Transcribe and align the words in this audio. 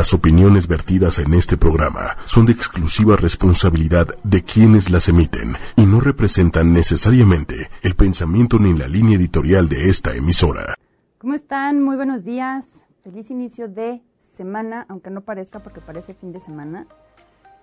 Las 0.00 0.14
opiniones 0.14 0.66
vertidas 0.66 1.18
en 1.18 1.34
este 1.34 1.58
programa 1.58 2.16
son 2.24 2.46
de 2.46 2.52
exclusiva 2.52 3.16
responsabilidad 3.16 4.06
de 4.24 4.42
quienes 4.42 4.88
las 4.88 5.10
emiten 5.10 5.56
y 5.76 5.84
no 5.84 6.00
representan 6.00 6.72
necesariamente 6.72 7.68
el 7.82 7.94
pensamiento 7.96 8.58
ni 8.58 8.72
la 8.72 8.88
línea 8.88 9.18
editorial 9.18 9.68
de 9.68 9.90
esta 9.90 10.14
emisora. 10.16 10.74
¿Cómo 11.18 11.34
están? 11.34 11.82
Muy 11.82 11.96
buenos 11.96 12.24
días. 12.24 12.86
Feliz 13.04 13.30
inicio 13.30 13.68
de 13.68 14.00
semana, 14.18 14.86
aunque 14.88 15.10
no 15.10 15.20
parezca 15.20 15.58
porque 15.58 15.82
parece 15.82 16.14
fin 16.14 16.32
de 16.32 16.40
semana. 16.40 16.86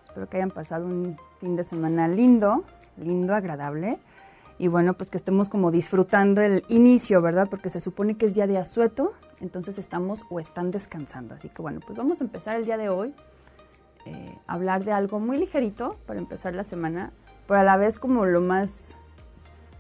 Espero 0.06 0.30
que 0.30 0.38
hayan 0.38 0.52
pasado 0.52 0.86
un 0.86 1.18
fin 1.40 1.56
de 1.56 1.64
semana 1.64 2.08
lindo, 2.08 2.66
lindo, 2.98 3.34
agradable. 3.34 3.98
Y 4.60 4.68
bueno, 4.68 4.96
pues 4.96 5.12
que 5.12 5.18
estemos 5.18 5.50
como 5.50 5.70
disfrutando 5.70 6.42
el 6.42 6.64
inicio, 6.68 7.22
¿verdad? 7.22 7.48
Porque 7.50 7.70
se 7.70 7.80
supone 7.80 8.18
que 8.18 8.26
es 8.26 8.34
día 8.34 8.48
de 8.48 8.58
asueto, 8.58 9.14
entonces 9.40 9.78
estamos 9.78 10.22
o 10.30 10.40
están 10.40 10.72
descansando. 10.72 11.36
Así 11.36 11.50
que 11.50 11.62
bueno, 11.62 11.80
pues 11.86 11.98
vamos 11.98 12.22
a 12.22 12.24
empezar 12.24 12.56
el 12.56 12.66
día 12.66 12.78
de 12.78 12.90
hoy 12.90 13.14
eh, 14.06 14.38
a 14.48 14.54
hablar 14.54 14.84
de 14.84 14.92
algo 14.92 15.20
muy 15.20 15.38
ligerito 15.38 15.98
para 16.08 16.20
empezar 16.20 16.56
la 16.56 16.64
semana, 16.64 17.12
pero 17.48 17.60
a 17.60 17.64
la 17.64 17.78
vez 17.78 18.00
como 18.00 18.26
lo 18.26 18.42
más, 18.42 18.96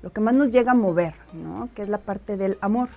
lo 0.04 0.12
que 0.12 0.21
más 0.21 0.35
nos 0.35 0.52
llega 0.52 0.73
a 0.73 0.76
mover, 0.76 1.16
¿no? 1.34 1.70
Que 1.73 1.82
es 1.82 1.90
la 1.90 1.99
parte 1.99 2.38
del 2.38 2.59
amor. 2.62 2.90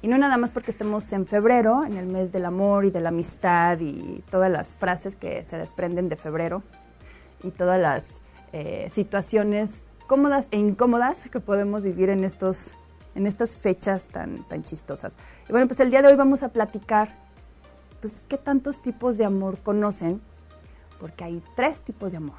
Y 0.00 0.06
no 0.06 0.18
nada 0.18 0.36
más 0.36 0.50
porque 0.50 0.70
estemos 0.70 1.10
en 1.12 1.26
febrero, 1.26 1.84
en 1.84 1.96
el 1.96 2.06
mes 2.06 2.30
del 2.30 2.44
amor 2.44 2.84
y 2.84 2.90
de 2.90 3.00
la 3.00 3.08
amistad 3.08 3.80
y 3.80 4.22
todas 4.30 4.50
las 4.50 4.76
frases 4.76 5.16
que 5.16 5.44
se 5.44 5.58
desprenden 5.58 6.08
de 6.08 6.16
febrero 6.16 6.62
y 7.42 7.50
todas 7.50 7.80
las 7.80 8.04
eh, 8.52 8.88
situaciones 8.90 9.88
cómodas 10.06 10.48
e 10.50 10.58
incómodas 10.58 11.28
que 11.30 11.40
podemos 11.40 11.82
vivir 11.82 12.10
en 12.10 12.24
estos 12.24 12.72
en 13.14 13.26
estas 13.26 13.56
fechas 13.56 14.04
tan, 14.04 14.42
tan 14.48 14.64
chistosas. 14.64 15.16
Y 15.48 15.52
bueno, 15.52 15.66
pues 15.66 15.80
el 15.80 15.90
día 15.90 16.02
de 16.02 16.08
hoy 16.08 16.16
vamos 16.16 16.42
a 16.42 16.48
platicar, 16.48 17.14
pues, 18.00 18.22
qué 18.28 18.38
tantos 18.38 18.82
tipos 18.82 19.16
de 19.16 19.24
amor 19.24 19.58
conocen, 19.58 20.20
porque 21.00 21.24
hay 21.24 21.42
tres 21.56 21.82
tipos 21.82 22.12
de 22.12 22.18
amor. 22.18 22.38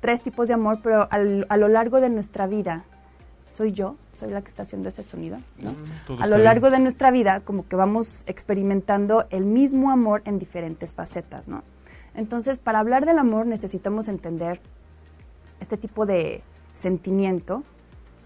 Tres 0.00 0.22
tipos 0.22 0.48
de 0.48 0.54
amor, 0.54 0.80
pero 0.82 1.08
a 1.10 1.56
lo 1.56 1.68
largo 1.68 2.00
de 2.00 2.10
nuestra 2.10 2.46
vida, 2.46 2.84
soy 3.50 3.72
yo, 3.72 3.96
soy 4.12 4.30
la 4.30 4.42
que 4.42 4.48
está 4.48 4.64
haciendo 4.64 4.88
ese 4.88 5.02
sonido, 5.02 5.38
¿no? 5.58 5.70
Mm, 5.70 6.22
a 6.22 6.26
lo 6.26 6.38
largo 6.38 6.70
de 6.70 6.78
nuestra 6.78 7.10
vida, 7.10 7.40
como 7.40 7.66
que 7.66 7.76
vamos 7.76 8.24
experimentando 8.26 9.26
el 9.30 9.44
mismo 9.44 9.90
amor 9.90 10.22
en 10.24 10.38
diferentes 10.38 10.92
facetas, 10.92 11.48
¿no? 11.48 11.62
Entonces, 12.14 12.58
para 12.58 12.80
hablar 12.80 13.06
del 13.06 13.18
amor 13.18 13.46
necesitamos 13.46 14.08
entender 14.08 14.60
este 15.60 15.76
tipo 15.76 16.04
de 16.04 16.42
sentimiento 16.74 17.62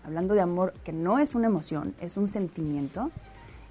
hablando 0.08 0.34
de 0.34 0.40
amor 0.40 0.72
que 0.84 0.92
no 0.92 1.18
es 1.18 1.34
una 1.34 1.48
emoción, 1.48 1.94
es 2.00 2.16
un 2.16 2.26
sentimiento 2.26 3.10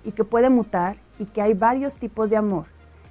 y 0.06 0.12
que 0.12 0.24
puede 0.24 0.52
mutar 0.52 0.98
y 1.18 1.26
que 1.26 1.42
hay 1.42 1.56
varios 1.56 1.96
tipos 1.96 2.30
de 2.30 2.38
amor 2.38 2.66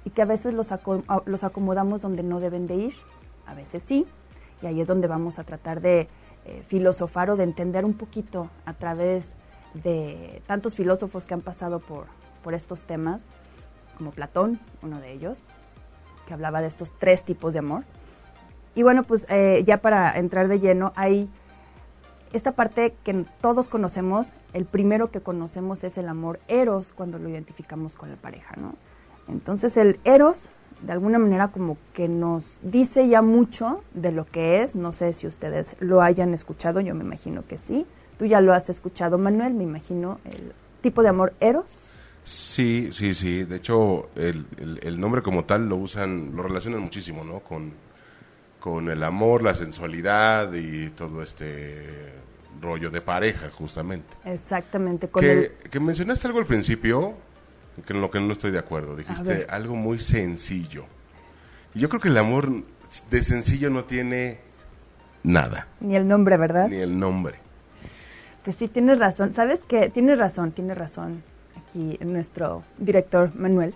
y 0.05 0.11
que 0.11 0.21
a 0.21 0.25
veces 0.25 0.53
los, 0.53 0.71
acomodamos 0.71 2.01
donde 2.01 2.23
no 2.23 2.39
deben 2.39 2.67
de 2.67 2.75
ir, 2.75 2.93
a 3.45 3.53
veces 3.53 3.83
sí, 3.83 4.07
y 4.61 4.65
ahí 4.65 4.79
es 4.79 4.87
donde 4.87 5.09
vamos 5.09 5.39
a 5.39 5.43
tratar 5.43 5.81
de 5.81 6.07
eh, 6.45 6.63
filosofar 6.67 7.29
o 7.29 7.35
de 7.35 7.43
entender 7.43 7.83
un 7.83 7.95
poquito 7.95 8.49
a 8.65 8.73
través 8.73 9.35
de 9.73 10.41
tantos 10.47 10.75
filósofos 10.75 11.25
que 11.25 11.33
han 11.33 11.41
pasado 11.41 11.79
por, 11.79 12.05
por 12.43 12.53
estos 12.53 12.83
temas, 12.83 13.25
como 13.97 14.11
Platón, 14.11 14.61
uno 14.81 15.01
de 15.01 15.11
ellos, 15.11 15.41
que 16.25 16.33
hablaba 16.33 16.61
de 16.61 16.67
estos 16.67 16.93
tres 16.97 17.23
tipos 17.23 17.51
de 17.51 17.59
amor. 17.59 17.83
Y 18.73 18.83
bueno, 18.83 19.03
pues 19.03 19.25
eh, 19.29 19.63
ya 19.65 19.81
para 19.81 20.17
entrar 20.17 20.47
de 20.47 20.61
lleno, 20.61 20.93
hay 20.95 21.29
esta 22.33 22.53
parte 22.53 22.95
que 23.03 23.25
todos 23.41 23.69
conocemos, 23.69 24.33
el 24.53 24.65
primero 24.65 25.11
que 25.11 25.21
conocemos 25.21 25.83
es 25.83 25.97
el 25.97 26.07
amor 26.07 26.39
eros 26.47 26.93
cuando 26.93 27.19
lo 27.19 27.29
identificamos 27.29 27.93
con 27.93 28.09
la 28.09 28.15
pareja, 28.15 28.55
¿no? 28.57 28.75
Entonces 29.27 29.77
el 29.77 29.99
eros, 30.03 30.49
de 30.81 30.91
alguna 30.91 31.19
manera 31.19 31.49
como 31.49 31.77
que 31.93 32.07
nos 32.07 32.59
dice 32.61 33.07
ya 33.07 33.21
mucho 33.21 33.83
de 33.93 34.11
lo 34.11 34.25
que 34.25 34.61
es, 34.61 34.75
no 34.75 34.91
sé 34.91 35.13
si 35.13 35.27
ustedes 35.27 35.75
lo 35.79 36.01
hayan 36.01 36.33
escuchado, 36.33 36.79
yo 36.81 36.95
me 36.95 37.03
imagino 37.03 37.45
que 37.45 37.57
sí. 37.57 37.85
Tú 38.17 38.25
ya 38.25 38.41
lo 38.41 38.53
has 38.53 38.69
escuchado, 38.69 39.17
Manuel, 39.17 39.53
me 39.53 39.63
imagino, 39.63 40.19
el 40.25 40.53
tipo 40.81 41.03
de 41.03 41.09
amor 41.09 41.33
eros. 41.39 41.71
Sí, 42.23 42.89
sí, 42.91 43.13
sí. 43.13 43.43
De 43.43 43.57
hecho, 43.57 44.09
el, 44.15 44.45
el 44.81 44.99
nombre 44.99 45.21
como 45.21 45.45
tal 45.45 45.69
lo 45.69 45.75
usan, 45.75 46.35
lo 46.35 46.43
relacionan 46.43 46.81
muchísimo, 46.81 47.23
¿no? 47.23 47.39
Con 47.41 47.73
con 48.67 48.89
el 48.89 49.01
amor, 49.01 49.43
la 49.43 49.55
sensualidad 49.55 50.51
y 50.51 50.89
todo 50.89 51.23
este 51.23 52.11
rollo 52.59 52.89
de 52.89 52.99
pareja, 52.99 53.49
justamente. 53.49 54.09
Exactamente. 54.25 55.07
que, 55.07 55.79
mencionaste 55.79 56.27
algo 56.27 56.39
al 56.39 56.45
principio, 56.45 57.13
que 57.85 57.93
en 57.93 58.01
lo 58.01 58.11
que 58.11 58.19
no 58.19 58.29
estoy 58.33 58.51
de 58.51 58.59
acuerdo. 58.59 58.97
Dijiste 58.97 59.47
algo 59.49 59.73
muy 59.77 59.99
sencillo. 59.99 60.83
Y 61.75 61.79
yo 61.79 61.87
creo 61.87 62.01
que 62.01 62.09
el 62.09 62.17
amor 62.17 62.49
de 63.09 63.23
sencillo 63.23 63.69
no 63.69 63.85
tiene 63.85 64.39
nada. 65.23 65.69
Ni 65.79 65.95
el 65.95 66.05
nombre, 66.05 66.35
¿verdad? 66.35 66.67
Ni 66.67 66.75
el 66.75 66.99
nombre. 66.99 67.35
Pues 68.43 68.57
sí, 68.57 68.67
tienes 68.67 68.99
razón. 68.99 69.33
¿Sabes 69.33 69.61
qué? 69.65 69.89
Tienes 69.89 70.19
razón, 70.19 70.51
tiene 70.51 70.75
razón 70.75 71.23
aquí 71.55 71.97
nuestro 72.01 72.65
director 72.77 73.33
Manuel. 73.33 73.73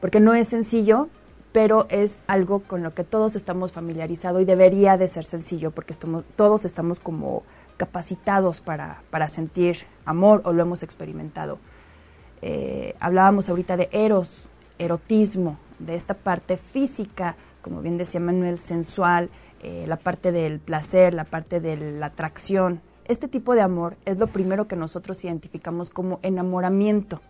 Porque 0.00 0.20
no 0.20 0.32
es 0.32 0.48
sencillo, 0.48 1.10
pero 1.52 1.86
es 1.90 2.16
algo 2.26 2.60
con 2.60 2.82
lo 2.82 2.94
que 2.94 3.04
todos 3.04 3.36
estamos 3.36 3.72
familiarizados 3.72 4.42
y 4.42 4.44
debería 4.44 4.96
de 4.96 5.06
ser 5.06 5.24
sencillo 5.24 5.70
porque 5.70 5.94
todos 6.36 6.64
estamos 6.64 6.98
como 6.98 7.42
capacitados 7.76 8.60
para, 8.60 9.28
sentir 9.28 9.78
amor 10.04 10.40
o 10.44 10.52
lo 10.52 10.62
hemos 10.62 10.82
experimentado. 10.82 11.58
Eh, 12.40 12.94
hablábamos 13.00 13.48
ahorita 13.48 13.76
de 13.76 13.88
eros, 13.92 14.48
erotismo, 14.78 15.58
de 15.78 15.94
esta 15.94 16.14
parte 16.14 16.56
física, 16.56 17.36
como 17.60 17.82
bien 17.82 17.98
decía 17.98 18.20
Manuel, 18.20 18.58
sensual, 18.58 19.30
eh, 19.62 19.84
la 19.86 19.96
parte 19.96 20.32
del 20.32 20.58
placer, 20.58 21.14
la 21.14 21.24
parte 21.24 21.60
de 21.60 21.76
la 21.76 22.06
atracción. 22.06 22.80
Este 23.04 23.28
tipo 23.28 23.54
de 23.54 23.60
amor 23.60 23.96
es 24.04 24.16
lo 24.16 24.26
primero 24.26 24.68
que 24.68 24.76
nosotros 24.76 25.22
identificamos 25.24 25.90
como 25.90 26.18
enamoramiento 26.22 27.20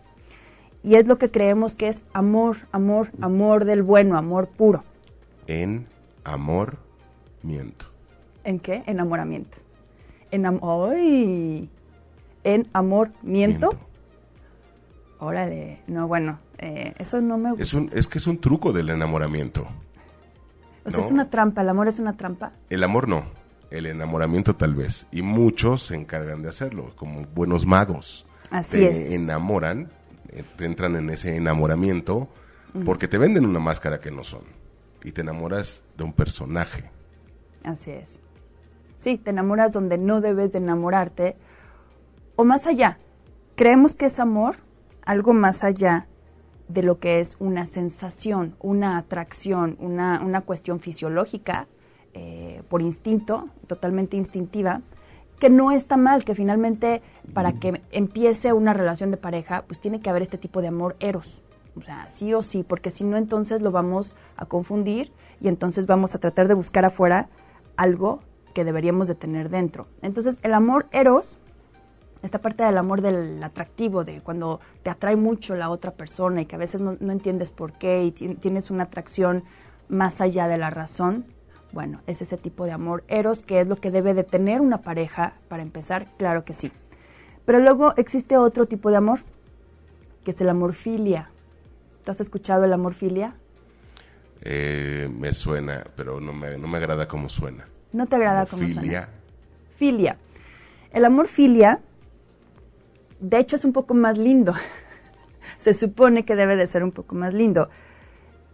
y 0.83 0.95
es 0.95 1.07
lo 1.07 1.17
que 1.17 1.31
creemos 1.31 1.75
que 1.75 1.87
es 1.87 2.01
amor, 2.11 2.57
amor, 2.71 3.09
amor 3.21 3.65
del 3.65 3.83
bueno, 3.83 4.17
amor 4.17 4.47
puro. 4.47 4.83
En 5.47 5.87
amor, 6.25 6.77
miento. 7.41 7.85
¿En 8.43 8.59
qué? 8.59 8.83
Enamoramiento. 8.85 9.57
En, 10.31 10.45
¡Ay! 10.45 11.69
en 12.43 12.67
amor, 12.73 13.11
miento. 13.21 13.69
Órale, 15.19 15.79
no, 15.87 16.07
bueno, 16.07 16.39
eh, 16.57 16.93
eso 16.97 17.21
no 17.21 17.37
me 17.37 17.51
gusta. 17.51 17.63
Es, 17.63 17.73
un, 17.73 17.89
es 17.93 18.07
que 18.07 18.17
es 18.17 18.27
un 18.27 18.39
truco 18.39 18.73
del 18.73 18.89
enamoramiento. 18.89 19.67
O 20.85 20.91
sea, 20.91 20.99
es 20.99 21.11
una 21.11 21.29
trampa, 21.29 21.61
el 21.61 21.69
amor 21.69 21.87
es 21.87 21.97
una 21.97 22.17
trampa. 22.17 22.51
El 22.69 22.83
amor 22.83 23.07
no, 23.07 23.23
el 23.71 23.85
enamoramiento 23.85 24.57
tal 24.57 24.75
vez. 24.75 25.07
Y 25.13 25.21
muchos 25.21 25.83
se 25.83 25.95
encargan 25.95 26.41
de 26.41 26.49
hacerlo, 26.49 26.91
como 26.97 27.25
buenos 27.33 27.65
magos. 27.65 28.25
Así 28.51 28.79
Te 28.79 29.15
enamoran 29.15 29.89
te 30.57 30.65
entran 30.65 30.95
en 30.95 31.09
ese 31.09 31.35
enamoramiento 31.35 32.27
porque 32.85 33.07
te 33.07 33.17
venden 33.17 33.45
una 33.45 33.59
máscara 33.59 33.99
que 33.99 34.11
no 34.11 34.23
son 34.23 34.41
y 35.03 35.11
te 35.11 35.21
enamoras 35.21 35.83
de 35.97 36.03
un 36.03 36.13
personaje. 36.13 36.89
Así 37.63 37.91
es. 37.91 38.19
Sí, 38.97 39.17
te 39.17 39.29
enamoras 39.29 39.71
donde 39.71 39.97
no 39.97 40.21
debes 40.21 40.51
de 40.53 40.59
enamorarte 40.59 41.35
o 42.35 42.45
más 42.45 42.65
allá. 42.65 42.99
Creemos 43.55 43.95
que 43.95 44.05
es 44.05 44.19
amor 44.19 44.55
algo 45.05 45.33
más 45.33 45.63
allá 45.63 46.07
de 46.67 46.81
lo 46.81 46.99
que 46.99 47.19
es 47.19 47.35
una 47.39 47.65
sensación, 47.65 48.55
una 48.59 48.97
atracción, 48.97 49.77
una, 49.79 50.21
una 50.23 50.41
cuestión 50.41 50.79
fisiológica, 50.79 51.67
eh, 52.13 52.63
por 52.69 52.81
instinto, 52.81 53.49
totalmente 53.67 54.17
instintiva, 54.17 54.81
que 55.43 55.49
no 55.49 55.73
está 55.73 55.97
mal, 55.97 56.23
que 56.23 56.35
finalmente 56.35 57.01
para 57.33 57.51
que 57.51 57.81
empiece 57.91 58.53
una 58.53 58.71
relación 58.71 59.11
de 59.11 59.17
pareja, 59.17 59.65
pues 59.67 59.77
tiene 59.77 59.99
que 59.99 60.09
haber 60.09 60.21
este 60.21 60.37
tipo 60.37 60.61
de 60.61 60.69
amor 60.69 60.95
eros. 61.01 61.43
O 61.75 61.81
sea, 61.81 62.07
sí 62.07 62.33
o 62.33 62.41
sí, 62.43 62.63
porque 62.63 62.89
si 62.89 63.03
no, 63.03 63.17
entonces 63.17 63.61
lo 63.61 63.69
vamos 63.69 64.15
a 64.37 64.45
confundir 64.45 65.11
y 65.41 65.49
entonces 65.49 65.85
vamos 65.85 66.15
a 66.15 66.19
tratar 66.19 66.47
de 66.47 66.53
buscar 66.53 66.85
afuera 66.85 67.27
algo 67.75 68.21
que 68.55 68.63
deberíamos 68.63 69.09
de 69.09 69.15
tener 69.15 69.49
dentro. 69.49 69.87
Entonces, 70.01 70.39
el 70.43 70.53
amor 70.53 70.87
eros, 70.93 71.37
esta 72.21 72.39
parte 72.39 72.63
del 72.63 72.77
amor 72.77 73.01
del 73.01 73.43
atractivo, 73.43 74.05
de 74.05 74.21
cuando 74.21 74.61
te 74.81 74.91
atrae 74.91 75.17
mucho 75.17 75.55
la 75.55 75.69
otra 75.69 75.91
persona 75.91 76.39
y 76.39 76.45
que 76.45 76.55
a 76.55 76.59
veces 76.59 76.79
no, 76.79 76.95
no 77.01 77.11
entiendes 77.11 77.51
por 77.51 77.73
qué 77.73 78.05
y 78.05 78.11
tienes 78.11 78.71
una 78.71 78.85
atracción 78.85 79.43
más 79.89 80.21
allá 80.21 80.47
de 80.47 80.57
la 80.57 80.69
razón, 80.69 81.25
bueno, 81.73 82.01
es 82.05 82.21
ese 82.21 82.37
tipo 82.37 82.65
de 82.65 82.71
amor 82.71 83.03
eros 83.07 83.41
que 83.41 83.59
es 83.59 83.67
lo 83.67 83.75
que 83.75 83.89
debe 83.89 84.13
de 84.13 84.23
tener 84.23 84.61
una 84.61 84.83
pareja 84.83 85.33
para 85.49 85.63
empezar, 85.63 86.07
claro 86.17 86.45
que 86.45 86.53
sí. 86.53 86.71
Pero 87.45 87.59
luego 87.59 87.93
existe 87.97 88.37
otro 88.37 88.67
tipo 88.67 88.91
de 88.91 88.97
amor, 88.97 89.21
que 90.23 90.31
es 90.31 90.39
el 90.39 90.49
amor 90.49 90.75
filia. 90.75 91.31
¿Tú 92.05 92.11
has 92.11 92.21
escuchado 92.21 92.63
el 92.63 92.73
amor 92.73 92.93
filia? 92.93 93.35
Eh, 94.41 95.09
me 95.11 95.33
suena, 95.33 95.83
pero 95.95 96.19
no 96.19 96.31
me, 96.31 96.57
no 96.57 96.67
me 96.67 96.77
agrada 96.77 97.07
cómo 97.07 97.27
suena. 97.27 97.67
¿No 97.91 98.05
te 98.05 98.17
agrada 98.17 98.45
cómo 98.45 98.61
filia. 98.61 98.75
suena? 98.75 99.09
Filia. 99.75 100.17
El 100.91 101.05
amor 101.05 101.27
filia, 101.27 101.81
de 103.19 103.39
hecho, 103.39 103.55
es 103.55 103.65
un 103.65 103.73
poco 103.73 103.95
más 103.95 104.17
lindo. 104.17 104.53
Se 105.57 105.73
supone 105.73 106.23
que 106.23 106.35
debe 106.35 106.55
de 106.55 106.67
ser 106.67 106.83
un 106.83 106.91
poco 106.91 107.15
más 107.15 107.33
lindo. 107.33 107.69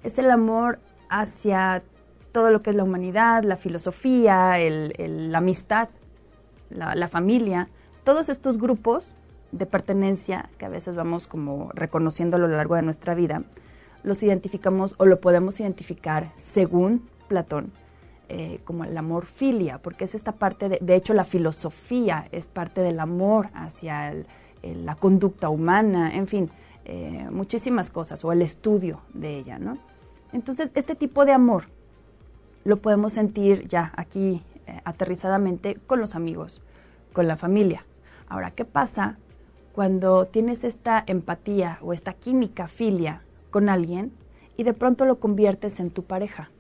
es 0.04 0.18
el 0.18 0.32
amor 0.32 0.80
hacia 1.10 1.84
todo 2.40 2.52
lo 2.52 2.62
que 2.62 2.70
es 2.70 2.76
la 2.78 2.86
humanidad, 2.86 3.44
la 3.44 3.58
filosofía, 3.58 4.56
la 4.58 5.38
amistad, 5.40 5.90
la, 6.70 7.08
familia, 7.10 7.68
todos 8.06 8.30
estos 8.30 8.58
grupos 8.58 9.14
de 9.52 9.66
pertenencia 9.66 10.50
que 10.58 10.64
a 10.64 10.70
veces 10.70 10.96
vamos 10.96 11.28
como 11.28 11.70
reconociendo 11.74 12.38
a 12.38 12.40
lo 12.40 12.48
largo 12.48 12.76
de 12.76 12.82
nuestra 12.82 13.14
vida, 13.14 13.44
los 14.04 14.24
identificamos 14.24 14.96
o 15.00 15.06
lo 15.06 15.20
podemos 15.20 15.60
identificar 15.60 16.32
según 16.34 17.10
Platón 17.28 17.74
eh, 18.30 18.62
como 18.64 18.86
el 18.86 18.98
amor 18.98 19.26
filia, 19.26 19.80
porque 19.80 20.06
es 20.06 20.16
esta 20.16 20.32
parte, 20.32 20.70
de, 20.70 20.78
de 20.80 20.96
hecho 20.96 21.14
la 21.14 21.26
filosofía 21.26 22.30
es 22.32 22.48
parte 22.48 22.80
del 22.80 23.02
amor 23.02 23.50
hacia 23.54 24.16
la 24.64 24.96
conducta 24.96 25.50
humana, 25.50 26.16
en 26.16 26.28
fin, 26.28 26.50
eh, 26.86 27.28
muchísimas 27.32 27.90
cosas, 27.90 28.24
o 28.24 28.32
el 28.32 28.42
estudio 28.42 29.02
de 29.14 29.40
ella, 29.40 29.60
¿no? 29.60 29.78
Entonces, 30.32 30.72
este 30.76 30.96
tipo 30.96 31.26
de 31.26 31.34
amor 31.34 31.66
lo 32.70 32.78
podemos 32.78 33.14
sentir 33.14 33.68
ya 33.68 33.92
aquí 33.98 34.44
eh, 34.68 34.80
aterrizadamente 34.86 35.76
con 35.88 36.00
los 36.00 36.16
amigos, 36.16 36.62
con 37.12 37.28
la 37.28 37.36
familia. 37.36 37.84
Ahora, 38.28 38.52
¿qué 38.52 38.64
pasa 38.64 39.18
cuando 39.74 40.26
tienes 40.26 40.64
esta 40.64 41.04
empatía 41.08 41.80
o 41.82 41.94
esta 41.94 42.14
química 42.14 42.68
filia 42.68 43.24
con 43.50 43.70
alguien 43.70 44.14
y 44.56 44.64
de 44.64 44.74
pronto 44.74 45.06
lo 45.06 45.20
conviertes 45.20 45.80
en 45.80 45.90
tu 45.90 46.04
pareja? 46.04 46.52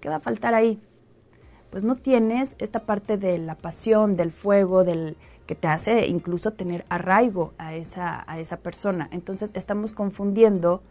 ¿Qué 0.00 0.08
va 0.08 0.16
a 0.16 0.20
faltar 0.20 0.54
ahí? 0.54 0.80
Pues 1.70 1.84
no 1.84 1.96
tienes 1.96 2.56
esta 2.58 2.80
parte 2.80 3.18
de 3.18 3.38
la 3.38 3.54
pasión, 3.54 4.16
del 4.16 4.32
fuego, 4.32 4.82
del 4.82 5.16
que 5.46 5.54
te 5.54 5.68
hace 5.68 6.06
incluso 6.06 6.52
tener 6.52 6.86
arraigo 6.88 7.52
a 7.58 7.74
esa, 7.74 8.24
a 8.26 8.38
esa 8.38 8.56
persona. 8.56 9.08
Entonces 9.12 9.50
estamos 9.52 9.92
confundiendo 9.92 10.82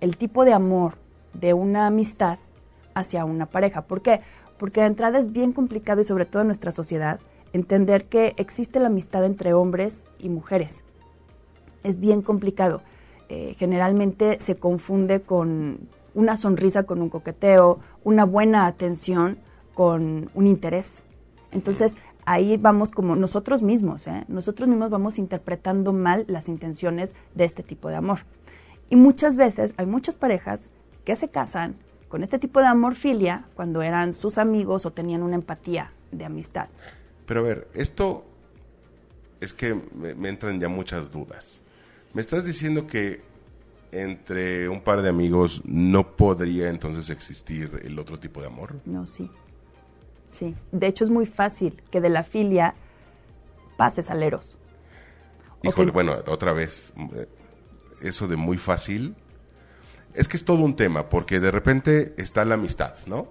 el 0.00 0.18
tipo 0.18 0.44
de 0.44 0.52
amor 0.52 0.94
de 1.32 1.54
una 1.54 1.86
amistad 1.86 2.38
hacia 2.94 3.24
una 3.24 3.46
pareja. 3.46 3.82
¿Por 3.82 4.02
qué? 4.02 4.20
Porque 4.58 4.80
de 4.80 4.86
entrada 4.86 5.18
es 5.18 5.32
bien 5.32 5.52
complicado 5.52 6.00
y 6.00 6.04
sobre 6.04 6.26
todo 6.26 6.42
en 6.42 6.48
nuestra 6.48 6.72
sociedad 6.72 7.20
entender 7.52 8.06
que 8.06 8.34
existe 8.36 8.80
la 8.80 8.86
amistad 8.86 9.24
entre 9.24 9.52
hombres 9.52 10.04
y 10.18 10.28
mujeres. 10.28 10.82
Es 11.82 12.00
bien 12.00 12.22
complicado. 12.22 12.82
Eh, 13.28 13.56
generalmente 13.58 14.38
se 14.40 14.56
confunde 14.56 15.22
con 15.22 15.88
una 16.14 16.36
sonrisa 16.36 16.84
con 16.84 17.00
un 17.00 17.08
coqueteo, 17.08 17.78
una 18.04 18.24
buena 18.24 18.66
atención 18.66 19.38
con 19.74 20.30
un 20.34 20.46
interés. 20.46 21.02
Entonces, 21.50 21.94
ahí 22.24 22.56
vamos 22.56 22.90
como 22.90 23.16
nosotros 23.16 23.62
mismos, 23.62 24.06
¿eh? 24.06 24.24
nosotros 24.28 24.68
mismos 24.68 24.90
vamos 24.90 25.18
interpretando 25.18 25.92
mal 25.92 26.24
las 26.28 26.48
intenciones 26.48 27.12
de 27.34 27.44
este 27.44 27.62
tipo 27.62 27.88
de 27.88 27.96
amor. 27.96 28.20
Y 28.90 28.96
muchas 28.96 29.36
veces 29.36 29.72
hay 29.76 29.86
muchas 29.86 30.14
parejas 30.14 30.68
que 31.04 31.16
se 31.16 31.28
casan 31.28 31.76
con 32.12 32.22
este 32.22 32.38
tipo 32.38 32.60
de 32.60 32.66
amor 32.66 32.94
filia 32.94 33.46
cuando 33.54 33.80
eran 33.80 34.12
sus 34.12 34.36
amigos 34.36 34.84
o 34.84 34.90
tenían 34.90 35.22
una 35.22 35.34
empatía 35.34 35.92
de 36.10 36.26
amistad. 36.26 36.68
Pero 37.24 37.40
a 37.40 37.42
ver, 37.42 37.68
esto 37.72 38.26
es 39.40 39.54
que 39.54 39.80
me, 39.94 40.28
entran 40.28 40.60
ya 40.60 40.68
muchas 40.68 41.10
dudas. 41.10 41.62
¿Me 42.12 42.20
estás 42.20 42.44
diciendo 42.44 42.86
que 42.86 43.22
entre 43.92 44.68
un 44.68 44.82
par 44.82 45.00
de 45.00 45.08
amigos 45.08 45.62
no 45.64 46.14
podría 46.14 46.68
entonces 46.68 47.08
existir 47.08 47.80
el 47.82 47.98
otro 47.98 48.18
tipo 48.18 48.42
de 48.42 48.46
amor? 48.48 48.74
No, 48.84 49.06
sí. 49.06 49.30
Sí. 50.32 50.54
De 50.70 50.88
hecho, 50.88 51.04
es 51.04 51.10
muy 51.10 51.24
fácil 51.24 51.82
que 51.90 52.02
de 52.02 52.10
la 52.10 52.24
filia 52.24 52.74
pases 53.78 54.10
al 54.10 54.22
eros. 54.22 54.58
Híjole, 55.62 55.90
bueno, 55.92 56.14
otra 56.26 56.52
vez, 56.52 56.92
eh, 57.14 57.26
eso 58.02 58.28
de 58.28 58.36
muy 58.36 58.58
fácil, 58.58 59.16
es 60.14 60.28
que 60.28 60.36
es 60.36 60.44
todo 60.44 60.62
un 60.62 60.76
tema, 60.76 61.08
porque 61.08 61.40
de 61.40 61.50
repente 61.50 62.14
está 62.16 62.44
la 62.44 62.54
amistad, 62.54 62.94
¿no? 63.06 63.28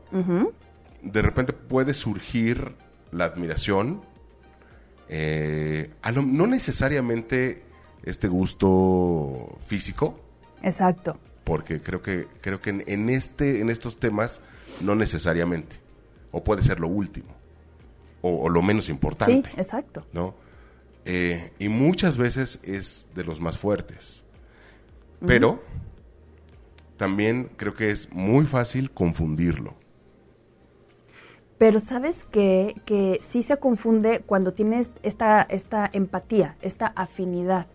De 1.02 1.22
repente 1.22 1.54
puede 1.54 1.94
surgir 1.94 2.76
la 3.12 3.26
admiración, 3.26 4.02
eh, 5.10 5.90
no 6.24 6.48
necesariamente 6.48 7.64
este 8.04 8.28
gusto 8.28 9.58
físico. 9.62 10.20
Exacto. 10.64 11.20
Porque 11.44 11.82
creo 11.82 12.02
que, 12.02 12.28
creo 12.42 12.62
que 12.62 12.70
en, 12.70 13.10
este, 13.10 13.62
en 13.62 13.70
estos 13.70 14.00
temas 14.00 14.42
no 14.80 14.96
necesariamente. 14.96 15.78
O 16.32 16.44
puede 16.44 16.64
ser 16.64 16.80
lo 16.80 16.88
último. 16.88 17.30
O, 18.22 18.50
lo 18.50 18.62
menos 18.62 18.88
importante. 18.90 19.50
Sí, 19.50 19.56
exacto. 19.60 20.06
¿No? 20.14 20.36
Eh, 21.06 21.52
y 21.58 21.70
muchas 21.70 22.18
veces 22.18 22.60
es 22.64 23.10
de 23.16 23.24
los 23.24 23.42
más 23.42 23.58
fuertes. 23.58 24.24
Pero 25.26 25.62
también 27.02 27.50
creo 27.58 27.74
que 27.74 27.90
es 27.90 28.14
muy 28.14 28.46
fácil 28.46 28.92
confundirlo. 28.92 29.74
Pero 31.58 31.80
sabes 31.80 32.26
que, 32.26 32.76
que 32.86 33.18
sí 33.28 33.42
se 33.42 33.58
confunde 33.58 34.20
cuando 34.24 34.54
tienes 34.54 34.92
esta, 35.02 35.42
esta 35.42 35.90
empatía, 35.94 36.58
esta 36.62 36.86
afinidad. 36.86 37.66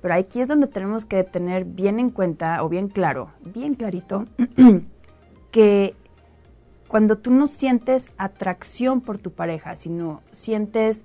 Pero 0.00 0.14
aquí 0.14 0.40
es 0.40 0.46
donde 0.46 0.68
tenemos 0.68 1.04
que 1.04 1.24
tener 1.24 1.64
bien 1.64 1.98
en 1.98 2.10
cuenta 2.10 2.62
o 2.62 2.68
bien 2.68 2.86
claro, 2.86 3.32
bien 3.44 3.74
clarito, 3.74 4.26
que 5.50 5.96
cuando 6.86 7.18
tú 7.18 7.32
no 7.32 7.48
sientes 7.48 8.06
atracción 8.18 9.00
por 9.00 9.18
tu 9.18 9.32
pareja, 9.32 9.74
sino 9.74 10.22
sientes 10.30 11.02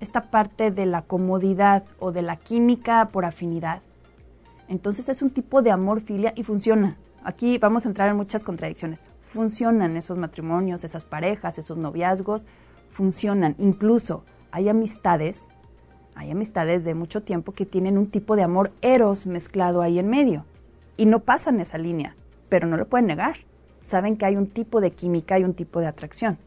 esta 0.00 0.30
parte 0.30 0.70
de 0.70 0.84
la 0.84 1.00
comodidad 1.00 1.84
o 1.98 2.12
de 2.12 2.20
la 2.20 2.36
química 2.36 3.08
por 3.10 3.24
afinidad, 3.24 3.80
entonces 4.70 5.08
es 5.08 5.20
un 5.20 5.30
tipo 5.30 5.62
de 5.62 5.72
amor 5.72 6.00
filia 6.00 6.32
y 6.36 6.44
funciona. 6.44 6.96
Aquí 7.24 7.58
vamos 7.58 7.84
a 7.84 7.88
entrar 7.88 8.08
en 8.08 8.16
muchas 8.16 8.44
contradicciones. 8.44 9.02
Funcionan 9.20 9.96
esos 9.96 10.16
matrimonios, 10.16 10.84
esas 10.84 11.04
parejas, 11.04 11.58
esos 11.58 11.76
noviazgos, 11.76 12.44
funcionan. 12.88 13.56
Incluso 13.58 14.22
hay 14.52 14.68
amistades, 14.68 15.48
hay 16.14 16.30
amistades 16.30 16.84
de 16.84 16.94
mucho 16.94 17.20
tiempo 17.24 17.50
que 17.50 17.66
tienen 17.66 17.98
un 17.98 18.12
tipo 18.12 18.36
de 18.36 18.44
amor 18.44 18.70
eros 18.80 19.26
mezclado 19.26 19.82
ahí 19.82 19.98
en 19.98 20.08
medio 20.08 20.46
y 20.96 21.04
no 21.06 21.18
pasan 21.18 21.58
esa 21.60 21.76
línea, 21.76 22.14
pero 22.48 22.68
no 22.68 22.76
lo 22.76 22.86
pueden 22.86 23.08
negar. 23.08 23.38
Saben 23.82 24.16
que 24.16 24.24
hay 24.24 24.36
un 24.36 24.46
tipo 24.46 24.80
de 24.80 24.92
química 24.92 25.36
y 25.36 25.42
un 25.42 25.54
tipo 25.54 25.80
de 25.80 25.88
atracción. 25.88 26.38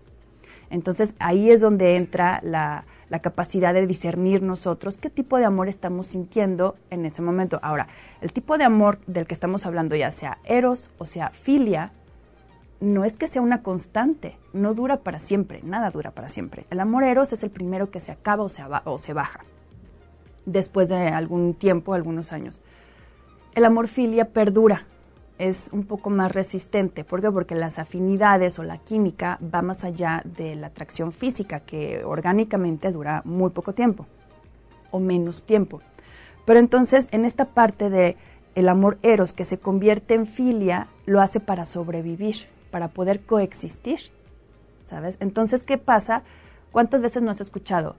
Entonces 0.70 1.14
ahí 1.20 1.52
es 1.52 1.60
donde 1.60 1.98
entra 1.98 2.40
la, 2.42 2.86
la 3.10 3.20
capacidad 3.20 3.74
de 3.74 3.88
discernir 3.88 4.42
nosotros 4.42 4.98
qué 4.98 5.10
tipo 5.10 5.38
de 5.38 5.46
amor 5.46 5.68
estamos 5.68 6.08
sintiendo 6.08 6.76
en 6.90 7.06
ese 7.06 7.22
momento. 7.22 7.60
Ahora, 7.62 7.88
el 8.22 8.34
tipo 8.34 8.58
de 8.58 8.64
amor 8.64 9.00
del 9.08 9.28
que 9.28 9.34
estamos 9.34 9.66
hablando, 9.66 9.96
ya 9.96 10.12
sea 10.12 10.40
eros 10.44 10.90
o 10.98 11.06
sea 11.06 11.30
filia, 11.30 11.92
no 12.80 13.06
es 13.06 13.18
que 13.18 13.28
sea 13.28 13.42
una 13.42 13.64
constante, 13.64 14.38
no 14.52 14.74
dura 14.74 14.98
para 14.98 15.20
siempre, 15.20 15.62
nada 15.64 15.90
dura 15.90 16.12
para 16.12 16.28
siempre. 16.28 16.66
El 16.70 16.80
amor 16.80 17.04
eros 17.04 17.32
es 17.32 17.44
el 17.44 17.50
primero 17.50 17.92
que 17.92 18.02
se 18.02 18.12
acaba 18.12 18.44
o 18.44 18.50
se, 18.50 18.62
o 18.64 18.98
baja 19.14 19.46
después 20.46 20.90
de 20.90 21.08
algún 21.08 21.54
tiempo, 21.54 21.94
algunos 21.94 22.32
años. 22.32 22.62
El 23.56 23.66
amor 23.66 23.88
filia 23.88 24.30
perdura, 24.30 24.88
es 25.38 25.70
un 25.72 25.84
poco 25.84 26.10
más 26.10 26.32
resistente. 26.32 27.04
¿Por 27.04 27.22
qué? 27.22 27.32
Porque 27.32 27.56
las 27.56 27.80
afinidades 27.80 28.60
o 28.60 28.64
la 28.64 28.78
química 28.78 29.40
va 29.54 29.62
más 29.62 29.84
allá 29.84 30.22
de 30.26 30.56
la 30.56 30.68
atracción 30.68 31.12
física, 31.12 31.62
que 31.62 32.04
orgánicamente 32.04 32.92
dura 32.92 33.22
muy 33.26 33.50
poco 33.50 33.74
tiempo 33.74 34.06
o 34.92 35.00
menos 35.00 35.44
tiempo. 35.44 35.82
Pero 36.46 36.60
entonces, 36.60 37.08
en 37.12 37.26
esta 37.26 37.46
parte 37.46 37.90
de 37.90 38.18
el 38.56 38.70
amor 38.70 39.00
eros 39.02 39.34
que 39.34 39.46
se 39.46 39.58
convierte 39.58 40.14
en 40.14 40.28
filia, 40.28 40.88
lo 41.06 41.22
hace 41.22 41.40
para 41.40 41.66
sobrevivir, 41.66 42.48
para 42.72 42.90
poder 42.90 43.22
coexistir. 43.22 44.12
¿Sabes? 44.86 45.18
Entonces, 45.20 45.64
¿qué 45.64 45.78
pasa? 45.78 46.24
¿Cuántas 46.72 47.02
veces 47.02 47.24
no 47.24 47.32
has 47.32 47.42
escuchado 47.42 47.96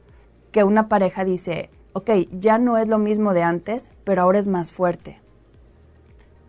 que 0.52 0.62
una 0.62 0.88
pareja 0.88 1.24
dice, 1.24 1.70
ok, 1.92 2.10
ya 2.30 2.58
no 2.58 2.78
es 2.78 2.86
lo 2.86 2.98
mismo 2.98 3.34
de 3.34 3.42
antes, 3.42 3.90
pero 4.04 4.22
ahora 4.22 4.38
es 4.38 4.46
más 4.46 4.70
fuerte? 4.70 5.23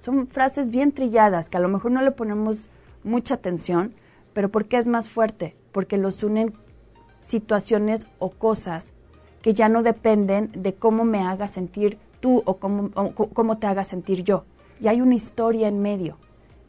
Son 0.06 0.28
frases 0.28 0.70
bien 0.70 0.92
trilladas 0.92 1.50
que 1.50 1.58
a 1.58 1.60
lo 1.60 1.68
mejor 1.68 1.90
no 1.90 2.04
le 2.04 2.12
ponemos 2.12 2.70
mucha 3.04 3.34
atención, 3.34 3.96
pero 4.34 4.50
¿por 4.50 4.66
qué 4.66 4.78
es 4.78 4.86
más 4.86 5.10
fuerte? 5.10 5.56
Porque 5.72 5.98
los 5.98 6.22
unen 6.22 6.54
situaciones 7.22 8.08
o 8.20 8.30
cosas 8.30 8.94
que 9.42 9.56
ya 9.56 9.68
no 9.68 9.82
dependen 9.82 10.52
de 10.54 10.76
cómo 10.76 11.06
me 11.06 11.24
haga 11.24 11.48
sentir 11.48 11.98
tú 12.20 12.44
o 12.46 12.58
cómo, 12.58 12.92
cómo 13.14 13.58
te 13.58 13.66
haga 13.66 13.84
sentir 13.84 14.24
yo. 14.24 14.46
Y 14.80 14.90
hay 14.90 15.02
una 15.02 15.16
historia 15.16 15.68
en 15.68 15.82
medio, 15.82 16.20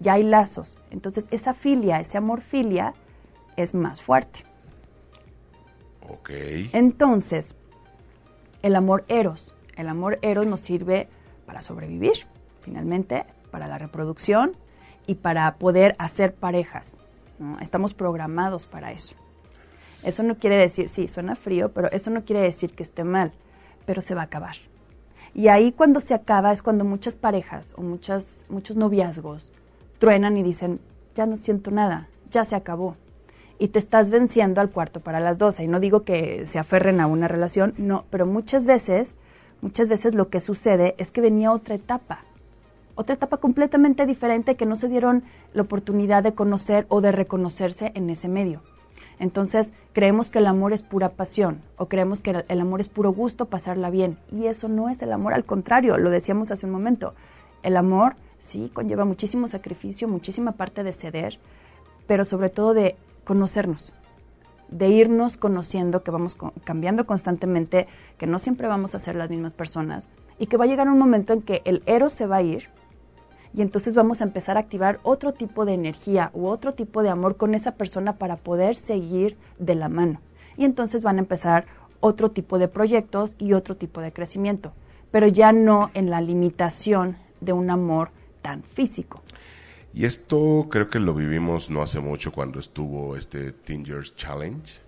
ya 0.00 0.14
hay 0.14 0.22
lazos. 0.22 0.78
Entonces 0.90 1.26
esa 1.30 1.52
filia, 1.52 2.00
ese 2.00 2.16
amor 2.16 2.40
filia, 2.40 2.94
es 3.58 3.74
más 3.74 4.00
fuerte. 4.00 4.46
Ok. 6.08 6.30
Entonces, 6.72 7.54
el 8.62 8.76
amor 8.76 9.04
eros. 9.08 9.52
El 9.76 9.90
amor 9.90 10.18
eros 10.22 10.46
nos 10.46 10.60
sirve 10.60 11.10
para 11.44 11.60
sobrevivir 11.60 12.26
finalmente, 12.66 13.24
para 13.50 13.68
la 13.68 13.78
reproducción 13.78 14.56
y 15.06 15.14
para 15.14 15.50
poder 15.52 15.96
hacer 15.98 16.34
parejas. 16.34 16.98
Estamos 17.62 17.94
programados 17.94 18.66
para 18.66 18.92
eso. 18.92 19.14
Eso 20.02 20.22
no 20.22 20.36
quiere 20.36 20.56
decir, 20.56 20.90
sí, 20.90 21.08
suena 21.08 21.36
frío, 21.36 21.70
pero 21.72 21.90
eso 21.90 22.10
no 22.10 22.24
quiere 22.24 22.42
decir 22.42 22.74
que 22.74 22.82
esté 22.82 23.04
mal, 23.04 23.32
pero 23.86 24.02
se 24.02 24.14
va 24.14 24.22
a 24.22 24.24
acabar. 24.24 24.56
Y 25.32 25.48
ahí 25.48 25.72
cuando 25.72 26.00
se 26.00 26.14
acaba 26.14 26.52
es 26.52 26.62
cuando 26.62 26.84
muchas 26.84 27.16
parejas 27.16 27.72
o 27.76 27.82
muchas, 27.82 28.44
muchos 28.48 28.76
noviazgos 28.76 29.52
truenan 29.98 30.36
y 30.36 30.42
dicen, 30.42 30.80
ya 31.14 31.26
no 31.26 31.36
siento 31.36 31.70
nada, 31.70 32.08
ya 32.30 32.44
se 32.44 32.56
acabó. 32.56 32.96
Y 33.58 33.68
te 33.68 33.78
estás 33.78 34.10
venciendo 34.10 34.60
al 34.60 34.70
cuarto 34.70 35.00
para 35.00 35.20
las 35.20 35.38
12. 35.38 35.64
Y 35.64 35.68
no 35.68 35.80
digo 35.80 36.04
que 36.04 36.44
se 36.46 36.58
aferren 36.58 37.00
a 37.00 37.06
una 37.06 37.28
relación, 37.28 37.74
no, 37.78 38.04
pero 38.10 38.26
muchas 38.26 38.66
veces, 38.66 39.14
muchas 39.62 39.88
veces 39.88 40.14
lo 40.14 40.28
que 40.28 40.40
sucede 40.40 40.94
es 40.98 41.10
que 41.10 41.22
venía 41.22 41.52
otra 41.52 41.74
etapa. 41.74 42.25
Otra 42.96 43.14
etapa 43.14 43.36
completamente 43.36 44.06
diferente 44.06 44.56
que 44.56 44.64
no 44.64 44.74
se 44.74 44.88
dieron 44.88 45.22
la 45.52 45.62
oportunidad 45.62 46.22
de 46.22 46.32
conocer 46.32 46.86
o 46.88 47.02
de 47.02 47.12
reconocerse 47.12 47.92
en 47.94 48.08
ese 48.08 48.26
medio. 48.26 48.62
Entonces, 49.18 49.74
creemos 49.92 50.30
que 50.30 50.38
el 50.38 50.46
amor 50.46 50.72
es 50.72 50.82
pura 50.82 51.10
pasión 51.10 51.60
o 51.76 51.88
creemos 51.88 52.22
que 52.22 52.44
el 52.48 52.60
amor 52.60 52.80
es 52.80 52.88
puro 52.88 53.12
gusto 53.12 53.46
pasarla 53.46 53.90
bien. 53.90 54.18
Y 54.32 54.46
eso 54.46 54.68
no 54.68 54.88
es 54.88 55.02
el 55.02 55.12
amor, 55.12 55.34
al 55.34 55.44
contrario, 55.44 55.98
lo 55.98 56.10
decíamos 56.10 56.50
hace 56.50 56.64
un 56.64 56.72
momento. 56.72 57.14
El 57.62 57.76
amor 57.76 58.16
sí 58.38 58.70
conlleva 58.72 59.04
muchísimo 59.04 59.46
sacrificio, 59.46 60.08
muchísima 60.08 60.52
parte 60.52 60.82
de 60.82 60.94
ceder, 60.94 61.38
pero 62.06 62.24
sobre 62.24 62.48
todo 62.48 62.72
de 62.72 62.96
conocernos, 63.24 63.92
de 64.70 64.88
irnos 64.88 65.36
conociendo, 65.36 66.02
que 66.02 66.10
vamos 66.10 66.34
cambiando 66.64 67.04
constantemente, 67.04 67.88
que 68.16 68.26
no 68.26 68.38
siempre 68.38 68.68
vamos 68.68 68.94
a 68.94 69.00
ser 69.00 69.16
las 69.16 69.28
mismas 69.28 69.52
personas 69.52 70.08
y 70.38 70.46
que 70.46 70.56
va 70.56 70.64
a 70.64 70.68
llegar 70.68 70.88
un 70.88 70.98
momento 70.98 71.34
en 71.34 71.42
que 71.42 71.60
el 71.66 71.82
eros 71.84 72.14
se 72.14 72.26
va 72.26 72.36
a 72.36 72.42
ir 72.42 72.68
y 73.56 73.62
entonces 73.62 73.94
vamos 73.94 74.20
a 74.20 74.24
empezar 74.24 74.58
a 74.58 74.60
activar 74.60 75.00
otro 75.02 75.32
tipo 75.32 75.64
de 75.64 75.72
energía 75.72 76.30
u 76.34 76.46
otro 76.46 76.74
tipo 76.74 77.02
de 77.02 77.08
amor 77.08 77.38
con 77.38 77.54
esa 77.54 77.72
persona 77.72 78.18
para 78.18 78.36
poder 78.36 78.76
seguir 78.76 79.38
de 79.58 79.74
la 79.74 79.88
mano. 79.88 80.20
Y 80.58 80.66
entonces 80.66 81.02
van 81.02 81.16
a 81.16 81.20
empezar 81.20 81.64
otro 82.00 82.30
tipo 82.30 82.58
de 82.58 82.68
proyectos 82.68 83.34
y 83.38 83.54
otro 83.54 83.74
tipo 83.74 84.02
de 84.02 84.12
crecimiento, 84.12 84.74
pero 85.10 85.26
ya 85.26 85.52
no 85.52 85.90
en 85.94 86.10
la 86.10 86.20
limitación 86.20 87.16
de 87.40 87.54
un 87.54 87.70
amor 87.70 88.10
tan 88.42 88.62
físico. 88.62 89.22
Y 89.94 90.04
esto 90.04 90.66
creo 90.70 90.90
que 90.90 91.00
lo 91.00 91.14
vivimos 91.14 91.70
no 91.70 91.80
hace 91.80 92.00
mucho 92.00 92.32
cuando 92.32 92.60
estuvo 92.60 93.16
este 93.16 93.52
Teen 93.52 93.82
Challenge, 93.84 94.80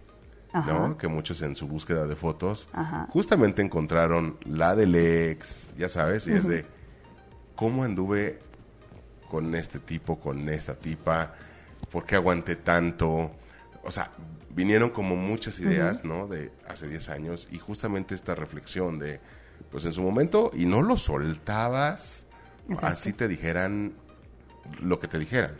¿no? 0.66 0.98
Que 0.98 1.08
muchos 1.08 1.40
en 1.40 1.56
su 1.56 1.66
búsqueda 1.66 2.06
de 2.06 2.16
fotos 2.16 2.68
justamente 3.08 3.62
encontraron 3.62 4.36
la 4.44 4.76
del 4.76 4.94
ex, 4.94 5.70
ya 5.78 5.88
sabes, 5.88 6.26
y 6.26 6.32
es 6.32 6.46
de 6.46 6.66
cómo 7.56 7.84
anduve 7.84 8.40
con 9.28 9.54
este 9.54 9.78
tipo, 9.78 10.18
con 10.18 10.48
esta 10.48 10.74
tipa, 10.74 11.34
por 11.90 12.04
qué 12.04 12.16
aguanté 12.16 12.56
tanto. 12.56 13.30
O 13.84 13.90
sea, 13.90 14.10
vinieron 14.54 14.90
como 14.90 15.16
muchas 15.16 15.60
ideas, 15.60 16.04
¿no? 16.04 16.26
De 16.26 16.50
hace 16.66 16.88
10 16.88 17.08
años 17.10 17.48
y 17.50 17.58
justamente 17.58 18.14
esta 18.14 18.34
reflexión 18.34 18.98
de, 18.98 19.20
pues 19.70 19.84
en 19.84 19.92
su 19.92 20.02
momento, 20.02 20.50
y 20.54 20.66
no 20.66 20.82
lo 20.82 20.96
soltabas, 20.96 22.26
así 22.82 23.12
te 23.12 23.28
dijeran 23.28 23.94
lo 24.82 24.98
que 24.98 25.08
te 25.08 25.18
dijeran. 25.18 25.52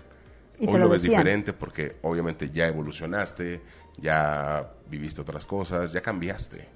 Hoy 0.60 0.78
lo, 0.78 0.88
ves 0.88 1.02
diferente 1.02 1.52
porque 1.52 1.96
obviamente 2.02 2.50
ya 2.50 2.66
evolucionaste, 2.66 3.62
ya 3.98 4.72
viviste 4.90 5.20
otras 5.20 5.46
cosas, 5.46 5.92
ya 5.92 6.00
cambiaste. 6.00 6.68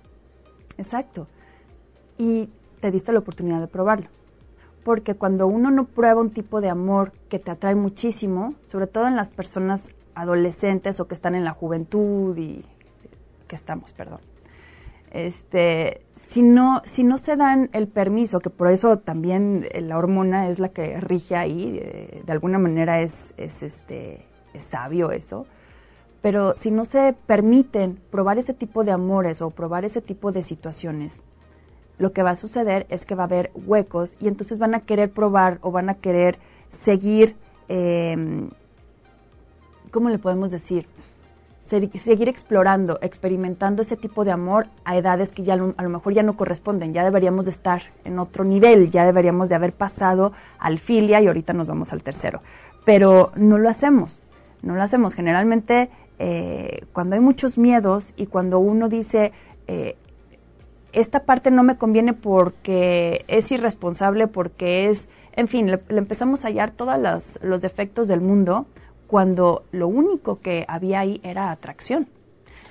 Exacto. 0.78 1.26
Y 2.16 2.48
te 2.80 2.92
diste 2.92 3.12
la 3.12 3.18
oportunidad 3.18 3.60
de 3.60 3.66
probarlo 3.66 4.08
porque 4.84 5.14
cuando 5.14 5.46
uno 5.46 5.70
no 5.70 5.84
prueba 5.84 6.20
un 6.20 6.30
tipo 6.30 6.60
de 6.60 6.68
amor 6.68 7.12
que 7.28 7.38
te 7.38 7.50
atrae 7.50 7.74
muchísimo, 7.74 8.54
sobre 8.66 8.86
todo 8.86 9.06
en 9.06 9.16
las 9.16 9.30
personas 9.30 9.90
adolescentes 10.14 11.00
o 11.00 11.08
que 11.08 11.14
están 11.14 11.34
en 11.34 11.44
la 11.44 11.52
juventud 11.52 12.36
y 12.36 12.64
que 13.46 13.56
estamos, 13.56 13.92
perdón. 13.92 14.20
Este, 15.10 16.00
si 16.16 16.42
no, 16.42 16.80
si 16.84 17.04
no 17.04 17.18
se 17.18 17.36
dan 17.36 17.68
el 17.74 17.86
permiso, 17.86 18.40
que 18.40 18.48
por 18.48 18.68
eso 18.68 18.98
también 18.98 19.68
la 19.78 19.98
hormona 19.98 20.48
es 20.48 20.58
la 20.58 20.70
que 20.70 20.98
rige 21.00 21.36
ahí, 21.36 21.72
de, 21.72 22.22
de 22.24 22.32
alguna 22.32 22.58
manera 22.58 23.02
es, 23.02 23.34
es, 23.36 23.62
este, 23.62 24.24
es 24.54 24.62
sabio 24.62 25.10
eso, 25.10 25.46
pero 26.22 26.54
si 26.56 26.70
no 26.70 26.84
se 26.84 27.14
permiten 27.26 28.00
probar 28.10 28.38
ese 28.38 28.54
tipo 28.54 28.84
de 28.84 28.92
amores 28.92 29.42
o 29.42 29.50
probar 29.50 29.84
ese 29.84 30.00
tipo 30.00 30.32
de 30.32 30.42
situaciones, 30.42 31.22
lo 31.98 32.12
que 32.12 32.22
va 32.22 32.30
a 32.30 32.36
suceder 32.36 32.86
es 32.88 33.06
que 33.06 33.14
va 33.14 33.24
a 33.24 33.26
haber 33.26 33.50
huecos 33.54 34.16
y 34.20 34.28
entonces 34.28 34.58
van 34.58 34.74
a 34.74 34.80
querer 34.80 35.10
probar 35.10 35.58
o 35.62 35.70
van 35.70 35.88
a 35.88 35.94
querer 35.94 36.38
seguir, 36.68 37.36
eh, 37.68 38.48
¿cómo 39.90 40.08
le 40.08 40.18
podemos 40.18 40.50
decir? 40.50 40.86
seguir 41.70 42.28
explorando, 42.28 42.98
experimentando 43.00 43.82
ese 43.82 43.96
tipo 43.96 44.24
de 44.24 44.32
amor 44.32 44.66
a 44.84 44.96
edades 44.96 45.32
que 45.32 45.42
ya 45.42 45.54
a 45.54 45.82
lo 45.82 45.88
mejor 45.88 46.12
ya 46.12 46.22
no 46.22 46.36
corresponden, 46.36 46.92
ya 46.92 47.02
deberíamos 47.04 47.46
de 47.46 47.50
estar 47.52 47.82
en 48.04 48.18
otro 48.18 48.44
nivel, 48.44 48.90
ya 48.90 49.06
deberíamos 49.06 49.48
de 49.48 49.54
haber 49.54 49.72
pasado 49.72 50.32
al 50.58 50.78
filia 50.78 51.20
y 51.20 51.28
ahorita 51.28 51.54
nos 51.54 51.68
vamos 51.68 51.92
al 51.92 52.02
tercero. 52.02 52.42
Pero 52.84 53.32
no 53.36 53.56
lo 53.56 53.70
hacemos, 53.70 54.20
no 54.60 54.74
lo 54.74 54.82
hacemos. 54.82 55.14
Generalmente 55.14 55.88
eh, 56.18 56.84
cuando 56.92 57.14
hay 57.14 57.20
muchos 57.20 57.56
miedos 57.56 58.12
y 58.16 58.26
cuando 58.26 58.58
uno 58.58 58.88
dice, 58.88 59.32
eh, 59.66 59.96
esta 60.92 61.24
parte 61.24 61.50
no 61.50 61.62
me 61.62 61.76
conviene 61.76 62.12
porque 62.12 63.24
es 63.28 63.50
irresponsable, 63.50 64.26
porque 64.26 64.88
es, 64.88 65.08
en 65.34 65.48
fin, 65.48 65.70
le, 65.70 65.80
empezamos 65.88 66.44
a 66.44 66.48
hallar 66.48 66.70
todos 66.70 66.96
los, 67.42 67.62
defectos 67.62 68.08
del 68.08 68.20
mundo 68.20 68.66
cuando 69.06 69.64
lo 69.72 69.88
único 69.88 70.40
que 70.40 70.64
había 70.68 71.00
ahí 71.00 71.20
era 71.22 71.50
atracción. 71.50 72.08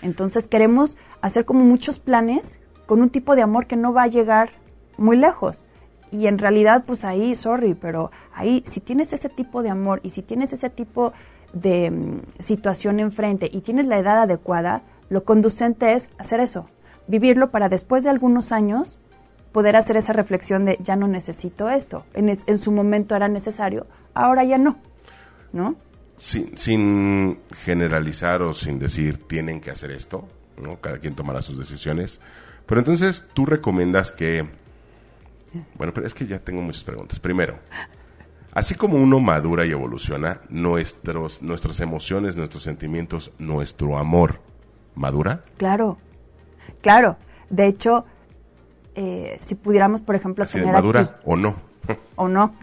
Entonces 0.02 0.48
queremos 0.48 0.98
hacer 1.22 1.46
como 1.46 1.64
muchos 1.64 2.00
planes 2.00 2.60
con 2.86 3.02
un 3.02 3.10
tipo 3.10 3.36
de 3.36 3.42
amor 3.42 3.68
que 3.68 3.76
no 3.76 3.94
va 3.94 4.04
a 4.04 4.08
llegar 4.08 4.52
muy 4.98 5.18
lejos. 5.18 5.66
Y 6.12 6.28
en 6.28 6.40
realidad, 6.40 6.84
pues 6.86 7.06
ahí, 7.06 7.36
sorry, 7.36 7.74
pero 7.74 8.12
ahí, 8.34 8.64
si 8.66 8.82
tienes 8.82 9.14
ese 9.14 9.30
tipo 9.30 9.64
de 9.64 9.70
amor 9.70 10.02
y 10.04 10.10
si 10.10 10.22
tienes 10.22 10.52
ese 10.52 10.70
tipo 10.70 11.14
de 11.54 11.90
mm, 11.90 12.22
situación 12.40 13.00
enfrente 13.00 13.50
y 13.52 13.62
tienes 13.62 13.86
la 13.86 13.98
edad 13.98 14.22
adecuada, 14.22 14.84
lo 15.10 15.24
conducente 15.24 15.94
es 15.94 16.10
hacer 16.18 16.40
eso, 16.40 16.68
vivirlo 17.12 17.52
para 17.52 17.68
después 17.68 18.04
de 18.04 18.10
algunos 18.10 18.52
años 18.54 18.98
poder 19.52 19.76
hacer 19.76 19.98
esa 19.98 20.14
reflexión 20.14 20.64
de 20.64 20.80
ya 20.82 20.96
no 20.96 21.08
necesito 21.08 21.70
esto. 21.70 22.06
En, 22.14 22.58
su 22.58 22.72
momento 22.72 23.16
era 23.16 23.28
necesario, 23.28 23.86
ahora 24.14 24.46
ya 24.46 24.58
no, 24.58 24.80
¿no? 25.52 25.76
Sin, 26.16 26.58
sin, 26.58 27.40
generalizar 27.52 28.42
o 28.42 28.54
sin 28.54 28.80
decir 28.80 29.18
tienen 29.28 29.60
que 29.60 29.72
hacer 29.72 29.92
esto, 29.92 30.28
¿no? 30.58 30.80
Cada 30.80 31.00
quien 31.00 31.14
tomará 31.14 31.42
sus 31.42 31.58
decisiones. 31.58 32.22
Pero 32.66 32.80
entonces 32.80 33.26
tú 33.34 33.46
recomiendas 33.46 34.12
que... 34.12 34.48
Bueno, 35.76 35.94
pero 35.94 36.08
es 36.08 36.14
que 36.14 36.26
ya 36.26 36.40
tengo 36.40 36.62
muchas 36.62 36.86
preguntas. 36.86 37.20
Primero, 37.20 37.60
así 38.54 38.76
como 38.76 38.96
uno 38.96 39.20
madura 39.20 39.66
y 39.66 39.72
evoluciona, 39.72 40.40
nuestros, 40.48 41.42
nuestras 41.42 41.82
emociones, 41.82 42.38
nuestros 42.38 42.64
sentimientos, 42.64 43.34
nuestro 43.38 43.98
amor, 43.98 44.40
¿madura? 44.96 45.44
Claro, 45.58 45.98
Claro, 46.82 47.18
de 47.50 47.68
hecho, 47.68 48.06
eh, 48.96 49.38
si 49.40 49.56
pudiéramos, 49.56 50.02
por 50.02 50.16
ejemplo, 50.16 50.46
tener 50.46 50.68
madura 50.68 51.20
o 51.26 51.36
no. 51.36 51.56
o 52.16 52.28
no. 52.28 52.54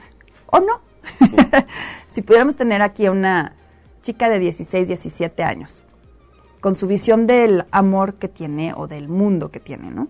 O 0.47 0.61
no. 0.61 0.81
si 2.09 2.23
pudiéramos 2.23 2.57
tener 2.57 2.83
aquí 2.83 3.07
a 3.07 3.11
una 3.11 3.55
chica 4.02 4.28
de 4.28 4.38
16, 4.38 4.88
17 4.88 5.43
años, 5.43 5.83
con 6.61 6.75
su 6.75 6.87
visión 6.87 7.26
del 7.26 7.67
amor 7.71 8.14
que 8.14 8.28
tiene 8.28 8.73
o 8.75 8.87
del 8.87 9.09
mundo 9.09 9.50
que 9.50 9.61
tiene, 9.61 9.90
¿no? 9.90 10.09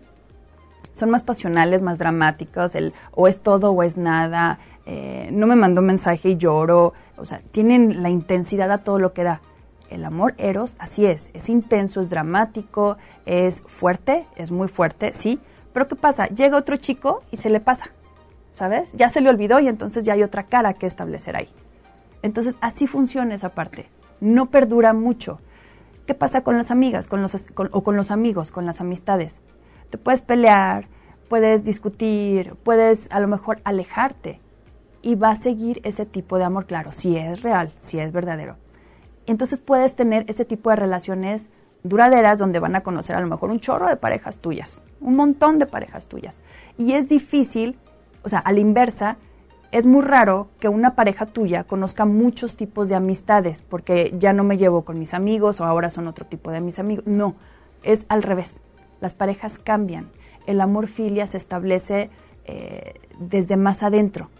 Son 0.94 1.10
más 1.10 1.22
pasionales, 1.22 1.82
más 1.82 1.98
dramáticos, 1.98 2.74
el 2.74 2.92
o 3.12 3.28
es 3.28 3.40
todo 3.40 3.70
o 3.70 3.82
es 3.82 3.96
nada, 3.96 4.58
eh, 4.86 5.28
no 5.32 5.46
me 5.46 5.54
mandó 5.54 5.80
un 5.80 5.86
mensaje 5.86 6.30
y 6.30 6.36
lloro, 6.36 6.94
o 7.16 7.24
sea, 7.24 7.40
tienen 7.52 8.02
la 8.02 8.10
intensidad 8.10 8.70
a 8.72 8.78
todo 8.78 8.98
lo 8.98 9.12
que 9.12 9.22
da 9.22 9.42
el 9.90 10.04
amor 10.04 10.34
eros 10.38 10.76
así 10.78 11.06
es, 11.06 11.30
es 11.32 11.48
intenso, 11.48 12.00
es 12.00 12.08
dramático, 12.08 12.96
es 13.28 13.62
fuerte, 13.62 14.26
es 14.36 14.50
muy 14.50 14.68
fuerte, 14.68 15.12
sí, 15.14 15.40
pero 15.72 15.88
¿qué 15.88 15.96
pasa? 15.96 16.26
Llega 16.28 16.56
otro 16.56 16.76
chico 16.76 17.22
y 17.30 17.36
se 17.36 17.50
le 17.50 17.60
pasa, 17.60 17.90
¿sabes? 18.52 18.92
Ya 18.94 19.08
se 19.08 19.20
le 19.20 19.30
olvidó 19.30 19.60
y 19.60 19.68
entonces 19.68 20.04
ya 20.04 20.14
hay 20.14 20.22
otra 20.22 20.44
cara 20.44 20.74
que 20.74 20.86
establecer 20.86 21.36
ahí. 21.36 21.48
Entonces 22.22 22.56
así 22.60 22.86
funciona 22.86 23.34
esa 23.34 23.50
parte, 23.50 23.88
no 24.20 24.46
perdura 24.50 24.92
mucho. 24.92 25.40
¿Qué 26.06 26.14
pasa 26.14 26.42
con 26.42 26.56
las 26.56 26.70
amigas 26.70 27.06
con 27.06 27.20
los, 27.20 27.36
o 27.70 27.82
con 27.82 27.96
los 27.96 28.10
amigos, 28.10 28.50
con 28.50 28.64
las 28.66 28.80
amistades? 28.80 29.40
Te 29.90 29.98
puedes 29.98 30.22
pelear, 30.22 30.88
puedes 31.28 31.64
discutir, 31.64 32.54
puedes 32.62 33.06
a 33.10 33.20
lo 33.20 33.28
mejor 33.28 33.60
alejarte 33.64 34.40
y 35.02 35.14
va 35.14 35.30
a 35.30 35.36
seguir 35.36 35.80
ese 35.84 36.06
tipo 36.06 36.38
de 36.38 36.44
amor, 36.44 36.66
claro, 36.66 36.92
si 36.92 37.16
es 37.16 37.42
real, 37.42 37.72
si 37.76 38.00
es 38.00 38.10
verdadero 38.10 38.56
entonces 39.28 39.60
puedes 39.60 39.94
tener 39.94 40.24
ese 40.28 40.46
tipo 40.46 40.70
de 40.70 40.76
relaciones 40.76 41.50
duraderas 41.82 42.38
donde 42.38 42.58
van 42.58 42.76
a 42.76 42.82
conocer 42.82 43.16
a 43.16 43.20
lo 43.20 43.28
mejor 43.28 43.50
un 43.50 43.60
chorro 43.60 43.88
de 43.88 43.96
parejas 43.96 44.38
tuyas, 44.38 44.80
un 45.00 45.16
montón 45.16 45.58
de 45.58 45.66
parejas 45.66 46.06
tuyas. 46.06 46.36
Y 46.76 46.92
es 46.92 47.08
difícil, 47.08 47.78
o 48.22 48.28
sea, 48.28 48.40
a 48.40 48.52
la 48.52 48.60
inversa, 48.60 49.16
es 49.70 49.86
muy 49.86 50.02
raro 50.02 50.48
que 50.60 50.68
una 50.68 50.94
pareja 50.94 51.26
tuya 51.26 51.64
conozca 51.64 52.04
muchos 52.04 52.56
tipos 52.56 52.88
de 52.88 52.94
amistades, 52.94 53.62
porque 53.62 54.14
ya 54.18 54.32
no 54.32 54.44
me 54.44 54.56
llevo 54.56 54.84
con 54.84 54.98
mis 54.98 55.12
amigos 55.12 55.60
o 55.60 55.64
ahora 55.64 55.90
son 55.90 56.08
otro 56.08 56.26
tipo 56.26 56.50
de 56.50 56.60
mis 56.60 56.78
amigos. 56.78 57.06
No, 57.06 57.34
es 57.82 58.06
al 58.08 58.22
revés. 58.22 58.60
Las 59.00 59.14
parejas 59.14 59.58
cambian. 59.58 60.10
El 60.46 60.60
amor 60.60 60.88
filia 60.88 61.26
se 61.26 61.36
establece 61.36 62.10
eh, 62.46 62.94
desde 63.18 63.56
más 63.56 63.82
adentro. 63.82 64.30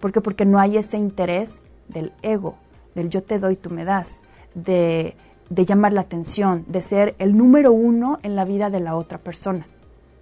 ¿Por 0.00 0.12
qué? 0.12 0.20
Porque 0.20 0.46
no 0.46 0.58
hay 0.58 0.78
ese 0.78 0.96
interés 0.96 1.60
del 1.88 2.12
ego, 2.22 2.56
del 2.94 3.10
yo 3.10 3.22
te 3.22 3.38
doy, 3.38 3.56
tú 3.56 3.70
me 3.70 3.84
das, 3.84 4.20
de, 4.54 5.16
de 5.54 5.64
llamar 5.64 5.92
la 5.92 6.00
atención, 6.00 6.64
de 6.66 6.82
ser 6.82 7.14
el 7.18 7.36
número 7.36 7.72
uno 7.72 8.18
en 8.22 8.34
la 8.34 8.44
vida 8.44 8.70
de 8.70 8.80
la 8.80 8.96
otra 8.96 9.18
persona. 9.18 9.68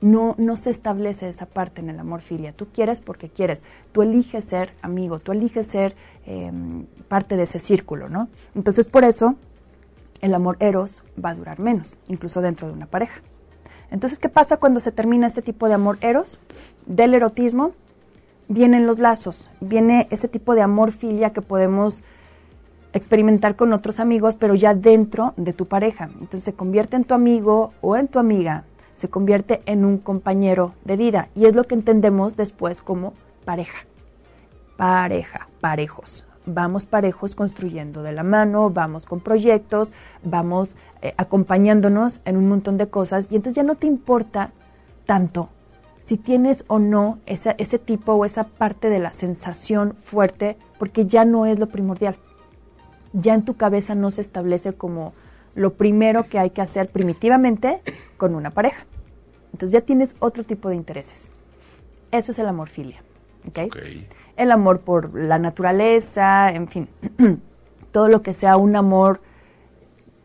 No, 0.02 0.34
no 0.36 0.56
se 0.56 0.68
establece 0.68 1.28
esa 1.28 1.46
parte 1.46 1.80
en 1.80 1.88
el 1.88 1.98
amor 1.98 2.20
filia. 2.20 2.52
Tú 2.52 2.66
quieres 2.66 3.00
porque 3.00 3.30
quieres. 3.30 3.62
Tú 3.92 4.02
eliges 4.02 4.44
ser 4.44 4.74
amigo, 4.82 5.20
tú 5.20 5.32
eliges 5.32 5.66
ser 5.66 5.94
em, 6.26 6.86
parte 7.08 7.36
de 7.36 7.44
ese 7.44 7.58
círculo, 7.58 8.08
¿no? 8.08 8.28
Entonces, 8.54 8.88
por 8.88 9.04
eso, 9.04 9.36
el 10.20 10.34
amor 10.34 10.56
eros 10.60 11.02
va 11.22 11.30
a 11.30 11.34
durar 11.34 11.60
menos, 11.60 11.96
incluso 12.08 12.42
dentro 12.42 12.66
de 12.66 12.74
una 12.74 12.86
pareja. 12.86 13.22
Entonces, 13.90 14.18
¿qué 14.18 14.28
pasa 14.28 14.58
cuando 14.58 14.80
se 14.80 14.92
termina 14.92 15.26
este 15.26 15.40
tipo 15.40 15.68
de 15.68 15.74
amor 15.74 15.98
eros? 16.00 16.38
Del 16.84 17.14
erotismo 17.14 17.72
vienen 18.48 18.86
los 18.86 18.98
lazos, 18.98 19.48
viene 19.60 20.08
ese 20.10 20.28
tipo 20.28 20.54
de 20.54 20.62
amor 20.62 20.92
filia 20.92 21.32
que 21.32 21.42
podemos 21.42 22.02
experimentar 22.92 23.56
con 23.56 23.72
otros 23.72 24.00
amigos, 24.00 24.36
pero 24.36 24.54
ya 24.54 24.74
dentro 24.74 25.34
de 25.36 25.52
tu 25.52 25.66
pareja. 25.66 26.04
Entonces 26.04 26.44
se 26.44 26.54
convierte 26.54 26.96
en 26.96 27.04
tu 27.04 27.14
amigo 27.14 27.72
o 27.80 27.96
en 27.96 28.08
tu 28.08 28.18
amiga, 28.18 28.64
se 28.94 29.08
convierte 29.08 29.62
en 29.66 29.84
un 29.84 29.98
compañero 29.98 30.74
de 30.84 30.96
vida 30.96 31.28
y 31.34 31.46
es 31.46 31.54
lo 31.54 31.64
que 31.64 31.74
entendemos 31.74 32.36
después 32.36 32.82
como 32.82 33.14
pareja. 33.44 33.78
Pareja, 34.76 35.48
parejos. 35.60 36.24
Vamos 36.44 36.86
parejos 36.86 37.36
construyendo 37.36 38.02
de 38.02 38.12
la 38.12 38.24
mano, 38.24 38.68
vamos 38.70 39.06
con 39.06 39.20
proyectos, 39.20 39.92
vamos 40.24 40.76
eh, 41.00 41.14
acompañándonos 41.16 42.20
en 42.24 42.36
un 42.36 42.48
montón 42.48 42.78
de 42.78 42.88
cosas 42.88 43.28
y 43.30 43.36
entonces 43.36 43.56
ya 43.56 43.62
no 43.62 43.76
te 43.76 43.86
importa 43.86 44.50
tanto 45.06 45.50
si 46.00 46.16
tienes 46.16 46.64
o 46.66 46.80
no 46.80 47.20
ese 47.26 47.78
tipo 47.78 48.14
o 48.14 48.24
esa 48.24 48.44
parte 48.44 48.90
de 48.90 48.98
la 48.98 49.12
sensación 49.12 49.94
fuerte 49.94 50.56
porque 50.78 51.06
ya 51.06 51.24
no 51.24 51.46
es 51.46 51.60
lo 51.60 51.68
primordial. 51.68 52.16
Ya 53.12 53.34
en 53.34 53.44
tu 53.44 53.56
cabeza 53.56 53.94
no 53.94 54.10
se 54.10 54.20
establece 54.20 54.72
como 54.72 55.12
lo 55.54 55.74
primero 55.74 56.28
que 56.28 56.38
hay 56.38 56.50
que 56.50 56.62
hacer 56.62 56.90
primitivamente 56.90 57.82
con 58.16 58.34
una 58.34 58.50
pareja. 58.50 58.86
Entonces 59.52 59.72
ya 59.72 59.82
tienes 59.82 60.16
otro 60.18 60.44
tipo 60.44 60.68
de 60.70 60.76
intereses. 60.76 61.28
Eso 62.10 62.32
es 62.32 62.38
el 62.38 62.46
amor 62.46 62.68
filia. 62.68 63.02
El 64.36 64.50
amor 64.50 64.80
por 64.80 65.14
la 65.14 65.38
naturaleza, 65.38 66.52
en 66.52 66.68
fin, 66.68 66.88
todo 67.92 68.08
lo 68.08 68.22
que 68.22 68.34
sea 68.34 68.56
un 68.56 68.76
amor 68.76 69.20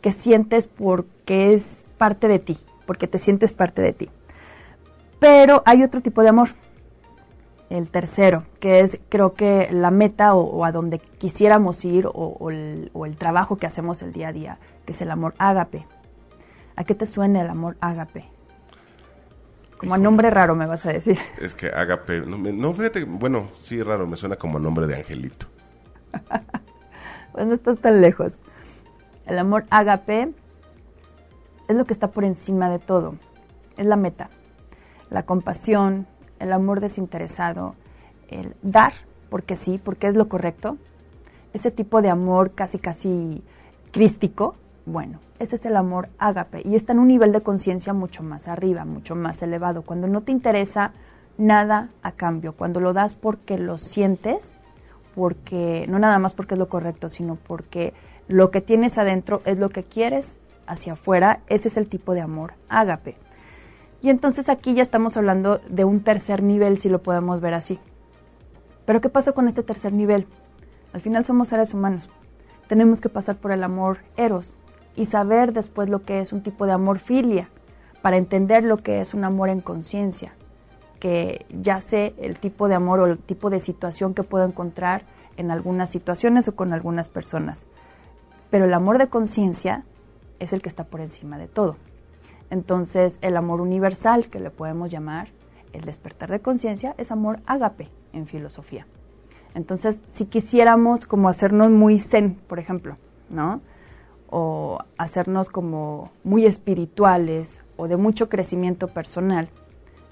que 0.01 0.11
sientes 0.11 0.67
porque 0.67 1.53
es 1.53 1.87
parte 1.97 2.27
de 2.27 2.39
ti, 2.39 2.57
porque 2.85 3.07
te 3.07 3.17
sientes 3.17 3.53
parte 3.53 3.81
de 3.81 3.93
ti. 3.93 4.09
Pero 5.19 5.63
hay 5.65 5.83
otro 5.83 6.01
tipo 6.01 6.21
de 6.21 6.29
amor, 6.29 6.49
el 7.69 7.89
tercero, 7.89 8.45
que 8.59 8.79
es 8.79 8.99
creo 9.09 9.33
que 9.33 9.69
la 9.71 9.91
meta 9.91 10.33
o, 10.33 10.63
a 10.63 10.71
donde 10.71 10.99
quisiéramos 10.99 11.83
ir 11.83 12.07
o, 12.11 12.49
el, 12.49 12.91
o, 12.93 13.05
el, 13.05 13.17
trabajo 13.17 13.57
que 13.57 13.65
hacemos 13.65 14.01
el 14.01 14.13
día 14.13 14.29
a 14.29 14.33
día, 14.33 14.59
que 14.85 14.93
es 14.93 15.01
el 15.01 15.11
amor 15.11 15.33
ágape. 15.37 15.85
¿A 16.75 16.83
qué 16.83 16.95
te 16.95 17.05
suena 17.05 17.41
el 17.41 17.49
amor 17.49 17.75
ágape? 17.81 18.25
Como 19.77 19.93
a 19.93 19.97
nombre 19.97 20.29
raro 20.29 20.55
me 20.55 20.65
vas 20.65 20.85
a 20.85 20.93
decir. 20.93 21.19
Es 21.41 21.53
que 21.53 21.67
ágape, 21.67 22.21
no, 22.21 22.73
fíjate, 22.73 23.03
bueno, 23.03 23.47
sí 23.61 23.81
raro, 23.83 24.07
me 24.07 24.17
suena 24.17 24.35
como 24.35 24.57
a 24.57 24.61
nombre 24.61 24.87
de 24.87 24.95
angelito. 24.95 25.47
pues 27.33 27.45
no 27.45 27.53
estás 27.53 27.77
tan 27.79 28.01
lejos. 28.01 28.41
El 29.25 29.37
amor 29.39 29.65
ágape 29.69 30.31
es 31.67 31.75
lo 31.75 31.85
que 31.85 31.93
está 31.93 32.11
por 32.11 32.23
encima 32.23 32.69
de 32.69 32.79
todo, 32.79 33.15
es 33.75 33.85
la 33.85 33.97
meta. 33.97 34.29
La 35.09 35.23
compasión, 35.23 36.07
el 36.39 36.53
amor 36.53 36.79
desinteresado, 36.79 37.75
el 38.29 38.55
dar, 38.61 38.93
porque 39.29 39.55
sí, 39.55 39.79
porque 39.83 40.07
es 40.07 40.15
lo 40.15 40.29
correcto, 40.29 40.77
ese 41.53 41.71
tipo 41.71 42.01
de 42.01 42.09
amor 42.09 42.51
casi 42.51 42.79
casi 42.79 43.43
crístico, 43.91 44.55
bueno, 44.85 45.19
ese 45.39 45.55
es 45.55 45.65
el 45.65 45.75
amor 45.75 46.09
ágape 46.17 46.61
y 46.65 46.75
está 46.75 46.93
en 46.93 46.99
un 46.99 47.07
nivel 47.07 47.31
de 47.31 47.41
conciencia 47.41 47.93
mucho 47.93 48.23
más 48.23 48.47
arriba, 48.47 48.85
mucho 48.85 49.15
más 49.15 49.41
elevado, 49.41 49.81
cuando 49.81 50.07
no 50.07 50.21
te 50.21 50.31
interesa 50.31 50.93
nada 51.37 51.89
a 52.01 52.11
cambio, 52.13 52.53
cuando 52.53 52.79
lo 52.79 52.93
das 52.93 53.15
porque 53.15 53.57
lo 53.57 53.77
sientes, 53.77 54.57
porque 55.15 55.85
no 55.89 55.99
nada 55.99 56.19
más 56.19 56.33
porque 56.33 56.55
es 56.55 56.59
lo 56.59 56.69
correcto, 56.69 57.09
sino 57.09 57.35
porque 57.35 57.93
lo 58.27 58.51
que 58.51 58.61
tienes 58.61 58.97
adentro 58.97 59.41
es 59.45 59.57
lo 59.57 59.69
que 59.69 59.83
quieres 59.83 60.39
hacia 60.67 60.93
afuera, 60.93 61.41
ese 61.47 61.69
es 61.69 61.77
el 61.77 61.87
tipo 61.87 62.13
de 62.13 62.21
amor 62.21 62.53
ágape. 62.69 63.15
Y 64.01 64.09
entonces 64.09 64.49
aquí 64.49 64.73
ya 64.73 64.83
estamos 64.83 65.17
hablando 65.17 65.59
de 65.69 65.85
un 65.85 66.01
tercer 66.01 66.43
nivel, 66.43 66.79
si 66.79 66.89
lo 66.89 67.01
podemos 67.01 67.41
ver 67.41 67.53
así. 67.53 67.79
Pero 68.85 69.01
¿qué 69.01 69.09
pasa 69.09 69.31
con 69.31 69.47
este 69.47 69.63
tercer 69.63 69.93
nivel? 69.93 70.27
Al 70.93 71.01
final 71.01 71.25
somos 71.25 71.49
seres 71.49 71.73
humanos. 71.73 72.09
Tenemos 72.67 73.01
que 73.01 73.09
pasar 73.09 73.37
por 73.37 73.51
el 73.51 73.63
amor 73.63 73.99
eros 74.15 74.55
y 74.95 75.05
saber 75.05 75.53
después 75.53 75.89
lo 75.89 76.03
que 76.03 76.19
es 76.19 76.33
un 76.33 76.41
tipo 76.41 76.65
de 76.65 76.73
amor 76.73 76.99
filia, 76.99 77.49
para 78.01 78.17
entender 78.17 78.63
lo 78.63 78.77
que 78.77 79.01
es 79.01 79.13
un 79.13 79.23
amor 79.23 79.49
en 79.49 79.59
conciencia, 79.59 80.33
que 80.99 81.45
ya 81.49 81.81
sé 81.81 82.13
el 82.19 82.39
tipo 82.39 82.67
de 82.67 82.75
amor 82.75 82.99
o 82.99 83.05
el 83.07 83.17
tipo 83.17 83.49
de 83.49 83.59
situación 83.59 84.13
que 84.13 84.23
puedo 84.23 84.45
encontrar 84.45 85.03
en 85.35 85.51
algunas 85.51 85.89
situaciones 85.89 86.47
o 86.47 86.55
con 86.55 86.73
algunas 86.73 87.09
personas. 87.09 87.65
Pero 88.49 88.65
el 88.65 88.73
amor 88.73 88.97
de 88.97 89.07
conciencia 89.07 89.83
es 90.39 90.53
el 90.53 90.61
que 90.61 90.69
está 90.69 90.85
por 90.85 91.01
encima 91.01 91.37
de 91.37 91.47
todo. 91.47 91.75
Entonces, 92.49 93.19
el 93.21 93.37
amor 93.37 93.61
universal, 93.61 94.29
que 94.29 94.39
le 94.39 94.49
podemos 94.49 94.89
llamar 94.91 95.29
el 95.73 95.81
despertar 95.81 96.31
de 96.31 96.39
conciencia, 96.39 96.95
es 96.97 97.11
amor 97.11 97.39
ágape 97.45 97.89
en 98.13 98.27
filosofía. 98.27 98.87
Entonces, 99.53 99.99
si 100.13 100.25
quisiéramos 100.25 101.05
como 101.05 101.29
hacernos 101.29 101.71
muy 101.71 101.99
zen, 101.99 102.35
por 102.47 102.59
ejemplo, 102.59 102.97
¿no? 103.29 103.61
O 104.29 104.79
hacernos 104.97 105.49
como 105.49 106.11
muy 106.23 106.45
espirituales 106.45 107.61
o 107.75 107.87
de 107.87 107.97
mucho 107.97 108.29
crecimiento 108.29 108.87
personal, 108.87 109.49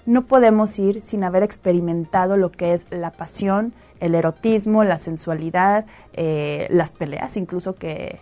no 0.04 0.26
podemos 0.26 0.78
ir 0.78 1.02
sin 1.02 1.24
haber 1.24 1.42
experimentado 1.42 2.36
lo 2.36 2.52
que 2.52 2.74
es 2.74 2.86
la 2.90 3.12
pasión, 3.12 3.74
el 3.98 4.14
erotismo, 4.14 4.84
la 4.84 4.98
sensualidad, 4.98 5.86
eh, 6.12 6.68
las 6.70 6.92
peleas 6.92 7.36
incluso 7.36 7.74
que, 7.74 8.20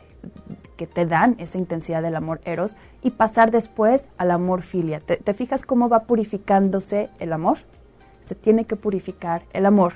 que 0.76 0.86
te 0.86 1.06
dan 1.06 1.36
esa 1.38 1.58
intensidad 1.58 2.02
del 2.02 2.16
amor 2.16 2.40
eros 2.44 2.76
y 3.02 3.10
pasar 3.10 3.50
después 3.50 4.08
al 4.16 4.30
amor 4.30 4.62
filia. 4.62 5.00
¿Te, 5.00 5.34
fijas 5.34 5.64
cómo 5.64 5.88
va 5.88 6.04
purificándose 6.04 7.10
el 7.18 7.32
amor? 7.32 7.58
Se 8.26 8.34
tiene 8.34 8.64
que 8.64 8.76
purificar 8.76 9.42
el 9.52 9.66
amor 9.66 9.94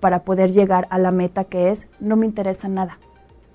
para 0.00 0.22
poder 0.22 0.52
llegar 0.52 0.86
a 0.90 0.98
la 0.98 1.10
meta 1.10 1.44
que 1.44 1.70
es 1.70 1.88
no 1.98 2.16
me 2.16 2.26
interesa 2.26 2.68
nada. 2.68 2.98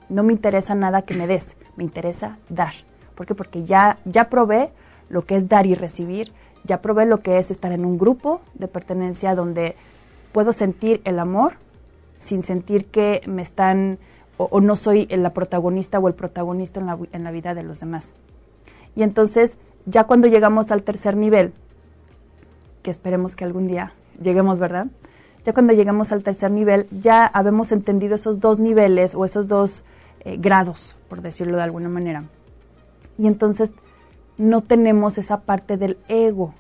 No 0.10 0.24
me 0.24 0.34
interesa 0.34 0.76
nada 0.76 1.02
que 1.04 1.16
me 1.16 1.28
des, 1.28 1.56
me 1.76 1.84
interesa 1.84 2.38
dar. 2.50 2.74
¿Por 3.16 3.26
qué? 3.26 3.34
Porque 3.34 3.64
ya, 3.64 3.98
ya 4.06 4.30
probé 4.30 4.72
lo 5.10 5.26
que 5.26 5.36
es 5.36 5.48
dar 5.48 5.66
y 5.66 5.76
recibir, 5.76 6.32
ya 6.64 6.82
probé 6.82 7.06
lo 7.06 7.22
que 7.22 7.40
es 7.40 7.52
estar 7.52 7.72
en 7.72 7.86
un 7.86 7.98
grupo 7.98 8.42
de 8.54 8.68
pertenencia 8.68 9.36
donde 9.36 9.76
puedo 10.32 10.52
sentir 10.52 11.02
el 11.06 11.20
amor 11.20 11.54
sin 12.18 12.44
sentir 12.44 12.86
que 12.86 13.22
me 13.28 13.42
están 13.42 14.00
o, 14.38 14.62
no 14.62 14.76
soy 14.76 15.08
la 15.08 15.34
protagonista 15.34 16.00
o 16.00 16.08
el 16.08 16.14
protagonista 16.14 16.80
en 16.80 16.86
la, 16.88 16.98
en 17.12 17.24
la 17.24 17.32
vida 17.32 17.54
de 17.54 17.64
los 17.64 17.80
demás. 17.80 18.12
Y 18.96 19.04
entonces, 19.04 19.58
ya 19.86 20.06
cuando 20.06 20.28
llegamos 20.28 20.72
al 20.72 20.84
tercer 20.84 21.16
nivel, 21.16 21.54
que 22.82 22.92
esperemos 22.92 23.36
que 23.36 23.44
algún 23.44 23.68
día 23.68 23.94
lleguemos, 24.22 24.60
¿verdad? 24.60 24.88
Ya 25.46 25.54
cuando 25.54 25.74
llegamos 25.74 26.12
al 26.12 26.24
tercer 26.24 26.52
nivel, 26.52 26.88
ya 26.92 27.26
habemos 27.26 27.72
entendido 27.72 28.16
esos 28.16 28.40
dos 28.40 28.60
niveles 28.60 29.16
o 29.16 29.26
esos 29.26 29.48
dos 29.48 29.84
eh, 30.22 30.38
grados, 30.38 30.96
por 31.08 31.22
decirlo 31.22 31.58
de 31.58 31.64
alguna 31.64 31.90
manera. 31.90 32.24
Y 33.18 33.28
entonces 33.28 33.74
no 34.38 34.62
tenemos 34.62 35.18
esa 35.18 35.42
parte 35.42 35.78
del 35.78 35.98
ego, 36.08 36.54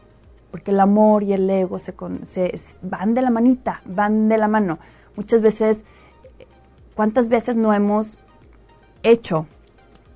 porque 0.52 0.72
el 0.72 0.80
amor 0.80 1.24
y 1.24 1.34
el 1.34 1.50
ego 1.50 1.80
se, 1.80 1.94
se 2.24 2.60
van 2.82 3.14
de 3.14 3.22
la 3.22 3.30
manita, 3.30 3.82
van 3.86 4.30
de 4.30 4.38
la 4.38 4.48
mano. 4.48 4.80
Muchas 5.16 5.42
veces 5.42 5.84
¿Cuántas 6.95 7.27
veces 7.27 7.55
no 7.58 7.73
hemos 7.73 8.17
hecho 9.03 9.47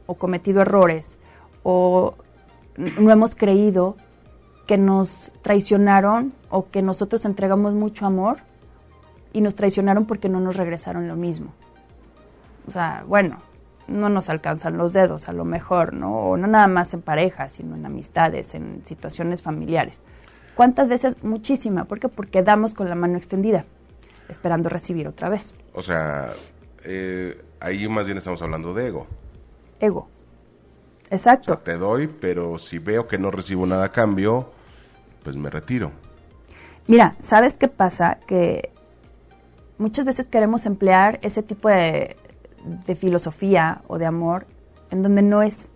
o 0.08 0.16
cometido 0.16 0.62
errores 0.62 1.18
o 1.62 2.16
no 2.78 3.12
hemos 3.12 3.36
creído 3.36 3.98
que 4.66 4.78
nos 4.78 5.34
traicionaron 5.42 6.34
o 6.50 6.70
que 6.70 6.82
nosotros 6.82 7.26
entregamos 7.26 7.74
mucho 7.74 8.06
amor 8.06 8.38
y 9.34 9.42
nos 9.42 9.56
traicionaron 9.56 10.06
porque 10.06 10.30
no 10.30 10.40
nos 10.40 10.56
regresaron 10.56 11.08
lo 11.08 11.16
mismo? 11.16 11.54
O 12.66 12.72
sea, 12.72 13.04
bueno, 13.08 13.42
no 13.88 14.08
nos 14.08 14.30
alcanzan 14.30 14.78
los 14.78 14.94
dedos 14.94 15.28
a 15.28 15.34
lo 15.34 15.44
mejor, 15.44 15.94
¿no? 15.94 16.30
O 16.30 16.38
no 16.38 16.48
nada 16.48 16.68
más 16.68 16.94
en 16.94 17.02
pareja, 17.02 17.50
sino 17.50 17.76
en 17.76 17.86
amistades, 17.86 18.56
en 18.56 18.86
situaciones 18.86 19.42
familiares. 19.42 20.00
¿Cuántas 20.56 20.88
veces? 20.88 21.24
Muchísima. 21.24 21.86
¿Por 21.86 22.00
qué? 22.00 22.08
Porque 22.08 22.44
damos 22.44 22.74
con 22.74 22.88
la 22.88 22.96
mano 22.96 23.18
extendida, 23.18 23.66
esperando 24.30 24.70
recibir 24.70 25.08
otra 25.08 25.30
vez. 25.30 25.54
O 25.74 25.82
sea, 25.82 26.34
eh, 26.86 27.42
ahí 27.60 27.88
más 27.88 28.06
bien 28.06 28.18
estamos 28.18 28.42
hablando 28.42 28.74
de 28.74 28.88
ego. 28.88 29.08
Ego. 29.80 30.08
Exacto. 31.12 31.58
te 31.58 31.76
doy, 31.78 32.08
pero 32.08 32.60
si 32.60 32.78
veo 32.78 33.08
que 33.08 33.18
no 33.18 33.32
recibo 33.32 33.66
nada 33.66 33.86
a 33.86 33.92
cambio, 33.92 34.52
pues 35.24 35.36
me 35.36 35.50
retiro. 35.50 35.92
Mira, 36.88 37.16
¿sabes 37.22 37.56
qué 37.58 37.68
pasa? 37.68 38.20
Que 38.28 38.72
muchas 39.78 40.06
veces 40.06 40.28
queremos 40.28 40.66
emplear 40.68 41.20
ese 41.24 41.42
tipo 41.42 41.68
de, 41.70 42.16
de 42.86 42.96
filosofía 42.96 43.82
o 43.88 43.98
de 43.98 44.06
amor 44.06 44.46
en 44.92 45.04
donde 45.04 45.22
no 45.22 45.42
es. 45.42 45.70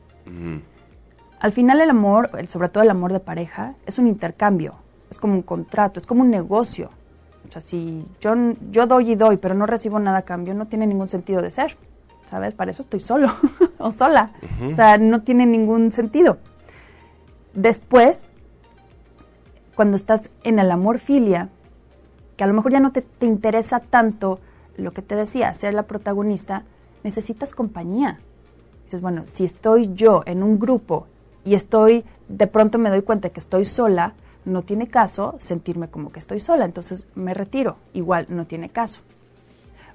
Al 1.39 1.51
final 1.51 1.81
el 1.81 1.89
amor, 1.89 2.29
sobre 2.47 2.69
todo 2.69 2.83
el 2.83 2.89
amor 2.89 3.11
de 3.11 3.19
pareja, 3.19 3.75
es 3.85 3.97
un 3.97 4.07
intercambio, 4.07 4.75
es 5.11 5.17
como 5.19 5.33
un 5.33 5.41
contrato, 5.41 5.99
es 5.99 6.05
como 6.05 6.21
un 6.21 6.29
negocio. 6.29 6.89
O 7.47 7.51
sea, 7.51 7.61
si 7.61 8.05
yo, 8.21 8.33
yo 8.71 8.87
doy 8.87 9.11
y 9.11 9.15
doy, 9.15 9.37
pero 9.37 9.53
no 9.53 9.65
recibo 9.65 9.99
nada 9.99 10.19
a 10.19 10.21
cambio, 10.23 10.53
no 10.53 10.67
tiene 10.67 10.87
ningún 10.87 11.07
sentido 11.07 11.41
de 11.41 11.51
ser. 11.51 11.77
¿Sabes? 12.29 12.53
Para 12.55 12.71
eso 12.71 12.81
estoy 12.81 12.99
solo 12.99 13.27
o 13.77 13.91
sola. 13.91 14.31
O 14.71 14.73
sea, 14.73 14.97
no 14.97 15.21
tiene 15.21 15.45
ningún 15.45 15.91
sentido. 15.91 16.37
Después, 17.53 18.25
cuando 19.75 19.95
estás 19.95 20.29
en 20.43 20.57
el 20.57 20.71
amor 20.71 20.99
filia, 20.99 21.49
que 22.35 22.43
a 22.43 22.47
lo 22.47 22.53
mejor 22.53 22.71
ya 22.71 22.79
no 22.79 22.91
te, 22.91 23.01
te 23.01 23.27
interesa 23.27 23.79
tanto 23.79 24.39
lo 24.77 24.91
que 24.91 25.03
te 25.03 25.15
decía, 25.15 25.53
ser 25.53 25.73
la 25.73 25.83
protagonista, 25.83 26.63
necesitas 27.03 27.53
compañía. 27.53 28.19
Dices, 28.85 29.01
bueno, 29.01 29.25
si 29.25 29.43
estoy 29.43 29.93
yo 29.93 30.23
en 30.25 30.43
un 30.43 30.59
grupo 30.59 31.07
y 31.45 31.53
estoy, 31.55 32.03
de 32.27 32.47
pronto 32.47 32.79
me 32.79 32.89
doy 32.89 33.01
cuenta 33.01 33.29
que 33.29 33.39
estoy 33.39 33.65
sola, 33.65 34.13
no 34.45 34.63
tiene 34.63 34.87
caso 34.87 35.35
sentirme 35.39 35.89
como 35.89 36.11
que 36.11 36.19
estoy 36.19 36.39
sola, 36.39 36.65
entonces 36.65 37.07
me 37.15 37.33
retiro, 37.33 37.77
igual 37.93 38.25
no 38.29 38.45
tiene 38.45 38.69
caso. 38.69 39.01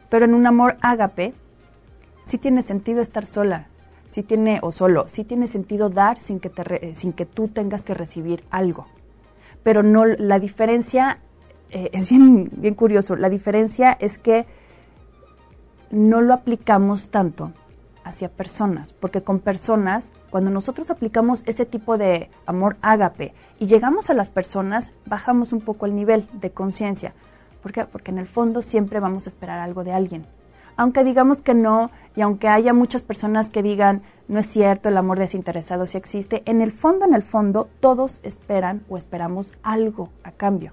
Pero 0.08 0.24
en 0.24 0.34
un 0.34 0.46
amor 0.46 0.76
ágape, 0.80 1.34
sí 2.22 2.38
tiene 2.38 2.62
sentido 2.62 3.00
estar 3.00 3.26
sola, 3.26 3.68
sí 4.06 4.22
tiene, 4.22 4.58
o 4.62 4.72
solo, 4.72 5.08
sí 5.08 5.24
tiene 5.24 5.48
sentido 5.48 5.90
dar 5.90 6.20
sin 6.20 6.40
que, 6.40 6.50
te 6.50 6.94
sin 6.94 7.12
que 7.12 7.26
tú 7.26 7.48
tengas 7.48 7.84
que 7.84 7.94
recibir 7.94 8.44
algo. 8.50 8.86
Pero 9.62 9.82
no, 9.82 10.06
la 10.06 10.38
diferencia 10.38 11.18
eh, 11.70 11.90
es 11.92 12.10
bien, 12.10 12.50
bien 12.52 12.74
curioso, 12.74 13.16
la 13.16 13.28
diferencia 13.28 13.92
es 13.92 14.18
que 14.18 14.46
no 15.90 16.20
lo 16.20 16.34
aplicamos 16.34 17.10
tanto 17.10 17.52
hacia 18.08 18.30
personas, 18.30 18.92
porque 18.92 19.22
con 19.22 19.38
personas, 19.38 20.12
cuando 20.30 20.50
nosotros 20.50 20.90
aplicamos 20.90 21.42
ese 21.46 21.66
tipo 21.66 21.98
de 21.98 22.30
amor 22.46 22.76
ágape 22.80 23.34
y 23.58 23.66
llegamos 23.66 24.08
a 24.10 24.14
las 24.14 24.30
personas, 24.30 24.92
bajamos 25.06 25.52
un 25.52 25.60
poco 25.60 25.86
el 25.86 25.94
nivel 25.94 26.28
de 26.32 26.50
conciencia. 26.50 27.14
¿Por 27.62 27.72
qué? 27.72 27.84
Porque 27.84 28.10
en 28.10 28.18
el 28.18 28.26
fondo 28.26 28.62
siempre 28.62 28.98
vamos 28.98 29.26
a 29.26 29.30
esperar 29.30 29.60
algo 29.60 29.84
de 29.84 29.92
alguien. 29.92 30.26
Aunque 30.76 31.04
digamos 31.04 31.42
que 31.42 31.54
no, 31.54 31.90
y 32.16 32.20
aunque 32.22 32.48
haya 32.48 32.72
muchas 32.72 33.02
personas 33.02 33.50
que 33.50 33.62
digan, 33.62 34.02
no 34.28 34.38
es 34.38 34.46
cierto, 34.46 34.88
el 34.88 34.96
amor 34.96 35.18
desinteresado 35.18 35.86
sí 35.86 35.98
existe, 35.98 36.42
en 36.46 36.62
el 36.62 36.70
fondo, 36.72 37.04
en 37.04 37.14
el 37.14 37.22
fondo, 37.22 37.68
todos 37.80 38.20
esperan 38.22 38.84
o 38.88 38.96
esperamos 38.96 39.54
algo 39.62 40.08
a 40.22 40.30
cambio. 40.30 40.72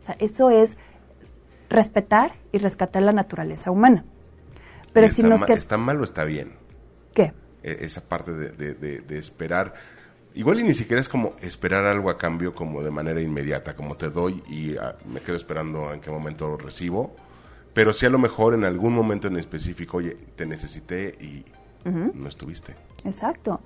O 0.00 0.04
sea, 0.04 0.16
eso 0.18 0.50
es 0.50 0.76
respetar 1.70 2.34
y 2.52 2.58
rescatar 2.58 3.02
la 3.02 3.12
naturaleza 3.12 3.70
humana. 3.70 4.04
Pero 4.94 5.08
si 5.08 5.22
nos 5.22 5.44
que... 5.44 5.52
¿Está 5.52 5.76
mal 5.76 6.00
o 6.00 6.04
está 6.04 6.24
bien? 6.24 6.52
¿Qué? 7.12 7.34
E, 7.62 7.84
esa 7.84 8.00
parte 8.00 8.32
de, 8.32 9.18
esperar. 9.18 9.74
Igual 10.34 10.60
y 10.60 10.62
ni 10.62 10.74
siquiera 10.74 11.00
es 11.00 11.08
como 11.08 11.32
esperar 11.42 11.84
algo 11.84 12.10
a 12.10 12.16
cambio 12.16 12.54
como 12.54 12.82
de 12.82 12.90
manera 12.90 13.20
inmediata, 13.20 13.76
como 13.76 13.96
te 13.96 14.08
doy 14.08 14.42
y 14.48 14.76
ah, 14.76 14.96
me 15.12 15.20
quedo 15.20 15.36
esperando 15.36 15.92
en 15.92 16.00
qué 16.00 16.10
momento 16.10 16.48
lo 16.48 16.56
recibo. 16.56 17.14
Pero 17.74 17.92
sí 17.92 18.06
a 18.06 18.10
lo 18.10 18.18
mejor 18.18 18.54
en 18.54 18.64
algún 18.64 18.94
momento 18.94 19.28
en 19.28 19.36
específico, 19.36 19.98
oye, 19.98 20.16
te 20.36 20.46
necesité 20.46 21.14
y 21.20 21.44
no 21.84 22.28
estuviste. 22.28 22.74
Exacto. 23.04 23.60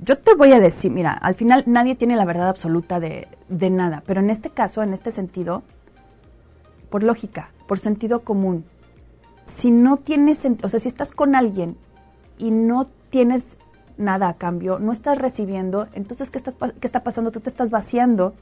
Yo 0.00 0.16
te 0.16 0.34
voy 0.34 0.52
a 0.52 0.60
decir, 0.60 0.90
mira, 0.90 1.12
al 1.12 1.34
final 1.34 1.62
nadie 1.66 1.94
tiene 1.94 2.16
la 2.16 2.24
verdad 2.24 2.48
absoluta 2.48 2.98
de, 2.98 3.28
de 3.48 3.70
nada, 3.70 4.02
pero 4.06 4.20
en 4.20 4.30
este 4.30 4.50
caso, 4.50 4.82
en 4.82 4.92
este 4.92 5.10
sentido, 5.10 5.62
por 6.90 7.02
lógica, 7.02 7.50
por 7.68 7.78
sentido 7.78 8.24
común, 8.24 8.64
si 9.44 9.70
no 9.70 9.98
tienes, 9.98 10.46
o 10.62 10.68
sea, 10.68 10.80
si 10.80 10.88
estás 10.88 11.12
con 11.12 11.34
alguien 11.34 11.76
y 12.38 12.50
no 12.50 12.86
tienes 13.10 13.58
nada 13.96 14.28
a 14.28 14.34
cambio, 14.34 14.78
no 14.78 14.92
estás 14.92 15.18
recibiendo, 15.18 15.88
entonces, 15.92 16.30
¿qué, 16.30 16.38
estás, 16.38 16.56
¿qué 16.56 16.86
está 16.86 17.04
pasando? 17.04 17.30
Tú 17.30 17.40
te 17.40 17.48
estás 17.48 17.70
vaciando 17.70 18.34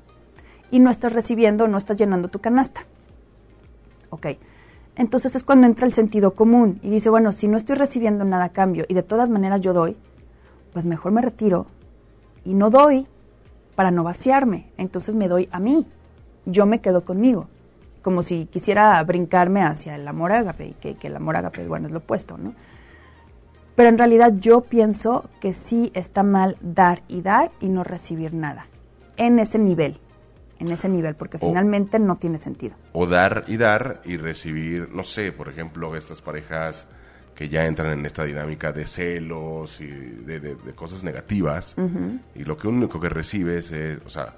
y 0.70 0.78
no 0.78 0.90
estás 0.90 1.12
recibiendo, 1.12 1.68
no 1.68 1.76
estás 1.76 1.96
llenando 1.96 2.28
tu 2.28 2.38
canasta. 2.38 2.86
Ok. 4.10 4.26
Entonces 4.94 5.34
es 5.34 5.42
cuando 5.42 5.66
entra 5.66 5.86
el 5.86 5.92
sentido 5.92 6.34
común 6.34 6.78
y 6.82 6.90
dice, 6.90 7.08
bueno, 7.10 7.32
si 7.32 7.48
no 7.48 7.56
estoy 7.56 7.76
recibiendo 7.76 8.24
nada 8.24 8.44
a 8.44 8.48
cambio 8.50 8.84
y 8.88 8.94
de 8.94 9.02
todas 9.02 9.30
maneras 9.30 9.62
yo 9.62 9.72
doy, 9.72 9.96
pues 10.72 10.84
mejor 10.84 11.12
me 11.12 11.22
retiro 11.22 11.66
y 12.44 12.52
no 12.52 12.68
doy 12.68 13.06
para 13.74 13.90
no 13.90 14.04
vaciarme. 14.04 14.70
Entonces 14.76 15.14
me 15.14 15.28
doy 15.28 15.48
a 15.50 15.60
mí. 15.60 15.86
Yo 16.44 16.66
me 16.66 16.80
quedo 16.80 17.04
conmigo 17.04 17.48
como 18.02 18.22
si 18.22 18.46
quisiera 18.46 19.02
brincarme 19.04 19.62
hacia 19.62 19.94
el 19.94 20.06
amor 20.06 20.32
ágape, 20.32 20.66
y 20.66 20.72
que, 20.74 21.06
el 21.06 21.16
amor 21.16 21.36
ágape, 21.36 21.66
bueno, 21.66 21.86
es 21.86 21.92
lo 21.92 21.98
opuesto, 21.98 22.36
¿no? 22.36 22.54
Pero 23.76 23.88
en 23.88 23.96
realidad 23.96 24.34
yo 24.38 24.62
pienso 24.62 25.30
que 25.40 25.52
sí 25.52 25.90
está 25.94 26.22
mal 26.22 26.58
dar 26.60 27.02
y 27.08 27.22
dar 27.22 27.50
y 27.60 27.68
no 27.68 27.84
recibir 27.84 28.34
nada, 28.34 28.66
en 29.16 29.38
ese 29.38 29.58
nivel, 29.58 29.98
en 30.58 30.68
ese 30.68 30.88
nivel, 30.88 31.14
porque 31.14 31.38
finalmente 31.38 31.98
no 31.98 32.16
tiene 32.16 32.36
sentido. 32.36 32.74
O 32.92 33.06
dar 33.06 33.44
y 33.46 33.56
dar 33.56 34.02
y 34.04 34.18
recibir, 34.18 34.90
no 34.92 35.04
sé, 35.04 35.32
por 35.32 35.48
ejemplo, 35.48 35.96
estas 35.96 36.20
parejas 36.20 36.88
que 37.34 37.48
ya 37.48 37.64
entran 37.64 37.98
en 37.98 38.04
esta 38.04 38.24
dinámica 38.24 38.72
de 38.72 38.86
celos 38.86 39.80
y 39.80 39.86
de, 39.86 40.56
cosas 40.74 41.02
negativas, 41.02 41.74
y 42.34 42.44
lo 42.44 42.58
que 42.58 42.68
único 42.68 43.00
que 43.00 43.08
recibes 43.08 43.72
es, 43.72 44.00
o 44.04 44.10
sea, 44.10 44.34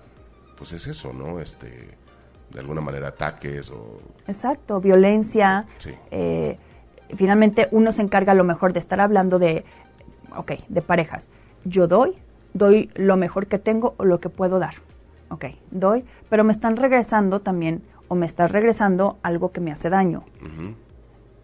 pues 0.56 0.72
es 0.72 0.86
eso, 0.86 1.12
¿no? 1.12 1.40
Este 1.40 2.03
de 2.54 2.60
alguna 2.60 2.80
manera 2.80 3.08
ataques 3.08 3.70
o... 3.70 3.98
Exacto, 4.26 4.80
violencia. 4.80 5.66
Eh, 6.10 6.56
finalmente 7.14 7.68
uno 7.72 7.92
se 7.92 8.00
encarga 8.00 8.32
a 8.32 8.34
lo 8.34 8.44
mejor 8.44 8.72
de 8.72 8.78
estar 8.78 9.00
hablando 9.00 9.38
de, 9.38 9.64
ok, 10.34 10.52
de 10.68 10.80
parejas. 10.80 11.28
Yo 11.64 11.88
doy, 11.88 12.14
doy 12.54 12.90
lo 12.94 13.16
mejor 13.16 13.48
que 13.48 13.58
tengo 13.58 13.94
o 13.98 14.04
lo 14.04 14.20
que 14.20 14.28
puedo 14.28 14.58
dar. 14.60 14.74
Ok, 15.30 15.46
doy, 15.72 16.04
pero 16.30 16.44
me 16.44 16.52
están 16.52 16.76
regresando 16.76 17.40
también 17.40 17.82
o 18.06 18.14
me 18.14 18.24
está 18.24 18.46
regresando 18.46 19.18
algo 19.22 19.50
que 19.50 19.60
me 19.60 19.72
hace 19.72 19.90
daño. 19.90 20.22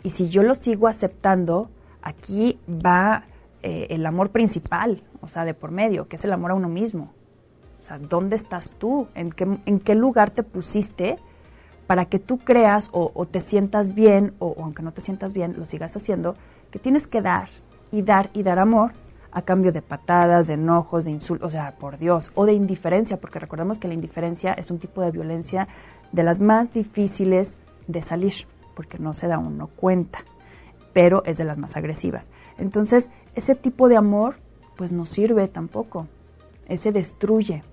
Y 0.05 0.11
si 0.11 0.29
yo 0.29 0.45
lo 0.45 0.55
sigo 0.55 0.87
aceptando, 0.87 1.71
aquí 2.03 2.61
va 2.69 3.25
eh, 3.63 3.89
el 3.91 4.07
amor 4.07 4.31
principal, 4.31 5.03
o 5.21 5.29
sea, 5.29 5.45
de 5.45 5.55
por 5.55 5.73
medio, 5.73 6.07
que 6.07 6.17
es 6.17 6.25
el 6.25 6.33
amor 6.33 6.53
a 6.53 6.55
uno 6.55 6.69
mismo. 6.69 7.13
O 7.81 7.83
sea, 7.83 7.99
¿dónde 7.99 8.37
estás 8.37 8.73
tú? 8.73 9.09
¿En 9.15 9.33
qué, 9.33 9.59
en 9.65 9.81
qué 9.81 9.95
lugar 9.95 10.31
te 10.31 10.43
pusiste 10.43 11.19
para 11.91 12.05
que 12.05 12.21
tú 12.21 12.39
creas 12.39 12.89
o, 12.93 13.27
te 13.27 13.41
sientas 13.41 13.97
bien, 13.97 14.35
o, 14.39 14.55
aunque 14.63 14.81
no 14.81 14.93
te 14.93 15.01
sientas 15.01 15.33
bien, 15.35 15.57
lo 15.59 15.65
sigas 15.65 15.97
haciendo, 15.97 16.37
que 16.71 16.79
tienes 16.79 17.09
que 17.09 17.21
dar 17.21 17.49
y 17.91 18.03
dar 18.03 18.31
y 18.33 18.45
dar 18.45 18.61
amor 18.61 18.93
a 19.33 19.43
cambio 19.43 19.73
de 19.73 19.83
patadas, 19.83 20.47
de 20.47 20.55
enojos, 20.55 21.05
de 21.05 21.11
insultos, 21.11 21.49
o 21.49 21.51
sea, 21.51 21.77
por 21.79 21.99
Dios, 21.99 22.31
o 22.37 22.47
de 22.47 22.53
indiferencia, 22.53 23.21
porque 23.21 23.41
recordemos 23.41 23.81
que 23.81 23.89
la 23.89 23.95
indiferencia 23.95 24.53
es 24.53 24.71
un 24.71 24.79
tipo 24.79 25.03
de 25.03 25.11
violencia 25.11 25.67
de 26.13 26.23
las 26.23 26.41
más 26.41 26.73
difíciles 26.73 27.57
de 27.89 28.03
salir, 28.03 28.35
porque 28.77 29.01
no 29.01 29.13
se 29.13 29.27
da 29.27 29.39
uno 29.39 29.67
cuenta, 29.67 30.21
pero 30.93 31.25
es 31.25 31.39
de 31.39 31.45
las 31.45 31.59
más 31.59 31.77
agresivas. 31.77 32.31
Entonces, 32.57 33.11
ese 33.35 33.57
tipo 33.57 33.89
de 33.89 33.97
amor, 33.97 34.37
pues 34.77 34.93
no 34.93 35.07
sirve 35.07 35.49
tampoco, 35.49 36.07
ese 36.69 36.93
destruye, 36.93 37.65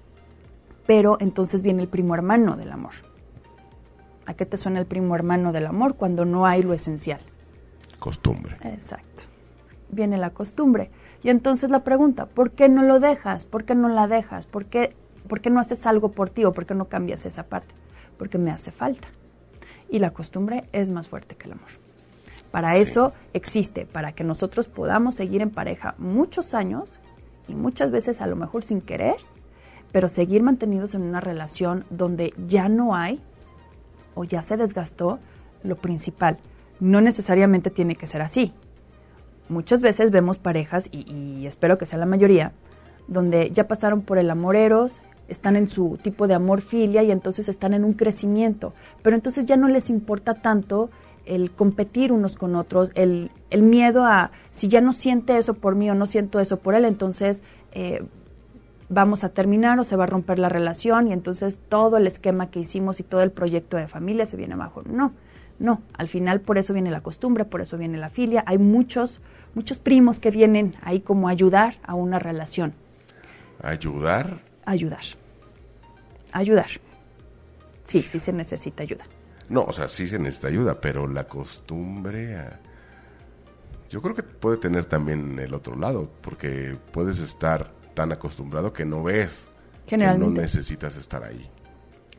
pero 0.87 1.17
entonces 1.19 1.61
viene 1.61 1.83
el 1.83 1.89
primo 1.89 2.15
hermano 2.15 2.55
del 2.55 2.71
amor. 2.71 2.93
¿A 4.25 4.33
qué 4.33 4.45
te 4.45 4.57
suena 4.57 4.79
el 4.79 4.85
primo 4.85 5.13
hermano 5.15 5.51
del 5.51 5.67
amor 5.67 5.95
cuando 5.95 6.25
no 6.25 6.45
hay 6.45 6.63
lo 6.63 6.73
esencial? 6.73 7.19
Costumbre. 7.99 8.55
Exacto. 8.63 9.23
Viene 9.89 10.17
la 10.17 10.31
costumbre. 10.31 10.89
Y 11.23 11.29
entonces 11.29 11.69
la 11.69 11.83
pregunta, 11.83 12.25
¿por 12.25 12.51
qué 12.51 12.69
no 12.69 12.81
lo 12.81 12.99
dejas? 12.99 13.45
¿Por 13.45 13.65
qué 13.65 13.75
no 13.75 13.89
la 13.89 14.07
dejas? 14.07 14.45
¿Por 14.45 14.65
qué, 14.65 14.95
¿Por 15.27 15.41
qué 15.41 15.49
no 15.49 15.59
haces 15.59 15.85
algo 15.85 16.11
por 16.11 16.29
ti 16.29 16.45
o 16.45 16.53
por 16.53 16.65
qué 16.65 16.73
no 16.73 16.85
cambias 16.85 17.25
esa 17.25 17.43
parte? 17.43 17.75
Porque 18.17 18.37
me 18.37 18.51
hace 18.51 18.71
falta. 18.71 19.07
Y 19.89 19.99
la 19.99 20.11
costumbre 20.11 20.69
es 20.71 20.89
más 20.89 21.07
fuerte 21.07 21.35
que 21.35 21.47
el 21.47 21.53
amor. 21.53 21.69
Para 22.51 22.77
eso 22.77 23.13
existe, 23.33 23.85
para 23.85 24.13
que 24.13 24.23
nosotros 24.23 24.67
podamos 24.67 25.15
seguir 25.15 25.41
en 25.41 25.49
pareja 25.49 25.95
muchos 25.97 26.53
años 26.53 26.99
y 27.47 27.55
muchas 27.55 27.91
veces 27.91 28.21
a 28.21 28.27
lo 28.27 28.35
mejor 28.35 28.63
sin 28.63 28.81
querer 28.81 29.17
pero 29.91 30.09
seguir 30.09 30.43
mantenidos 30.43 30.93
en 30.95 31.01
una 31.01 31.19
relación 31.19 31.85
donde 31.89 32.33
ya 32.47 32.69
no 32.69 32.95
hay 32.95 33.21
o 34.15 34.23
ya 34.23 34.41
se 34.41 34.57
desgastó 34.57 35.19
lo 35.63 35.75
principal. 35.75 36.37
No 36.79 37.01
necesariamente 37.01 37.69
tiene 37.69 37.95
que 37.95 38.07
ser 38.07 38.21
así. 38.21 38.53
Muchas 39.49 39.81
veces 39.81 40.11
vemos 40.11 40.37
parejas, 40.37 40.89
y, 40.91 41.45
espero 41.45 41.77
que 41.77 41.85
sea 41.85 41.97
la 41.97 42.05
mayoría, 42.05 42.51
donde 43.07 43.49
ya 43.51 43.67
pasaron 43.67 44.01
por 44.01 44.17
el 44.17 44.29
amor 44.29 44.57
eros, 44.57 45.01
están 45.29 45.55
en 45.55 45.69
su 45.69 45.97
tipo 46.01 46.27
de 46.27 46.33
amor 46.33 46.61
filia 46.61 47.03
y 47.03 47.11
entonces 47.11 47.47
están 47.47 47.73
en 47.73 47.83
un 47.83 47.93
crecimiento, 47.93 48.73
pero 49.01 49.15
entonces 49.15 49.45
ya 49.45 49.57
no 49.57 49.67
les 49.67 49.89
importa 49.89 50.35
tanto 50.35 50.89
el 51.25 51.51
competir 51.51 52.11
unos 52.11 52.37
con 52.37 52.55
otros, 52.55 52.91
el, 52.95 53.31
el 53.49 53.61
miedo 53.61 54.05
a 54.05 54.31
si 54.51 54.67
ya 54.69 54.79
no 54.79 54.93
siente 54.93 55.37
eso 55.37 55.53
por 55.53 55.75
mí 55.75 55.89
o 55.89 55.95
no 55.95 56.05
siento 56.05 56.39
eso 56.39 56.59
por 56.59 56.75
él, 56.75 56.85
entonces 56.85 57.43
eh, 57.73 58.03
vamos 58.89 59.23
a 59.23 59.29
terminar 59.29 59.79
o 59.79 59.83
se 59.83 59.95
va 59.95 60.05
a 60.05 60.07
romper 60.07 60.39
la 60.39 60.49
relación 60.49 61.07
y 61.07 61.13
entonces 61.13 61.57
todo 61.69 61.97
el 61.97 62.07
esquema 62.07 62.49
que 62.49 62.59
hicimos 62.59 62.99
y 62.99 63.03
todo 63.03 63.21
el 63.21 63.31
proyecto 63.31 63.77
de 63.77 63.87
familia 63.87 64.25
se 64.25 64.37
viene 64.37 64.53
abajo. 64.53 64.83
No, 64.85 65.13
No, 65.59 65.81
al 65.97 66.07
final 66.07 66.41
por 66.41 66.57
eso 66.57 66.73
viene 66.73 66.91
la 66.91 67.01
costumbre, 67.01 67.43
por 67.43 67.61
eso 67.61 67.77
viene 67.77 67.97
la 67.97 68.09
filia. 68.11 68.43
Hay 68.45 68.59
muchos, 68.59 69.19
muchos 69.55 69.79
primos 69.79 70.19
que 70.19 70.29
vienen 70.31 70.75
ahí 70.83 70.99
como 71.01 71.27
a 71.27 71.31
ayudar 71.31 71.77
a 71.83 71.95
una 71.95 72.19
relación. 72.19 72.73
¿Ayudar? 73.61 74.39
Ayudar. 74.65 75.01
Ayudar. 76.31 76.67
Sí, 77.85 78.01
sí 78.03 78.19
se 78.19 78.31
necesita 78.33 78.83
ayuda. 78.83 79.05
No, 79.49 79.63
o 79.63 79.73
sea, 79.73 79.87
sí 79.87 80.07
se 80.07 80.19
necesita 80.19 80.49
ayuda, 80.49 80.79
pero 80.79 81.07
la 81.07 81.23
costumbre... 81.27 82.35
ah, 82.37 82.59
Yo 83.89 84.01
creo 84.01 84.13
que 84.13 84.23
puede 84.23 84.57
tener 84.57 84.85
también 84.85 85.39
el 85.39 85.53
otro 85.53 85.75
lado, 85.75 86.09
porque 86.21 86.77
puedes 86.91 87.19
estar 87.19 87.71
tan 87.97 88.11
acostumbrado 88.11 88.73
que 88.73 88.85
no 88.85 89.01
ves 89.01 89.49
que 89.87 89.97
no 89.97 90.29
necesitas 90.29 90.97
estar 90.97 91.23
ahí. 91.23 91.49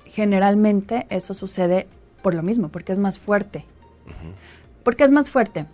Generalmente 0.06 1.06
eso 1.08 1.34
sucede 1.34 1.86
por 2.20 2.34
lo 2.34 2.42
mismo, 2.42 2.68
porque 2.68 2.90
es 2.90 2.98
más 2.98 3.20
fuerte. 3.20 3.64
Porque 4.82 5.04
es 5.04 5.12
más 5.12 5.30
fuerte. 5.30 5.66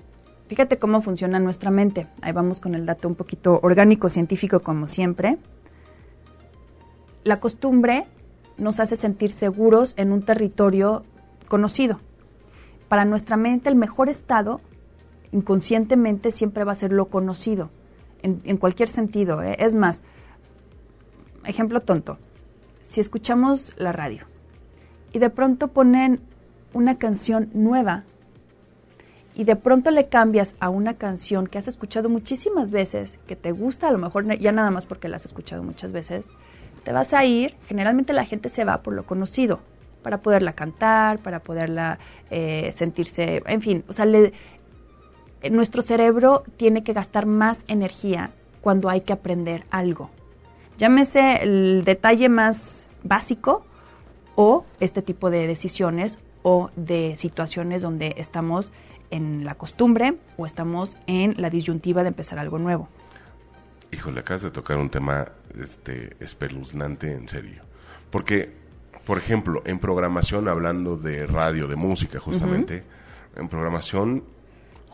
Fíjate 0.48 0.78
cómo 0.78 1.00
funciona 1.00 1.38
nuestra 1.38 1.70
mente. 1.70 2.06
Ahí 2.20 2.32
vamos 2.32 2.60
con 2.60 2.74
el 2.74 2.84
dato 2.84 3.08
un 3.08 3.14
poquito 3.14 3.60
orgánico, 3.62 4.10
científico, 4.10 4.60
como 4.60 4.88
siempre. 4.88 5.38
La 7.22 7.40
costumbre 7.40 8.06
nos 8.58 8.80
hace 8.80 8.96
sentir 8.96 9.30
seguros 9.30 9.94
en 9.96 10.12
un 10.12 10.22
territorio 10.22 11.02
conocido. 11.48 12.00
Para 12.88 13.06
nuestra 13.06 13.38
mente 13.38 13.70
el 13.70 13.74
mejor 13.74 14.10
estado, 14.10 14.60
inconscientemente, 15.32 16.30
siempre 16.30 16.64
va 16.64 16.72
a 16.72 16.74
ser 16.74 16.92
lo 16.92 17.06
conocido, 17.06 17.70
en, 18.24 18.56
cualquier 18.56 18.88
sentido. 18.88 19.42
¿eh? 19.42 19.56
Es 19.58 19.74
más, 19.74 20.02
ejemplo 21.44 21.80
tonto, 21.80 22.18
si 22.82 23.00
escuchamos 23.00 23.72
la 23.76 23.92
radio 23.92 24.24
y 25.12 25.18
de 25.18 25.30
pronto 25.30 25.68
ponen 25.68 26.20
una 26.72 26.98
canción 26.98 27.50
nueva 27.52 28.04
y 29.37 29.44
de 29.44 29.56
pronto 29.56 29.90
le 29.90 30.08
cambias 30.08 30.54
a 30.60 30.68
una 30.70 30.94
canción 30.94 31.46
que 31.46 31.58
has 31.58 31.68
escuchado 31.68 32.08
muchísimas 32.08 32.70
veces, 32.70 33.18
que 33.26 33.37
te 33.37 33.52
gusta 33.52 33.88
a 33.88 33.92
lo 33.92 33.98
mejor 33.98 34.26
ya 34.38 34.52
nada 34.52 34.70
más 34.70 34.87
porque 34.87 35.08
la 35.08 35.16
has 35.16 35.24
escuchado 35.24 35.62
muchas 35.62 35.92
veces, 35.92 36.26
te 36.84 36.92
vas 36.92 37.12
a 37.12 37.24
ir, 37.24 37.54
generalmente 37.68 38.12
la 38.12 38.24
gente 38.24 38.48
se 38.48 38.64
va 38.64 38.82
por 38.82 38.94
lo 38.94 39.04
conocido, 39.04 39.60
para 40.02 40.18
poderla 40.18 40.52
cantar, 40.52 41.18
para 41.18 41.40
poderla 41.40 41.98
eh, 42.30 42.70
sentirse, 42.76 43.42
en 43.46 43.62
fin, 43.62 43.84
o 43.88 43.92
sea, 43.92 44.04
le- 44.04 44.34
nuestro 45.50 45.83
cerebro 45.83 46.44
tiene 46.57 46.85
que 46.85 46.92
gastar 46.92 47.26
más 47.26 47.64
energía 47.68 48.30
cuando 48.61 48.88
hay 48.88 49.02
que 49.02 49.12
aprender 49.12 49.64
algo. 49.70 50.11
Llámese 50.78 51.42
el 51.42 51.83
detalle 51.85 52.28
más 52.28 52.87
básico 53.02 53.64
o 54.35 54.64
este 54.80 55.02
tipo 55.02 55.30
de 55.30 55.46
decisiones 55.46 56.18
o 56.42 56.70
de 56.76 57.14
situaciones 57.14 57.83
donde 57.83 58.14
estamos 58.18 58.72
en 59.11 59.44
la 59.44 59.54
costumbre 59.54 60.18
o 60.37 60.46
estamos 60.46 60.96
en 61.07 61.35
la 61.38 61.50
disyuntiva 61.50 62.02
de 62.02 62.09
empezar 62.09 62.38
algo 62.38 62.59
nuevo. 62.59 62.88
Híjole, 63.92 64.20
acabas 64.20 64.42
de 64.42 64.50
tocar 64.50 64.76
un 64.76 64.90
tema 64.90 65.26
este, 65.61 66.16
espeluznante, 66.18 67.12
en 67.12 67.28
serio. 67.28 67.62
Porque, 68.11 68.52
por 69.07 69.18
ejemplo, 69.18 69.62
en 69.66 69.78
programación, 69.78 70.48
hablando 70.48 70.96
de 70.96 71.26
radio, 71.26 71.68
de 71.68 71.76
música, 71.76 72.18
justamente, 72.18 72.83
en 73.37 73.48
programación, 73.48 74.24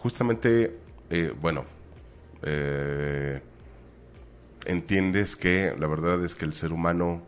justamente, 0.02 0.76
eh, 1.10 1.32
bueno, 1.40 1.64
eh, 2.42 3.40
entiendes 4.66 5.36
que 5.36 5.74
la 5.78 5.86
verdad 5.86 6.24
es 6.24 6.34
que 6.34 6.44
el 6.44 6.52
ser 6.52 6.72
humano 6.72 7.22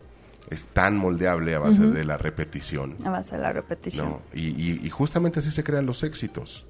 es 0.50 0.64
tan 0.64 0.96
moldeable 0.96 1.54
a 1.54 1.58
base 1.58 1.86
de 1.86 2.04
la 2.04 2.18
repetición. 2.18 2.96
A 3.04 3.10
base 3.10 3.36
de 3.36 3.42
la 3.42 3.52
repetición. 3.52 4.08
¿no? 4.10 4.20
Y, 4.34 4.48
y- 4.48 4.80
y 4.84 4.90
justamente 4.90 5.38
así 5.38 5.50
se 5.50 5.64
crean 5.64 5.86
los 5.86 6.02
éxitos. 6.02 6.66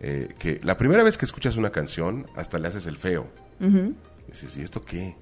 Eh, 0.00 0.34
que 0.38 0.60
la 0.62 0.76
primera 0.76 1.02
vez 1.02 1.16
que 1.16 1.24
escuchas 1.24 1.56
una 1.56 1.70
canción, 1.70 2.26
hasta 2.36 2.58
le 2.58 2.68
haces 2.68 2.86
el 2.86 2.96
feo. 2.96 3.26
Dices, 4.28 4.56
¿y 4.58 4.62
esto 4.62 4.82
qué? 4.82 5.16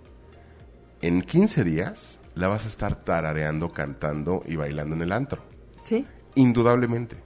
En 1.00 1.22
15 1.22 1.62
días 1.64 2.18
la 2.34 2.48
vas 2.48 2.64
a 2.64 2.68
estar 2.68 2.96
tarareando, 3.04 3.72
cantando 3.72 4.42
y 4.46 4.56
bailando 4.56 4.96
en 4.96 5.02
el 5.02 5.12
antro. 5.12 5.42
¿Sí? 5.84 6.06
Indudablemente. 6.34 7.16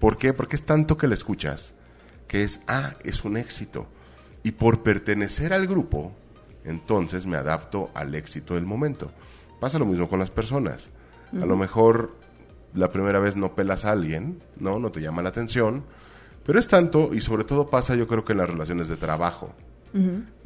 ¿Por 0.00 0.16
qué? 0.18 0.32
Porque 0.32 0.56
es 0.56 0.64
tanto 0.64 0.96
que 0.96 1.06
la 1.06 1.14
escuchas 1.14 1.74
que 2.28 2.44
es, 2.44 2.60
ah, 2.68 2.94
es 3.04 3.24
un 3.24 3.36
éxito. 3.36 3.88
Y 4.44 4.52
por 4.52 4.82
pertenecer 4.82 5.52
al 5.52 5.66
grupo, 5.66 6.12
entonces 6.64 7.26
me 7.26 7.36
adapto 7.36 7.90
al 7.94 8.14
éxito 8.14 8.54
del 8.54 8.64
momento. 8.66 9.10
Pasa 9.60 9.78
lo 9.78 9.86
mismo 9.86 10.08
con 10.08 10.18
las 10.20 10.30
personas. 10.30 10.90
A 11.42 11.46
lo 11.46 11.56
mejor 11.56 12.14
la 12.74 12.92
primera 12.92 13.18
vez 13.18 13.34
no 13.34 13.54
pelas 13.54 13.84
a 13.84 13.90
alguien, 13.92 14.40
¿no? 14.58 14.78
No 14.78 14.90
te 14.92 15.00
llama 15.00 15.22
la 15.22 15.30
atención. 15.30 15.84
Pero 16.44 16.58
es 16.60 16.68
tanto, 16.68 17.12
y 17.12 17.20
sobre 17.20 17.44
todo 17.44 17.68
pasa 17.68 17.94
yo 17.94 18.06
creo 18.06 18.24
que 18.24 18.32
en 18.32 18.38
las 18.38 18.48
relaciones 18.48 18.88
de 18.88 18.96
trabajo. 18.96 19.52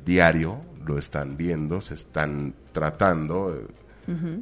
Diario 0.04 0.62
lo 0.84 0.98
están 0.98 1.36
viendo, 1.36 1.80
se 1.80 1.94
están 1.94 2.54
tratando, 2.72 3.68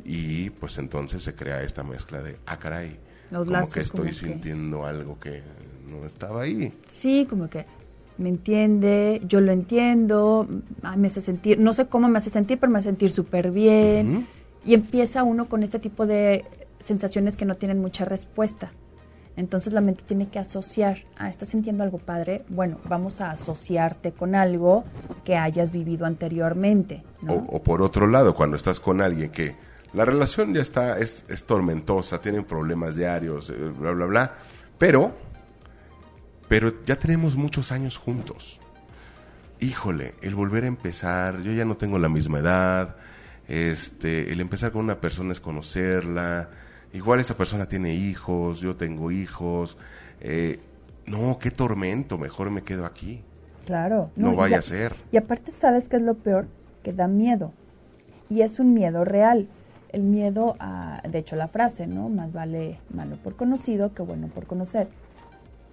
y 0.04 0.50
pues 0.50 0.78
entonces 0.78 1.22
se 1.22 1.34
crea 1.34 1.62
esta 1.62 1.82
mezcla 1.82 2.20
de, 2.22 2.38
ah, 2.46 2.58
caray, 2.58 2.98
Los 3.30 3.46
como 3.46 3.68
que 3.70 3.80
estoy 3.80 3.98
como 3.98 4.08
que- 4.10 4.14
sintiendo 4.14 4.86
algo 4.86 5.18
que 5.20 5.42
no 5.90 6.06
estaba 6.06 6.42
ahí. 6.42 6.72
Sí, 6.88 7.26
como 7.28 7.48
que 7.48 7.66
me 8.18 8.28
entiende, 8.28 9.22
yo 9.26 9.40
lo 9.40 9.50
entiendo, 9.50 10.46
ay, 10.82 10.98
me 10.98 11.08
hace 11.08 11.20
sentir, 11.20 11.58
no 11.58 11.72
sé 11.72 11.86
cómo 11.86 12.08
me 12.08 12.18
hace 12.18 12.30
sentir, 12.30 12.58
pero 12.58 12.70
me 12.70 12.78
hace 12.78 12.88
sentir 12.88 13.10
súper 13.10 13.50
bien. 13.50 14.26
Y 14.64 14.74
empieza 14.74 15.22
uno 15.22 15.48
con 15.48 15.62
este 15.62 15.78
tipo 15.78 16.06
de 16.06 16.44
sensaciones 16.84 17.36
que 17.36 17.46
no 17.46 17.56
tienen 17.56 17.80
mucha 17.80 18.04
respuesta. 18.04 18.72
Entonces 19.36 19.72
la 19.72 19.80
mente 19.80 20.02
tiene 20.06 20.28
que 20.28 20.38
asociar, 20.38 21.04
ah, 21.16 21.30
¿estás 21.30 21.48
sintiendo 21.48 21.82
algo 21.82 21.98
padre? 21.98 22.44
Bueno, 22.48 22.78
vamos 22.88 23.22
a 23.22 23.30
asociarte 23.30 24.12
con 24.12 24.34
algo 24.34 24.84
que 25.24 25.36
hayas 25.36 25.72
vivido 25.72 26.04
anteriormente, 26.04 27.04
¿no? 27.22 27.34
O, 27.34 27.56
o 27.56 27.62
por 27.62 27.80
otro 27.80 28.06
lado, 28.06 28.34
cuando 28.34 28.56
estás 28.56 28.80
con 28.80 29.00
alguien 29.00 29.30
que 29.30 29.56
la 29.92 30.04
relación 30.04 30.52
ya 30.52 30.60
está, 30.60 30.98
es, 30.98 31.24
es 31.28 31.44
tormentosa, 31.44 32.20
tienen 32.20 32.44
problemas 32.44 32.96
diarios, 32.96 33.50
eh, 33.50 33.54
bla, 33.54 33.92
bla, 33.92 34.06
bla, 34.06 34.34
pero, 34.78 35.12
pero 36.50 36.74
ya 36.84 36.96
tenemos 36.96 37.36
muchos 37.36 37.70
años 37.70 37.96
juntos. 37.96 38.58
Híjole, 39.60 40.14
el 40.20 40.34
volver 40.34 40.64
a 40.64 40.66
empezar, 40.66 41.40
yo 41.42 41.52
ya 41.52 41.64
no 41.64 41.76
tengo 41.76 41.98
la 41.98 42.08
misma 42.08 42.40
edad, 42.40 42.96
este, 43.46 44.32
el 44.32 44.40
empezar 44.40 44.72
con 44.72 44.82
una 44.84 45.00
persona 45.00 45.32
es 45.32 45.38
conocerla, 45.40 46.48
igual 46.92 47.20
esa 47.20 47.36
persona 47.36 47.66
tiene 47.66 47.94
hijos, 47.94 48.60
yo 48.60 48.74
tengo 48.76 49.10
hijos, 49.12 49.76
eh, 50.20 50.58
no, 51.06 51.38
qué 51.38 51.50
tormento, 51.50 52.18
mejor 52.18 52.50
me 52.50 52.62
quedo 52.62 52.84
aquí. 52.84 53.22
Claro. 53.66 54.10
No 54.16 54.34
vaya 54.34 54.56
a- 54.56 54.58
a 54.60 54.62
ser. 54.62 54.96
Y 55.12 55.18
aparte, 55.18 55.52
¿sabes 55.52 55.88
qué 55.88 55.96
es 55.96 56.02
lo 56.02 56.14
peor? 56.14 56.48
Que 56.82 56.92
da 56.92 57.06
miedo. 57.06 57.52
Y 58.28 58.40
es 58.42 58.58
un 58.58 58.74
miedo 58.74 59.04
real. 59.04 59.46
El 59.92 60.02
miedo 60.02 60.56
a, 60.58 61.02
de 61.08 61.18
hecho, 61.18 61.36
la 61.36 61.48
frase, 61.48 61.86
¿no? 61.86 62.08
Más 62.08 62.32
vale 62.32 62.78
malo 62.94 63.16
por 63.16 63.36
conocido 63.36 63.92
que 63.94 64.02
bueno 64.02 64.28
por 64.28 64.46
conocer. 64.46 64.88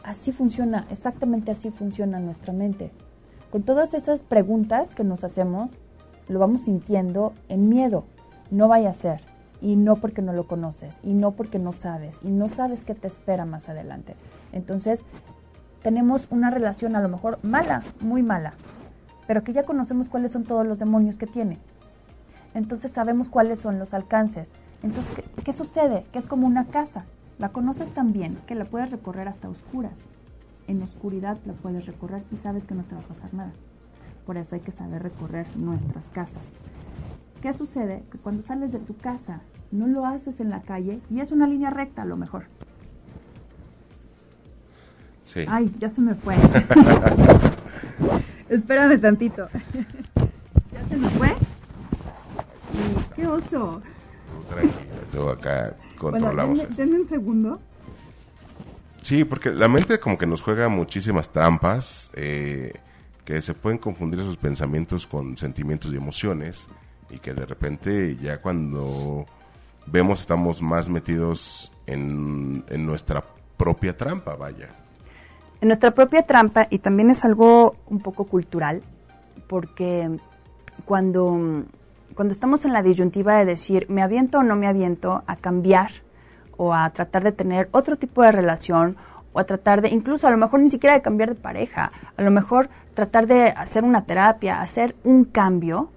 Así 0.07 0.31
funciona, 0.31 0.85
exactamente 0.89 1.51
así 1.51 1.69
funciona 1.69 2.21
nuestra 2.21 2.53
mente. 2.53 2.91
Con 3.51 3.63
todas 3.63 3.93
esas 3.93 4.23
preguntas 4.23 4.93
que 4.93 5.03
nos 5.03 5.25
hacemos, 5.25 5.71
lo 6.29 6.39
vamos 6.39 6.61
sintiendo 6.61 7.33
en 7.49 7.67
miedo. 7.67 8.05
No 8.49 8.69
vaya 8.69 8.87
a 8.87 8.93
ser. 8.93 9.19
Y 9.59 9.75
no 9.75 9.97
porque 9.97 10.21
no 10.21 10.31
lo 10.31 10.47
conoces. 10.47 11.01
Y 11.03 11.13
no 11.13 11.31
porque 11.31 11.59
no 11.59 11.73
sabes. 11.73 12.19
Y 12.23 12.29
no 12.29 12.47
sabes 12.47 12.85
qué 12.85 12.95
te 12.95 13.09
espera 13.09 13.43
más 13.43 13.67
adelante. 13.67 14.15
Entonces, 14.53 15.03
tenemos 15.83 16.27
una 16.29 16.51
relación 16.51 16.95
a 16.95 17.01
lo 17.01 17.09
mejor 17.09 17.37
mala, 17.43 17.83
muy 17.99 18.23
mala, 18.23 18.53
pero 19.27 19.43
que 19.43 19.51
ya 19.51 19.65
conocemos 19.65 20.07
cuáles 20.07 20.31
son 20.31 20.45
todos 20.45 20.65
los 20.65 20.79
demonios 20.79 21.17
que 21.17 21.27
tiene. 21.27 21.59
Entonces 22.53 22.91
sabemos 22.91 23.27
cuáles 23.27 23.59
son 23.59 23.77
los 23.77 23.93
alcances. 23.93 24.51
Entonces, 24.83 25.13
¿qué, 25.15 25.43
qué 25.43 25.51
sucede? 25.51 26.05
Que 26.13 26.19
es 26.19 26.27
como 26.27 26.47
una 26.47 26.67
casa. 26.67 27.03
La 27.39 27.49
conoces 27.49 27.91
tan 27.91 28.13
bien 28.13 28.39
que 28.47 28.55
la 28.55 28.65
puedes 28.65 28.89
recorrer 28.89 29.27
hasta 29.27 29.47
oscuras. 29.47 30.05
En 30.67 30.81
oscuridad 30.81 31.37
la 31.45 31.53
puedes 31.53 31.85
recorrer 31.85 32.23
y 32.31 32.35
sabes 32.35 32.65
que 32.65 32.73
no 32.73 32.83
te 32.83 32.95
va 32.95 33.01
a 33.01 33.05
pasar 33.05 33.33
nada. 33.33 33.51
Por 34.25 34.37
eso 34.37 34.55
hay 34.55 34.61
que 34.61 34.71
saber 34.71 35.03
recorrer 35.03 35.45
nuestras 35.55 36.09
casas. 36.09 36.53
¿Qué 37.41 37.53
sucede? 37.53 38.03
Que 38.11 38.17
cuando 38.17 38.41
sales 38.41 38.71
de 38.71 38.79
tu 38.79 38.97
casa 38.97 39.41
no 39.71 39.85
lo 39.85 40.05
haces 40.05 40.39
en 40.39 40.49
la 40.49 40.61
calle 40.61 40.99
y 41.11 41.19
es 41.19 41.31
una 41.31 41.45
línea 41.45 41.69
recta 41.69 42.01
a 42.01 42.05
lo 42.05 42.17
mejor. 42.17 42.45
Sí. 45.21 45.41
Ay, 45.47 45.71
ya 45.77 45.89
se 45.89 46.01
me 46.01 46.15
fue. 46.15 46.35
Espérame 48.49 48.99
tantito. 48.99 49.47
¿Ya 50.71 50.89
se 50.89 50.97
me 50.97 51.09
fue? 51.09 51.35
¡Qué 53.15 53.27
oso! 53.27 53.81
Tranquila, 54.49 55.01
tú 55.11 55.29
acá 55.29 55.75
Bueno, 55.99 56.19
controlamos 56.19 56.59
denme, 56.59 56.75
denme 56.75 56.99
un 56.99 57.07
segundo. 57.07 57.59
Sí, 59.01 59.23
porque 59.23 59.51
la 59.51 59.67
mente 59.67 59.99
como 59.99 60.17
que 60.17 60.25
nos 60.27 60.41
juega 60.41 60.67
muchísimas 60.67 61.29
trampas, 61.29 62.11
eh, 62.13 62.73
que 63.23 63.41
se 63.41 63.53
pueden 63.53 63.77
confundir 63.77 64.19
esos 64.19 64.37
pensamientos 64.37 65.07
con 65.07 65.37
sentimientos 65.37 65.93
y 65.93 65.97
emociones, 65.97 66.67
y 67.09 67.19
que 67.19 67.33
de 67.33 67.45
repente 67.45 68.17
ya 68.17 68.41
cuando 68.41 69.25
vemos 69.85 70.19
estamos 70.19 70.61
más 70.61 70.89
metidos 70.89 71.71
en, 71.85 72.65
en 72.67 72.85
nuestra 72.85 73.23
propia 73.55 73.95
trampa, 73.95 74.35
vaya. 74.35 74.69
En 75.61 75.69
nuestra 75.69 75.91
propia 75.91 76.23
trampa, 76.23 76.67
y 76.69 76.79
también 76.79 77.09
es 77.09 77.23
algo 77.23 77.77
un 77.87 77.99
poco 77.99 78.25
cultural, 78.25 78.83
porque 79.47 80.19
cuando, 80.85 81.65
cuando 82.17 82.31
estamos 82.31 82.65
en 82.65 82.73
la 82.73 82.81
disyuntiva 82.81 83.37
de 83.37 83.45
decir, 83.45 83.85
¿me 83.89 84.01
aviento 84.01 84.39
o 84.39 84.43
no 84.43 84.55
me 84.55 84.65
aviento 84.65 85.21
a 85.27 85.35
cambiar 85.35 85.91
o 86.57 86.73
a 86.73 86.89
tratar 86.89 87.23
de 87.23 87.31
tener 87.31 87.69
otro 87.71 87.95
tipo 87.95 88.23
de 88.23 88.31
relación 88.31 88.97
o 89.33 89.39
a 89.39 89.43
tratar 89.43 89.83
de, 89.83 89.89
incluso 89.89 90.27
a 90.27 90.31
lo 90.31 90.37
mejor 90.37 90.61
ni 90.61 90.71
siquiera 90.71 90.95
de 90.95 91.03
cambiar 91.03 91.29
de 91.29 91.39
pareja, 91.39 91.91
a 92.17 92.21
lo 92.23 92.31
mejor 92.31 92.69
tratar 92.95 93.27
de 93.27 93.49
hacer 93.49 93.83
una 93.83 94.05
terapia, 94.05 94.61
hacer 94.61 94.95
un 95.03 95.25
cambio, 95.25 95.91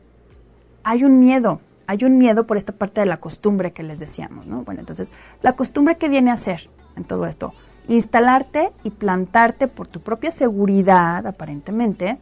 hay 0.85 1.05
un 1.05 1.21
miedo, 1.21 1.63
hay 1.87 2.05
un 2.05 2.19
miedo 2.19 2.47
por 2.47 2.59
esta 2.59 2.75
parte 2.75 3.01
de 3.01 3.07
la 3.07 3.17
costumbre 3.17 3.73
que 3.73 3.83
les 3.83 3.99
decíamos, 3.99 4.47
¿no? 4.47 4.63
Bueno, 4.63 4.81
entonces, 4.81 5.15
la 5.41 5.55
costumbre 5.55 5.97
que 5.97 6.11
viene 6.11 6.31
a 6.31 6.37
ser 6.37 6.69
en 6.97 7.05
todo 7.05 7.25
esto, 7.25 7.55
instalarte 7.89 8.73
y 8.85 8.91
plantarte 8.91 9.69
por 9.69 9.87
tu 9.87 10.01
propia 10.01 10.31
seguridad, 10.31 11.27
aparentemente, 11.27 12.19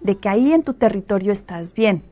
de 0.00 0.16
que 0.16 0.28
ahí 0.28 0.52
en 0.52 0.64
tu 0.64 0.74
territorio 0.74 1.30
estás 1.30 1.74
bien. 1.74 2.02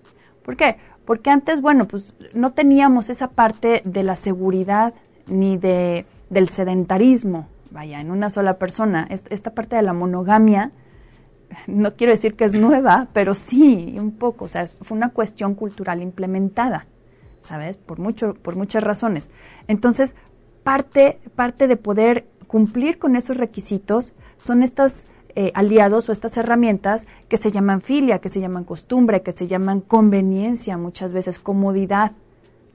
¿Por 0.45 0.57
qué? 0.57 0.77
Porque 1.05 1.31
antes, 1.31 1.61
bueno, 1.61 1.87
pues 1.87 2.15
no 2.33 2.53
teníamos 2.53 3.11
esa 3.11 3.29
parte 3.29 3.83
de 3.85 4.03
la 4.03 4.17
seguridad 4.17 4.95
ni 5.27 5.57
de, 5.57 6.07
del 6.31 6.49
sedentarismo, 6.49 7.49
vaya, 7.71 8.01
en 8.01 8.11
una 8.11 8.31
sola 8.31 8.59
persona. 8.59 9.07
Esta 9.11 9.55
parte 9.55 9.77
de 9.77 9.83
la 9.83 9.93
monogamia, 9.93 10.73
no 11.67 11.95
quiero 11.95 12.13
decir 12.13 12.35
que 12.35 12.45
es 12.45 12.55
nueva, 12.55 13.09
pero 13.13 13.35
sí, 13.35 13.97
un 13.99 14.13
poco, 14.13 14.47
o 14.47 14.49
sea, 14.49 14.67
fue 14.67 14.97
una 14.97 15.11
cuestión 15.11 15.55
cultural 15.55 16.03
implementada, 16.03 16.87
¿sabes? 17.41 17.77
Por, 17.77 17.99
mucho, 17.99 18.35
por 18.35 18.57
muchas 18.57 18.83
razones. 18.83 19.31
Entonces, 19.69 20.15
parte, 20.63 21.21
parte 21.35 21.67
de 21.67 21.77
poder 21.77 22.27
cumplir 22.47 22.99
con 22.99 23.17
esos 23.17 23.37
requisitos 23.37 24.13
son 24.39 24.63
estos 24.63 25.07
eh, 25.37 25.51
aliados 25.55 26.09
o 26.09 26.13
estas 26.13 26.37
herramientas 26.37 27.07
que 27.29 27.37
se 27.37 27.51
llaman 27.51 27.81
filia, 27.81 28.21
que 28.21 28.29
se 28.29 28.41
llaman 28.41 28.65
costumbre, 28.65 29.23
que 29.23 29.33
se 29.33 29.47
llaman 29.49 29.81
conveniencia, 29.81 30.77
muchas 30.77 31.13
veces 31.13 31.39
comodidad. 31.39 32.13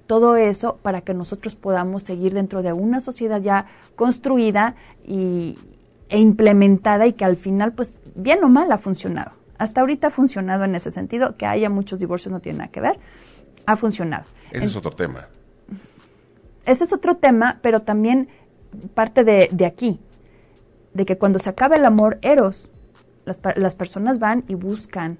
Todo 0.07 0.35
eso 0.35 0.77
para 0.81 1.01
que 1.01 1.13
nosotros 1.13 1.55
podamos 1.55 2.03
seguir 2.03 2.33
dentro 2.33 2.61
de 2.61 2.73
una 2.73 2.99
sociedad 2.99 3.41
ya 3.41 3.67
construida 3.95 4.75
y, 5.07 5.57
e 6.09 6.19
implementada 6.19 7.07
y 7.07 7.13
que 7.13 7.23
al 7.23 7.37
final, 7.37 7.73
pues, 7.73 8.01
bien 8.15 8.43
o 8.43 8.49
mal 8.49 8.71
ha 8.71 8.77
funcionado. 8.77 9.31
Hasta 9.57 9.81
ahorita 9.81 10.07
ha 10.07 10.09
funcionado 10.09 10.65
en 10.65 10.75
ese 10.75 10.91
sentido, 10.91 11.37
que 11.37 11.45
haya 11.45 11.69
muchos 11.69 11.99
divorcios 11.99 12.31
no 12.31 12.39
tiene 12.39 12.59
nada 12.59 12.71
que 12.71 12.81
ver, 12.81 12.99
ha 13.65 13.75
funcionado. 13.75 14.25
Ese 14.51 14.65
es 14.65 14.75
otro 14.75 14.91
tema. 14.91 15.27
Ese 16.65 16.83
es 16.83 16.91
otro 16.91 17.15
tema, 17.15 17.59
pero 17.61 17.81
también 17.81 18.27
parte 18.93 19.23
de, 19.23 19.49
de 19.51 19.65
aquí, 19.65 19.99
de 20.99 21.05
que 21.05 21.17
cuando 21.17 21.39
se 21.39 21.49
acaba 21.49 21.77
el 21.77 21.85
amor 21.85 22.19
eros, 22.21 22.69
las, 23.23 23.39
las 23.55 23.73
personas 23.75 24.19
van 24.19 24.43
y 24.49 24.55
buscan 24.55 25.17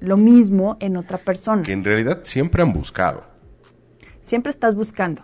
lo 0.00 0.16
mismo 0.16 0.78
en 0.80 0.96
otra 0.96 1.18
persona. 1.18 1.62
Que 1.62 1.74
en 1.74 1.84
realidad 1.84 2.20
siempre 2.22 2.62
han 2.62 2.72
buscado. 2.72 3.22
Siempre 4.22 4.48
estás 4.48 4.74
buscando. 4.74 5.20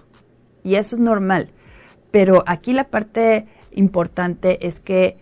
Y 0.63 0.75
eso 0.75 0.97
es 0.97 1.01
normal. 1.01 1.51
Pero 2.11 2.45
aquí 2.47 2.75
la 2.75 2.91
parte 2.91 3.47
importante 3.73 4.67
es 4.67 4.81
que, 4.81 5.17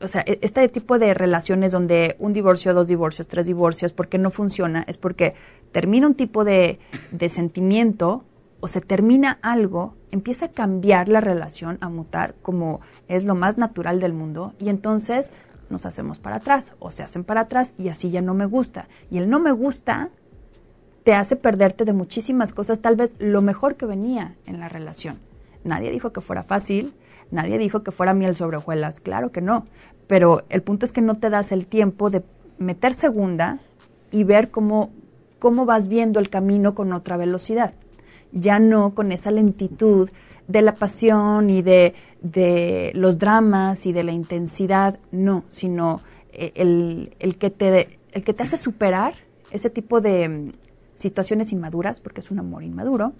o 0.00 0.08
sea, 0.08 0.24
e-, 0.26 0.40
este 0.42 0.68
tipo 0.68 0.98
de 0.98 1.14
relaciones 1.14 1.70
donde 1.70 2.16
un 2.18 2.32
divorcio, 2.32 2.74
dos 2.74 2.88
divorcios, 2.88 3.28
tres 3.28 3.46
divorcios, 3.46 3.92
porque 3.92 4.18
no 4.18 4.32
funciona, 4.32 4.84
es 4.88 4.98
porque 4.98 5.34
termina 5.70 6.08
un 6.08 6.16
tipo 6.16 6.44
de, 6.44 6.80
de 7.12 7.28
sentimiento 7.28 8.24
o 8.58 8.66
se 8.66 8.80
termina 8.80 9.38
algo, 9.40 9.94
empieza 10.14 10.46
a 10.46 10.52
cambiar 10.52 11.08
la 11.08 11.20
relación, 11.20 11.78
a 11.80 11.88
mutar, 11.88 12.34
como 12.40 12.80
es 13.08 13.24
lo 13.24 13.34
más 13.34 13.58
natural 13.58 14.00
del 14.00 14.12
mundo, 14.12 14.54
y 14.58 14.68
entonces 14.68 15.30
nos 15.70 15.86
hacemos 15.86 16.18
para 16.18 16.36
atrás, 16.36 16.72
o 16.78 16.90
se 16.90 17.02
hacen 17.02 17.24
para 17.24 17.42
atrás, 17.42 17.74
y 17.78 17.88
así 17.88 18.10
ya 18.10 18.22
no 18.22 18.32
me 18.32 18.46
gusta. 18.46 18.88
Y 19.10 19.18
el 19.18 19.28
no 19.28 19.40
me 19.40 19.52
gusta 19.52 20.10
te 21.02 21.14
hace 21.14 21.36
perderte 21.36 21.84
de 21.84 21.92
muchísimas 21.92 22.52
cosas, 22.52 22.80
tal 22.80 22.96
vez 22.96 23.12
lo 23.18 23.42
mejor 23.42 23.76
que 23.76 23.86
venía 23.86 24.36
en 24.46 24.60
la 24.60 24.68
relación. 24.68 25.18
Nadie 25.64 25.90
dijo 25.90 26.12
que 26.12 26.20
fuera 26.20 26.42
fácil, 26.42 26.94
Nadie 27.30 27.58
dijo 27.58 27.82
que 27.82 27.90
fuera 27.90 28.14
miel 28.14 28.36
sobre 28.36 28.58
hojuelas, 28.58 29.00
claro 29.00 29.32
que 29.32 29.40
no. 29.40 29.66
Pero 30.06 30.44
el 30.50 30.62
punto 30.62 30.86
es 30.86 30.92
que 30.92 31.00
no 31.00 31.16
te 31.16 31.30
das 31.30 31.52
el 31.52 31.66
tiempo 31.66 32.10
de 32.10 32.22
meter 32.58 32.94
segunda 32.94 33.58
y 34.10 34.24
ver 34.24 34.50
cómo, 34.50 34.90
cómo 35.38 35.64
vas 35.64 35.88
viendo 35.88 36.20
el 36.20 36.30
camino 36.30 36.74
con 36.74 36.92
otra 36.92 37.16
velocidad. 37.16 37.74
Ya 38.34 38.58
no 38.58 38.94
con 38.94 39.12
esa 39.12 39.30
lentitud 39.30 40.10
de 40.46 40.60
la 40.60 40.74
pasión 40.74 41.48
y 41.48 41.62
de, 41.62 41.94
de 42.20 42.92
los 42.94 43.18
dramas 43.18 43.86
y 43.86 43.92
de 43.92 44.04
la 44.04 44.12
intensidad, 44.12 44.98
no, 45.10 45.44
sino 45.48 46.02
eh, 46.32 46.52
el, 46.56 47.16
el, 47.18 47.38
que 47.38 47.50
te, 47.50 47.98
el 48.12 48.24
que 48.24 48.34
te 48.34 48.42
hace 48.42 48.56
superar 48.56 49.14
ese 49.50 49.70
tipo 49.70 50.00
de 50.00 50.28
mm, 50.28 50.52
situaciones 50.96 51.52
inmaduras, 51.52 52.00
porque 52.00 52.20
es 52.20 52.30
un 52.30 52.40
amor 52.40 52.62
inmaduro, 52.62 53.12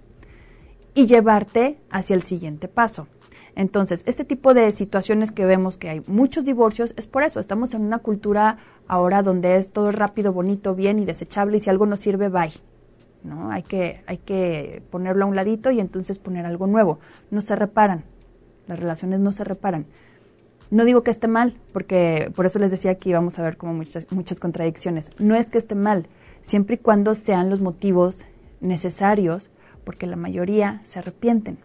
y 0.93 1.07
llevarte 1.07 1.77
hacia 1.89 2.15
el 2.15 2.23
siguiente 2.23 2.67
paso. 2.67 3.07
Entonces, 3.55 4.03
este 4.05 4.25
tipo 4.25 4.53
de 4.53 4.71
situaciones 4.73 5.31
que 5.31 5.45
vemos 5.45 5.77
que 5.77 5.89
hay 5.89 6.03
muchos 6.07 6.43
divorcios 6.43 6.93
es 6.97 7.07
por 7.07 7.23
eso. 7.23 7.39
Estamos 7.39 7.73
en 7.73 7.81
una 7.83 7.99
cultura 7.99 8.57
ahora 8.87 9.23
donde 9.23 9.55
es 9.55 9.69
todo 9.69 9.91
rápido, 9.91 10.33
bonito, 10.33 10.75
bien 10.75 10.99
y 10.99 11.05
desechable 11.05 11.57
y 11.57 11.59
si 11.61 11.69
algo 11.69 11.85
no 11.85 11.95
sirve, 11.95 12.27
bye. 12.27 12.51
¿No? 13.25 13.51
Hay 13.51 13.63
que, 13.63 14.01
hay 14.07 14.17
que 14.17 14.81
ponerlo 14.91 15.25
a 15.25 15.27
un 15.27 15.35
ladito 15.35 15.71
y 15.71 15.79
entonces 15.79 16.19
poner 16.19 16.45
algo 16.45 16.67
nuevo. 16.67 16.99
No 17.31 17.41
se 17.41 17.55
reparan. 17.55 18.03
Las 18.67 18.79
relaciones 18.79 19.19
no 19.19 19.31
se 19.31 19.43
reparan. 19.43 19.85
No 20.71 20.85
digo 20.85 21.03
que 21.03 21.11
esté 21.11 21.27
mal, 21.27 21.57
porque 21.73 22.31
por 22.35 22.45
eso 22.45 22.59
les 22.59 22.71
decía 22.71 22.95
que 22.95 23.09
íbamos 23.09 23.37
a 23.37 23.43
ver 23.43 23.57
como 23.57 23.73
muchas, 23.73 24.11
muchas 24.11 24.39
contradicciones. 24.39 25.11
No 25.19 25.35
es 25.35 25.49
que 25.49 25.57
esté 25.57 25.75
mal, 25.75 26.07
siempre 26.41 26.75
y 26.75 26.79
cuando 26.79 27.13
sean 27.13 27.49
los 27.49 27.61
motivos 27.61 28.25
necesarios, 28.61 29.51
porque 29.83 30.07
la 30.07 30.15
mayoría 30.15 30.81
se 30.83 30.99
arrepienten. 30.99 31.59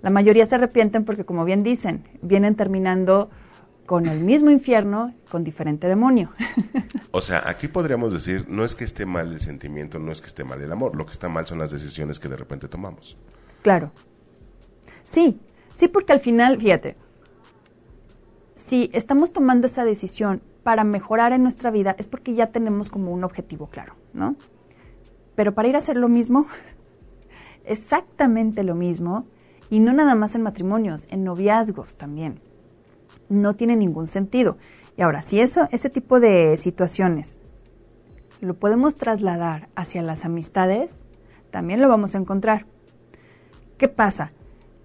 La 0.00 0.10
mayoría 0.10 0.46
se 0.46 0.56
arrepienten 0.56 1.04
porque, 1.04 1.24
como 1.24 1.44
bien 1.44 1.62
dicen, 1.62 2.04
vienen 2.22 2.56
terminando 2.56 3.30
con 3.86 4.06
el 4.06 4.20
mismo 4.20 4.50
infierno, 4.50 5.14
con 5.30 5.44
diferente 5.44 5.88
demonio. 5.88 6.30
o 7.10 7.20
sea, 7.20 7.42
aquí 7.46 7.68
podríamos 7.68 8.12
decir, 8.12 8.46
no 8.48 8.64
es 8.64 8.74
que 8.74 8.84
esté 8.84 9.06
mal 9.06 9.32
el 9.32 9.40
sentimiento, 9.40 9.98
no 9.98 10.12
es 10.12 10.20
que 10.20 10.28
esté 10.28 10.44
mal 10.44 10.60
el 10.60 10.72
amor, 10.72 10.96
lo 10.96 11.04
que 11.06 11.12
está 11.12 11.28
mal 11.28 11.46
son 11.46 11.58
las 11.58 11.70
decisiones 11.70 12.20
que 12.20 12.28
de 12.28 12.36
repente 12.36 12.68
tomamos. 12.68 13.16
Claro. 13.62 13.92
Sí, 15.04 15.40
sí, 15.74 15.88
porque 15.88 16.12
al 16.12 16.20
final, 16.20 16.58
fíjate, 16.58 16.96
si 18.56 18.90
estamos 18.92 19.32
tomando 19.32 19.66
esa 19.66 19.84
decisión 19.84 20.42
para 20.62 20.84
mejorar 20.84 21.32
en 21.32 21.42
nuestra 21.42 21.70
vida, 21.70 21.96
es 21.98 22.06
porque 22.06 22.34
ya 22.34 22.48
tenemos 22.48 22.88
como 22.88 23.12
un 23.12 23.24
objetivo 23.24 23.66
claro, 23.66 23.94
¿no? 24.12 24.36
Pero 25.34 25.54
para 25.54 25.68
ir 25.68 25.74
a 25.74 25.78
hacer 25.78 25.96
lo 25.96 26.08
mismo, 26.08 26.46
exactamente 27.64 28.62
lo 28.62 28.74
mismo, 28.74 29.26
y 29.70 29.80
no 29.80 29.92
nada 29.92 30.14
más 30.14 30.34
en 30.34 30.42
matrimonios, 30.42 31.06
en 31.08 31.24
noviazgos 31.24 31.96
también. 31.96 32.40
No 33.32 33.54
tiene 33.54 33.76
ningún 33.76 34.06
sentido. 34.06 34.56
Y 34.96 35.02
ahora, 35.02 35.22
si 35.22 35.40
eso, 35.40 35.68
ese 35.70 35.90
tipo 35.90 36.20
de 36.20 36.56
situaciones 36.56 37.38
lo 38.40 38.54
podemos 38.54 38.96
trasladar 38.96 39.68
hacia 39.76 40.02
las 40.02 40.24
amistades, 40.24 41.00
también 41.50 41.80
lo 41.80 41.88
vamos 41.88 42.14
a 42.14 42.18
encontrar. 42.18 42.66
¿Qué 43.78 43.88
pasa? 43.88 44.32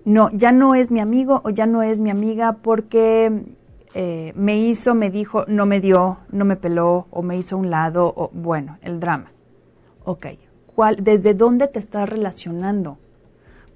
No, 0.06 0.30
ya 0.32 0.52
no 0.52 0.76
es 0.76 0.92
mi 0.92 1.00
amigo 1.00 1.42
o 1.44 1.50
ya 1.50 1.66
no 1.66 1.84
es 1.84 2.00
mi 2.00 2.10
amiga 2.10 2.54
porque 2.54 3.44
eh, 3.96 4.32
me 4.36 4.60
hizo, 4.60 4.96
me 4.96 5.10
dijo, 5.10 5.44
no 5.48 5.66
me 5.66 5.82
dio, 5.82 6.20
no 6.30 6.46
me 6.46 6.56
peló 6.56 7.08
o 7.10 7.22
me 7.22 7.38
hizo 7.38 7.58
un 7.58 7.70
lado, 7.70 8.14
o 8.16 8.30
bueno, 8.32 8.78
el 8.82 9.00
drama. 9.00 9.32
Ok, 10.06 10.28
¿cuál, 10.76 11.04
¿desde 11.04 11.34
dónde 11.34 11.68
te 11.68 11.80
estás 11.80 12.08
relacionando? 12.08 13.00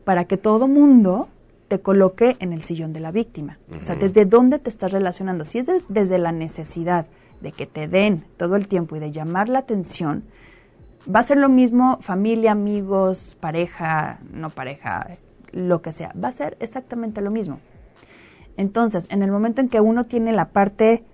para 0.03 0.25
que 0.25 0.37
todo 0.37 0.67
mundo 0.67 1.29
te 1.71 1.79
coloque 1.79 2.35
en 2.39 2.51
el 2.51 2.63
sillón 2.63 2.91
de 2.91 2.99
la 2.99 3.13
víctima. 3.13 3.57
O 3.81 3.85
sea, 3.85 3.95
¿desde 3.95 4.25
dónde 4.25 4.59
te 4.59 4.69
estás 4.69 4.91
relacionando? 4.91 5.45
Si 5.45 5.59
es 5.59 5.67
desde 5.87 6.17
la 6.17 6.33
necesidad 6.33 7.05
de 7.39 7.53
que 7.53 7.65
te 7.65 7.87
den 7.87 8.25
todo 8.35 8.57
el 8.57 8.67
tiempo 8.67 8.97
y 8.97 8.99
de 8.99 9.13
llamar 9.13 9.47
la 9.47 9.59
atención, 9.59 10.25
va 11.07 11.21
a 11.21 11.23
ser 11.23 11.37
lo 11.37 11.47
mismo 11.47 11.99
familia, 12.01 12.51
amigos, 12.51 13.37
pareja, 13.39 14.19
no 14.33 14.49
pareja, 14.49 15.15
lo 15.53 15.81
que 15.81 15.93
sea. 15.93 16.13
Va 16.21 16.27
a 16.27 16.33
ser 16.33 16.57
exactamente 16.59 17.21
lo 17.21 17.31
mismo. 17.31 17.61
Entonces, 18.57 19.07
en 19.09 19.23
el 19.23 19.31
momento 19.31 19.61
en 19.61 19.69
que 19.69 19.79
uno 19.79 20.07
tiene 20.07 20.33
la 20.33 20.49
parte 20.49 21.05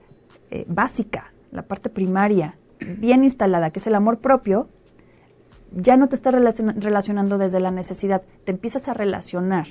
eh, 0.49 0.65
básica, 0.67 1.33
la 1.51 1.67
parte 1.67 1.91
primaria, 1.91 2.57
bien 2.97 3.23
instalada, 3.23 3.69
que 3.69 3.77
es 3.77 3.85
el 3.85 3.93
amor 3.93 4.21
propio, 4.21 4.69
ya 5.71 5.97
no 5.97 6.09
te 6.09 6.15
estás 6.15 6.33
relacionando 6.33 7.37
desde 7.37 7.59
la 7.59 7.69
necesidad, 7.69 8.23
te 8.43 8.53
empiezas 8.53 8.87
a 8.87 8.95
relacionar 8.95 9.67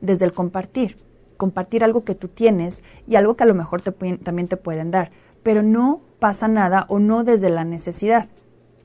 desde 0.00 0.24
el 0.24 0.32
compartir, 0.32 0.98
compartir 1.36 1.84
algo 1.84 2.04
que 2.04 2.14
tú 2.14 2.28
tienes 2.28 2.82
y 3.06 3.16
algo 3.16 3.36
que 3.36 3.44
a 3.44 3.46
lo 3.46 3.54
mejor 3.54 3.82
te 3.82 3.92
también 4.18 4.48
te 4.48 4.56
pueden 4.56 4.90
dar, 4.90 5.10
pero 5.42 5.62
no 5.62 6.00
pasa 6.18 6.48
nada 6.48 6.86
o 6.88 6.98
no 6.98 7.24
desde 7.24 7.50
la 7.50 7.64
necesidad. 7.64 8.28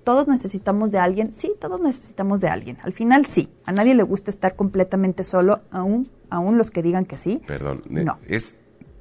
Todos 0.04 0.28
necesitamos 0.28 0.90
de 0.92 0.98
alguien, 0.98 1.32
sí, 1.32 1.54
todos 1.60 1.80
necesitamos 1.80 2.42
de 2.42 2.48
alguien. 2.50 2.78
Al 2.84 2.92
final 2.94 3.26
sí, 3.26 3.50
a 3.66 3.72
nadie 3.72 3.94
le 3.94 4.04
gusta 4.04 4.32
estar 4.32 4.56
completamente 4.56 5.24
solo, 5.24 5.62
aún 5.72 6.10
aún 6.30 6.58
los 6.58 6.72
que 6.72 6.82
digan 6.82 7.06
que 7.06 7.18
sí. 7.18 7.42
Perdón, 7.46 7.84
No. 7.90 8.18
es 8.28 8.56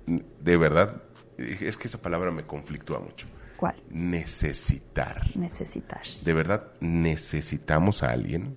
de 0.06 0.56
verdad, 0.56 1.02
es 1.38 1.76
que 1.78 1.86
esa 1.88 2.02
palabra 2.02 2.30
me 2.30 2.44
conflictúa 2.44 2.98
mucho. 3.00 3.28
¿Cuál? 3.56 3.76
Necesitar. 3.90 5.22
Necesitar. 5.36 6.00
¿De 6.24 6.32
verdad 6.32 6.64
necesitamos 6.80 8.02
a 8.02 8.10
alguien? 8.10 8.56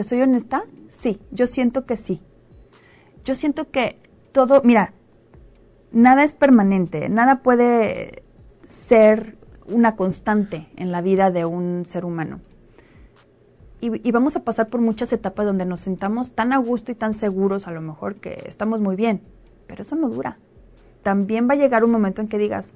¿Te 0.00 0.04
soy 0.04 0.22
honesta? 0.22 0.64
Sí, 0.88 1.20
yo 1.30 1.46
siento 1.46 1.84
que 1.84 1.94
sí. 1.94 2.22
Yo 3.22 3.34
siento 3.34 3.70
que 3.70 3.98
todo, 4.32 4.62
mira, 4.64 4.94
nada 5.92 6.24
es 6.24 6.34
permanente, 6.34 7.10
nada 7.10 7.42
puede 7.42 8.22
ser 8.64 9.36
una 9.66 9.96
constante 9.96 10.70
en 10.76 10.90
la 10.90 11.02
vida 11.02 11.30
de 11.30 11.44
un 11.44 11.84
ser 11.84 12.06
humano. 12.06 12.40
Y, 13.82 14.10
vamos 14.10 14.36
a 14.36 14.42
pasar 14.42 14.70
por 14.70 14.80
muchas 14.80 15.12
etapas 15.12 15.44
donde 15.44 15.66
nos 15.66 15.80
sentamos 15.80 16.32
tan 16.32 16.54
a 16.54 16.56
gusto 16.56 16.90
y 16.90 16.94
tan 16.94 17.12
seguros, 17.12 17.66
a 17.66 17.70
lo 17.70 17.82
mejor 17.82 18.14
que 18.14 18.44
estamos 18.46 18.80
muy 18.80 18.96
bien, 18.96 19.20
pero 19.66 19.82
eso 19.82 19.96
no 19.96 20.08
dura. 20.08 20.38
También 21.02 21.46
va 21.46 21.52
a 21.52 21.58
llegar 21.58 21.84
un 21.84 21.90
momento 21.90 22.22
en 22.22 22.28
que 22.28 22.38
digas, 22.38 22.72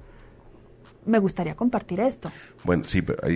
me 1.07 1.17
gustaría 1.17 1.55
compartir 1.55 2.01
esto. 2.01 2.29
Bueno, 2.63 2.83
sí, 2.83 3.01
pero 3.01 3.27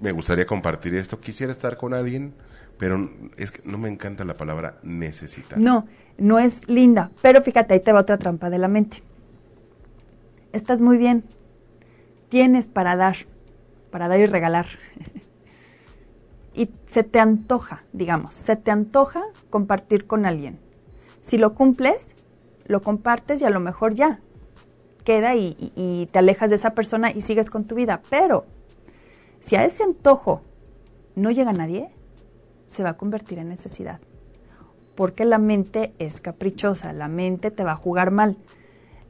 me 0.00 0.10
gustaría 0.10 0.46
compartir 0.46 0.96
esto. 0.96 1.20
Quisiera 1.20 1.52
estar 1.52 1.76
con 1.76 1.94
alguien, 1.94 2.34
pero 2.78 3.10
es 3.36 3.50
que 3.52 3.62
no 3.68 3.78
me 3.78 3.88
encanta 3.88 4.24
la 4.24 4.36
palabra 4.36 4.78
necesitar. 4.82 5.58
No, 5.58 5.86
no 6.18 6.38
es 6.38 6.68
linda. 6.68 7.10
Pero 7.22 7.42
fíjate, 7.42 7.74
ahí 7.74 7.80
te 7.80 7.92
va 7.92 8.00
otra 8.00 8.18
trampa 8.18 8.50
de 8.50 8.58
la 8.58 8.68
mente. 8.68 9.02
Estás 10.52 10.80
muy 10.80 10.96
bien. 10.98 11.24
Tienes 12.28 12.68
para 12.68 12.96
dar, 12.96 13.16
para 13.90 14.08
dar 14.08 14.20
y 14.20 14.26
regalar. 14.26 14.66
y 16.54 16.70
se 16.86 17.02
te 17.02 17.18
antoja, 17.18 17.82
digamos, 17.92 18.34
se 18.34 18.56
te 18.56 18.70
antoja 18.70 19.22
compartir 19.50 20.06
con 20.06 20.24
alguien. 20.26 20.58
Si 21.22 21.36
lo 21.38 21.54
cumples, 21.54 22.14
lo 22.66 22.82
compartes 22.82 23.40
y 23.40 23.44
a 23.44 23.50
lo 23.50 23.60
mejor 23.60 23.94
ya 23.94 24.20
queda 25.04 25.34
y, 25.34 25.56
y- 25.58 25.72
y 25.74 26.06
te 26.12 26.18
alejas 26.18 26.50
de 26.50 26.56
esa 26.56 26.74
persona 26.74 27.10
y 27.10 27.20
sigues 27.20 27.50
con 27.50 27.64
tu 27.64 27.74
vida. 27.74 28.02
Pero 28.10 28.46
si 29.40 29.56
a 29.56 29.64
ese 29.64 29.82
antojo 29.82 30.42
no 31.16 31.30
llega 31.30 31.52
nadie, 31.52 31.90
se 32.66 32.82
va 32.82 32.90
a 32.90 32.96
convertir 32.96 33.38
en 33.38 33.48
necesidad 33.48 34.00
porque 34.94 35.24
la 35.24 35.38
mente 35.38 35.92
es 35.98 36.20
caprichosa, 36.20 36.92
la 36.92 37.08
mente 37.08 37.50
te 37.50 37.64
va 37.64 37.72
a 37.72 37.76
jugar 37.76 38.12
mal. 38.12 38.36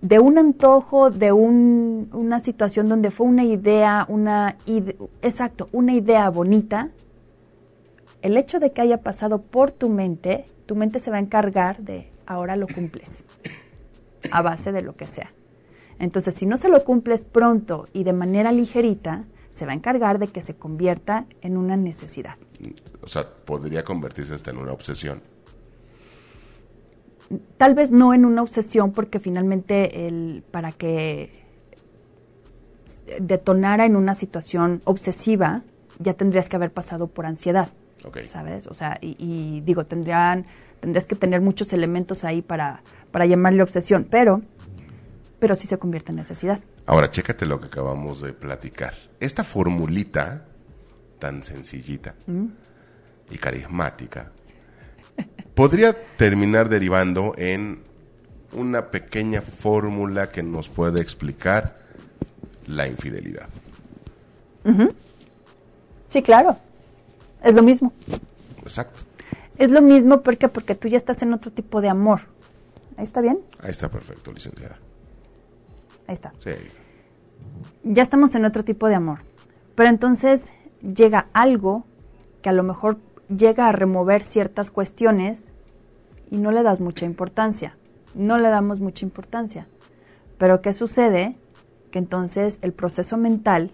De 0.01 0.19
un 0.19 0.39
antojo, 0.39 1.11
de 1.11 1.33
un- 1.33 2.09
una 2.13 2.41
situación 2.41 2.89
donde 2.89 3.11
fue 3.11 3.27
una 3.27 3.45
idea, 3.45 4.07
una 4.09 4.57
exacto, 5.23 5.69
una 5.73 5.93
idea 5.93 6.29
bonita, 6.31 6.89
el 8.23 8.37
hecho 8.39 8.61
de 8.61 8.73
que 8.73 8.81
haya 8.81 9.03
pasado 9.03 9.43
por 9.43 9.73
tu 9.73 9.89
mente, 9.91 10.47
tu 10.67 10.75
mente 10.75 10.99
se 10.99 11.11
va 11.11 11.19
a 11.19 11.21
encargar 11.21 11.83
de 11.83 12.09
ahora 12.27 12.57
lo 12.57 12.67
cumples, 12.67 13.25
a 14.31 14.41
base 14.41 14.73
de 14.73 14.81
lo 14.81 14.95
que 14.95 15.07
sea. 15.07 15.33
Entonces, 15.99 16.35
si 16.35 16.47
no 16.47 16.57
se 16.57 16.71
lo 16.71 16.83
cumples 16.85 17.25
pronto 17.25 17.89
y 17.93 18.05
de 18.05 18.15
manera 18.15 18.53
ligerita, 18.53 19.25
se 19.51 19.67
va 19.67 19.73
a 19.73 19.75
encargar 19.75 20.19
de 20.19 20.29
que 20.29 20.41
se 20.41 20.55
convierta 20.55 21.27
en 21.43 21.57
una 21.59 21.77
necesidad. 21.77 22.37
O 23.03 23.09
sea, 23.09 23.29
podría 23.29 23.85
convertirse 23.85 24.35
hasta 24.35 24.51
en 24.51 24.59
una 24.59 24.73
obsesión. 24.73 25.21
tal 27.57 27.75
vez 27.75 27.91
no 27.91 28.15
en 28.15 28.25
una 28.25 28.43
obsesión, 28.43 28.93
porque 28.93 29.19
finalmente 29.19 30.07
el, 30.07 30.45
para 30.51 30.73
que 30.73 31.31
detonara 33.21 33.87
en 33.87 33.97
una 33.97 34.15
situación 34.15 34.83
obsesiva, 34.85 35.63
ya 35.99 36.15
tendrías 36.15 36.49
que 36.49 36.57
haber 36.57 36.73
pasado 36.73 37.09
por 37.09 37.27
ansiedad. 37.27 37.71
¿sabes? 38.27 38.67
O 38.67 38.75
sea, 38.75 38.99
y, 39.01 39.17
y 39.19 39.63
digo, 39.63 39.87
tendrían, 39.87 40.47
tendrías 40.81 41.07
que 41.07 41.15
tener 41.15 41.41
muchos 41.41 41.73
elementos 41.73 42.25
ahí 42.25 42.43
para, 42.43 42.83
para 43.11 43.25
llamarle 43.27 43.63
obsesión, 43.63 44.07
pero, 44.11 44.43
pero 45.39 45.55
sí 45.55 45.67
se 45.67 45.79
convierte 45.79 46.11
en 46.11 46.17
necesidad. 46.17 46.61
Ahora, 46.87 47.09
chécate 47.09 47.47
lo 47.47 47.59
que 47.61 47.67
acabamos 47.67 48.21
de 48.21 48.35
platicar. 48.35 48.93
Esta 49.21 49.43
formulita 49.43 50.45
tan 51.19 51.43
sencillita 51.43 52.15
y 53.31 53.39
carismática 53.39 54.31
podría 55.55 55.97
terminar 56.17 56.69
derivando 56.69 57.35
en 57.37 57.83
una 58.53 58.91
pequeña 58.91 59.41
fórmula 59.41 60.29
que 60.29 60.43
nos 60.43 60.69
puede 60.69 61.01
explicar 61.01 61.79
la 62.67 62.87
infidelidad. 62.87 63.49
Sí, 66.09 66.23
claro, 66.23 66.57
es 67.43 67.55
lo 67.55 67.63
mismo. 67.63 67.93
Exacto. 68.63 69.03
Es 69.59 69.71
lo 69.71 69.83
mismo 69.83 70.23
porque, 70.23 70.49
porque 70.49 70.75
tú 70.75 70.89
ya 70.89 70.97
estás 70.97 71.23
en 71.23 71.33
otro 71.33 71.53
tipo 71.53 71.81
de 71.81 71.89
amor. 71.89 72.23
¿Ahí 72.97 73.05
está 73.05 73.21
bien? 73.21 73.41
Ahí 73.61 73.71
está 73.71 73.89
perfecto, 73.89 74.33
licenciada. 74.33 74.79
Ahí 76.07 76.15
está. 76.15 76.33
Sí. 76.39 76.51
ya 77.83 78.03
estamos 78.03 78.35
en 78.35 78.45
otro 78.45 78.65
tipo 78.65 78.89
de 78.89 78.95
amor. 78.95 79.21
Pero 79.75 79.89
entonces 79.89 80.51
llega 80.85 81.29
algo 81.33 81.85
que 82.43 82.51
a 82.51 82.53
lo 82.53 82.63
mejor 82.63 82.99
llega 83.35 83.69
a 83.69 83.73
remover 83.73 84.23
ciertas 84.23 84.71
cuestiones 84.71 85.51
y 86.31 86.37
no 86.37 86.51
le 86.53 86.63
das 86.63 86.81
mucha 86.81 87.07
importancia. 87.07 87.77
No 88.15 88.39
le 88.39 88.49
damos 88.49 88.81
mucha 88.81 89.05
importancia. 89.05 89.67
Pero 90.39 90.61
¿qué 90.61 90.73
sucede? 90.73 91.37
Que 91.91 91.99
entonces 91.99 92.59
el 92.63 92.73
proceso 92.73 93.17
mental 93.17 93.71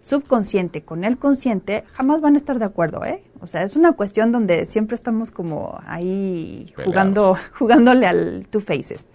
subconsciente 0.00 0.82
con 0.82 1.02
el 1.02 1.18
consciente 1.18 1.84
jamás 1.92 2.20
van 2.20 2.34
a 2.34 2.36
estar 2.36 2.60
de 2.60 2.64
acuerdo, 2.64 3.04
¿eh? 3.04 3.24
O 3.40 3.48
sea, 3.48 3.64
es 3.64 3.74
una 3.74 3.92
cuestión 3.92 4.30
donde 4.30 4.64
siempre 4.66 4.94
estamos 4.94 5.32
como 5.32 5.80
ahí 5.86 6.72
jugando, 6.84 7.36
jugándole 7.58 8.06
al 8.06 8.46
two 8.48 8.60
faces. 8.60 9.06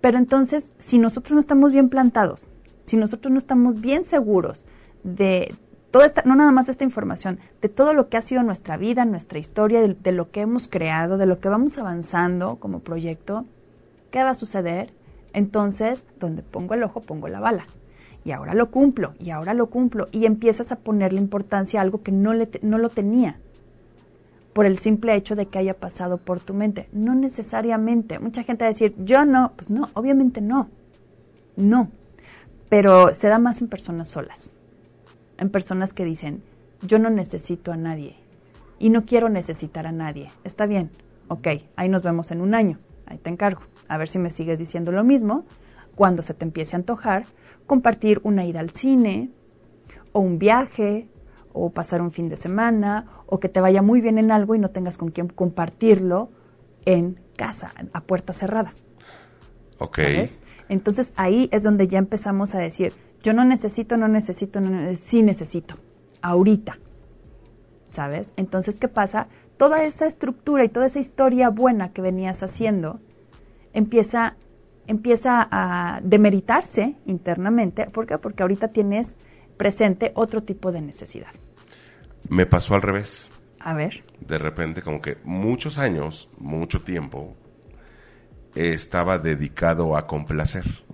Pero 0.00 0.18
entonces, 0.18 0.70
si 0.78 0.98
nosotros 0.98 1.34
no 1.34 1.40
estamos 1.40 1.72
bien 1.72 1.88
plantados, 1.88 2.48
si 2.84 2.96
nosotros 2.96 3.32
no 3.32 3.38
estamos 3.38 3.80
bien 3.80 4.04
seguros 4.04 4.64
de 5.06 5.54
toda 5.90 6.04
esta, 6.04 6.22
no 6.24 6.34
nada 6.34 6.50
más 6.50 6.68
esta 6.68 6.84
información, 6.84 7.38
de 7.62 7.68
todo 7.68 7.94
lo 7.94 8.08
que 8.08 8.16
ha 8.16 8.20
sido 8.20 8.42
nuestra 8.42 8.76
vida, 8.76 9.04
nuestra 9.04 9.38
historia, 9.38 9.80
de, 9.80 10.12
lo 10.12 10.30
que 10.30 10.42
hemos 10.42 10.68
creado, 10.68 11.16
de 11.16 11.26
lo 11.26 11.40
que 11.40 11.48
vamos 11.48 11.78
avanzando 11.78 12.56
como 12.56 12.80
proyecto, 12.80 13.46
¿qué 14.10 14.22
va 14.22 14.30
a 14.30 14.34
suceder? 14.34 14.92
Entonces, 15.32 16.06
donde 16.18 16.42
pongo 16.42 16.74
el 16.74 16.82
ojo, 16.82 17.00
pongo 17.00 17.28
la 17.28 17.40
bala. 17.40 17.66
Y 18.24 18.32
ahora 18.32 18.54
lo 18.54 18.70
cumplo, 18.70 19.14
y 19.20 19.30
ahora 19.30 19.54
lo 19.54 19.68
cumplo, 19.68 20.08
y 20.10 20.26
empiezas 20.26 20.72
a 20.72 20.76
ponerle 20.76 21.20
importancia 21.20 21.80
a 21.80 21.82
algo 21.82 22.02
que 22.02 22.12
no, 22.12 22.34
le 22.34 22.50
no 22.62 22.78
lo 22.78 22.88
tenía 22.88 23.38
por 24.52 24.64
el 24.64 24.78
simple 24.78 25.14
hecho 25.14 25.36
de 25.36 25.46
que 25.46 25.58
haya 25.58 25.78
pasado 25.78 26.16
por 26.16 26.40
tu 26.40 26.54
mente. 26.54 26.88
No 26.90 27.14
necesariamente. 27.14 28.18
Mucha 28.18 28.42
gente 28.42 28.64
va 28.64 28.68
a 28.68 28.72
decir, 28.72 28.94
yo 28.98 29.26
no. 29.26 29.52
Pues 29.54 29.68
no, 29.68 29.90
obviamente 29.92 30.40
no. 30.40 30.70
No. 31.56 31.90
Pero 32.70 33.12
se 33.12 33.28
da 33.28 33.38
más 33.38 33.60
en 33.60 33.68
personas 33.68 34.08
solas. 34.08 34.55
En 35.38 35.50
personas 35.50 35.92
que 35.92 36.04
dicen, 36.04 36.42
yo 36.82 36.98
no 36.98 37.10
necesito 37.10 37.72
a 37.72 37.76
nadie. 37.76 38.16
Y 38.78 38.90
no 38.90 39.04
quiero 39.04 39.28
necesitar 39.28 39.86
a 39.86 39.92
nadie. 39.92 40.30
Está 40.44 40.66
bien. 40.66 40.90
Ok, 41.28 41.48
ahí 41.76 41.88
nos 41.88 42.02
vemos 42.02 42.30
en 42.30 42.40
un 42.40 42.54
año. 42.54 42.78
Ahí 43.06 43.18
te 43.18 43.30
encargo. 43.30 43.62
A 43.88 43.96
ver 43.96 44.08
si 44.08 44.18
me 44.18 44.30
sigues 44.30 44.58
diciendo 44.58 44.92
lo 44.92 45.04
mismo. 45.04 45.44
Cuando 45.94 46.22
se 46.22 46.34
te 46.34 46.44
empiece 46.44 46.76
a 46.76 46.78
antojar, 46.78 47.24
compartir 47.66 48.20
una 48.22 48.44
ida 48.44 48.60
al 48.60 48.70
cine, 48.70 49.30
o 50.12 50.20
un 50.20 50.38
viaje, 50.38 51.08
o 51.52 51.70
pasar 51.70 52.02
un 52.02 52.12
fin 52.12 52.28
de 52.28 52.36
semana, 52.36 53.06
o 53.26 53.40
que 53.40 53.48
te 53.48 53.60
vaya 53.60 53.82
muy 53.82 54.00
bien 54.00 54.18
en 54.18 54.30
algo 54.30 54.54
y 54.54 54.58
no 54.58 54.70
tengas 54.70 54.98
con 54.98 55.10
quién 55.10 55.28
compartirlo 55.28 56.30
en 56.84 57.18
casa, 57.36 57.72
a 57.92 58.00
puerta 58.02 58.32
cerrada. 58.32 58.74
Ok. 59.78 59.96
¿sabes? 59.96 60.40
Entonces 60.68 61.12
ahí 61.16 61.48
es 61.52 61.62
donde 61.62 61.88
ya 61.88 61.98
empezamos 61.98 62.54
a 62.54 62.58
decir, 62.58 62.92
yo 63.26 63.32
no 63.32 63.44
necesito, 63.44 63.96
no 63.96 64.06
necesito, 64.06 64.60
no, 64.60 64.70
ne- 64.70 64.94
sí 64.94 65.20
necesito, 65.20 65.74
ahorita. 66.22 66.78
¿Sabes? 67.90 68.30
Entonces, 68.36 68.76
¿qué 68.76 68.86
pasa? 68.86 69.26
Toda 69.56 69.82
esa 69.82 70.06
estructura 70.06 70.62
y 70.62 70.68
toda 70.68 70.86
esa 70.86 71.00
historia 71.00 71.48
buena 71.48 71.92
que 71.92 72.02
venías 72.02 72.44
haciendo 72.44 73.00
empieza, 73.72 74.36
empieza 74.86 75.48
a 75.50 76.00
demeritarse 76.04 76.94
internamente. 77.04 77.86
¿Por 77.86 78.06
qué? 78.06 78.16
Porque 78.18 78.44
ahorita 78.44 78.68
tienes 78.68 79.16
presente 79.56 80.12
otro 80.14 80.44
tipo 80.44 80.70
de 80.70 80.82
necesidad. 80.82 81.32
Me 82.28 82.46
pasó 82.46 82.76
al 82.76 82.82
revés. 82.82 83.32
A 83.58 83.74
ver. 83.74 84.04
De 84.20 84.38
repente, 84.38 84.82
como 84.82 85.00
que 85.02 85.18
muchos 85.24 85.78
años, 85.78 86.28
mucho 86.38 86.82
tiempo, 86.82 87.34
estaba 88.54 89.18
dedicado 89.18 89.96
a 89.96 90.06
complacer. 90.06 90.85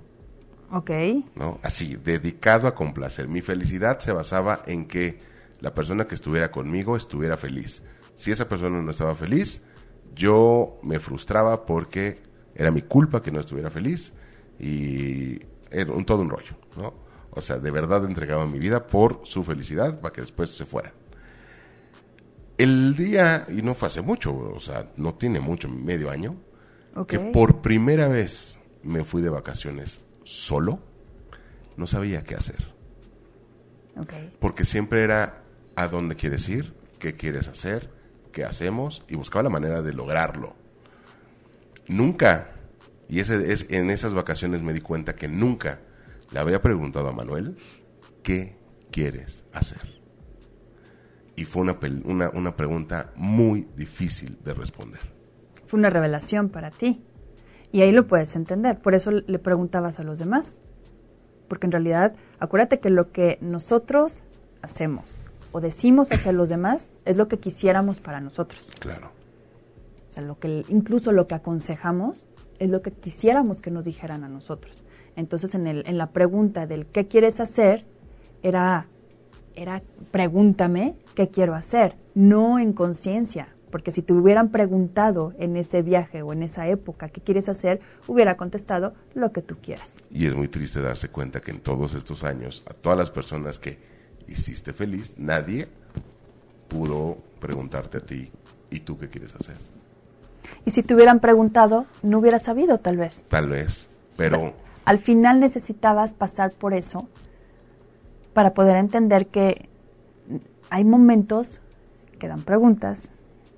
Ok. 0.72 0.90
¿no? 1.34 1.58
Así, 1.62 1.96
dedicado 1.96 2.66
a 2.66 2.74
complacer. 2.74 3.28
Mi 3.28 3.42
felicidad 3.42 3.98
se 3.98 4.12
basaba 4.12 4.62
en 4.66 4.86
que 4.86 5.20
la 5.60 5.74
persona 5.74 6.06
que 6.06 6.14
estuviera 6.14 6.50
conmigo 6.50 6.96
estuviera 6.96 7.36
feliz. 7.36 7.82
Si 8.14 8.30
esa 8.30 8.48
persona 8.48 8.80
no 8.80 8.90
estaba 8.90 9.14
feliz, 9.14 9.62
yo 10.14 10.80
me 10.82 10.98
frustraba 10.98 11.66
porque 11.66 12.22
era 12.54 12.70
mi 12.70 12.82
culpa 12.82 13.22
que 13.22 13.30
no 13.30 13.40
estuviera 13.40 13.70
feliz 13.70 14.14
y 14.58 15.40
era 15.70 15.92
un, 15.92 16.04
todo 16.04 16.22
un 16.22 16.30
rollo, 16.30 16.56
¿no? 16.76 16.94
O 17.30 17.40
sea, 17.40 17.58
de 17.58 17.70
verdad 17.70 18.04
entregaba 18.04 18.46
mi 18.46 18.58
vida 18.58 18.86
por 18.86 19.20
su 19.24 19.42
felicidad 19.42 20.00
para 20.00 20.12
que 20.12 20.20
después 20.20 20.50
se 20.50 20.66
fuera. 20.66 20.92
El 22.58 22.94
día, 22.94 23.46
y 23.48 23.62
no 23.62 23.74
fue 23.74 23.86
hace 23.86 24.02
mucho, 24.02 24.36
o 24.36 24.60
sea, 24.60 24.90
no 24.96 25.14
tiene 25.14 25.40
mucho, 25.40 25.68
medio 25.68 26.10
año, 26.10 26.36
que 27.08 27.18
por 27.18 27.62
primera 27.62 28.06
vez 28.08 28.58
me 28.82 29.02
fui 29.04 29.22
de 29.22 29.30
vacaciones 29.30 30.02
solo, 30.24 30.82
no 31.76 31.86
sabía 31.86 32.22
qué 32.22 32.34
hacer. 32.34 32.72
Porque 34.38 34.64
siempre 34.64 35.02
era 35.02 35.42
a 35.76 35.88
dónde 35.88 36.16
quieres 36.16 36.48
ir, 36.48 36.74
qué 36.98 37.14
quieres 37.14 37.48
hacer, 37.48 37.90
qué 38.32 38.44
hacemos, 38.44 39.04
y 39.08 39.16
buscaba 39.16 39.42
la 39.42 39.50
manera 39.50 39.82
de 39.82 39.92
lograrlo. 39.92 40.54
Nunca, 41.88 42.52
y 43.08 43.20
ese, 43.20 43.52
es, 43.52 43.66
en 43.70 43.90
esas 43.90 44.14
vacaciones 44.14 44.62
me 44.62 44.72
di 44.72 44.80
cuenta 44.80 45.14
que 45.14 45.28
nunca 45.28 45.80
le 46.30 46.38
había 46.38 46.62
preguntado 46.62 47.08
a 47.08 47.12
Manuel, 47.12 47.56
¿qué 48.22 48.56
quieres 48.90 49.44
hacer? 49.52 50.00
Y 51.36 51.44
fue 51.44 51.62
una, 51.62 51.78
una, 52.04 52.30
una 52.30 52.56
pregunta 52.56 53.12
muy 53.16 53.68
difícil 53.76 54.38
de 54.42 54.54
responder. 54.54 55.00
Fue 55.66 55.78
una 55.78 55.90
revelación 55.90 56.48
para 56.48 56.70
ti. 56.70 57.02
Y 57.72 57.80
ahí 57.80 57.90
lo 57.90 58.06
puedes 58.06 58.36
entender. 58.36 58.78
Por 58.78 58.94
eso 58.94 59.10
le 59.10 59.38
preguntabas 59.38 59.98
a 59.98 60.04
los 60.04 60.18
demás. 60.18 60.60
Porque 61.48 61.66
en 61.66 61.72
realidad, 61.72 62.14
acuérdate 62.38 62.80
que 62.80 62.90
lo 62.90 63.10
que 63.12 63.38
nosotros 63.40 64.22
hacemos 64.60 65.16
o 65.52 65.60
decimos 65.60 66.12
hacia 66.12 66.32
los 66.32 66.48
demás 66.48 66.90
es 67.04 67.16
lo 67.16 67.28
que 67.28 67.38
quisiéramos 67.38 68.00
para 68.00 68.20
nosotros. 68.20 68.68
Claro. 68.78 69.10
O 70.08 70.12
sea, 70.12 70.22
lo 70.22 70.38
que, 70.38 70.64
incluso 70.68 71.12
lo 71.12 71.26
que 71.26 71.34
aconsejamos 71.34 72.24
es 72.58 72.70
lo 72.70 72.82
que 72.82 72.90
quisiéramos 72.90 73.60
que 73.60 73.70
nos 73.70 73.84
dijeran 73.84 74.24
a 74.24 74.28
nosotros. 74.28 74.82
Entonces, 75.16 75.54
en, 75.54 75.66
el, 75.66 75.84
en 75.86 75.98
la 75.98 76.10
pregunta 76.10 76.66
del 76.66 76.86
qué 76.86 77.06
quieres 77.06 77.40
hacer, 77.40 77.84
era, 78.42 78.86
era 79.54 79.82
pregúntame 80.10 80.96
qué 81.14 81.28
quiero 81.28 81.54
hacer, 81.54 81.96
no 82.14 82.58
en 82.58 82.72
conciencia. 82.72 83.48
Porque 83.72 83.90
si 83.90 84.02
te 84.02 84.12
hubieran 84.12 84.50
preguntado 84.50 85.32
en 85.38 85.56
ese 85.56 85.80
viaje 85.80 86.20
o 86.20 86.34
en 86.34 86.42
esa 86.42 86.68
época 86.68 87.08
qué 87.08 87.22
quieres 87.22 87.48
hacer, 87.48 87.80
hubiera 88.06 88.36
contestado 88.36 88.92
lo 89.14 89.32
que 89.32 89.40
tú 89.40 89.56
quieras. 89.60 89.94
Y 90.10 90.26
es 90.26 90.34
muy 90.34 90.46
triste 90.46 90.82
darse 90.82 91.08
cuenta 91.08 91.40
que 91.40 91.52
en 91.52 91.60
todos 91.60 91.94
estos 91.94 92.22
años, 92.22 92.62
a 92.70 92.74
todas 92.74 92.98
las 92.98 93.10
personas 93.10 93.58
que 93.58 93.78
hiciste 94.28 94.74
feliz, 94.74 95.14
nadie 95.16 95.68
pudo 96.68 97.16
preguntarte 97.40 97.96
a 97.98 98.00
ti, 98.00 98.30
¿y 98.70 98.80
tú 98.80 98.98
qué 98.98 99.08
quieres 99.08 99.34
hacer? 99.34 99.56
Y 100.66 100.70
si 100.70 100.82
te 100.82 100.94
hubieran 100.94 101.20
preguntado, 101.20 101.86
no 102.02 102.18
hubieras 102.18 102.42
sabido 102.42 102.76
tal 102.78 102.98
vez. 102.98 103.22
Tal 103.28 103.48
vez, 103.48 103.88
pero 104.16 104.36
O 104.36 104.40
sea, 104.40 104.52
al 104.84 104.98
final 104.98 105.40
necesitabas 105.40 106.12
pasar 106.12 106.52
por 106.52 106.74
eso 106.74 107.08
para 108.34 108.52
poder 108.52 108.76
entender 108.76 109.28
que 109.28 109.70
hay 110.68 110.84
momentos 110.84 111.60
que 112.18 112.28
dan 112.28 112.42
preguntas, 112.42 113.08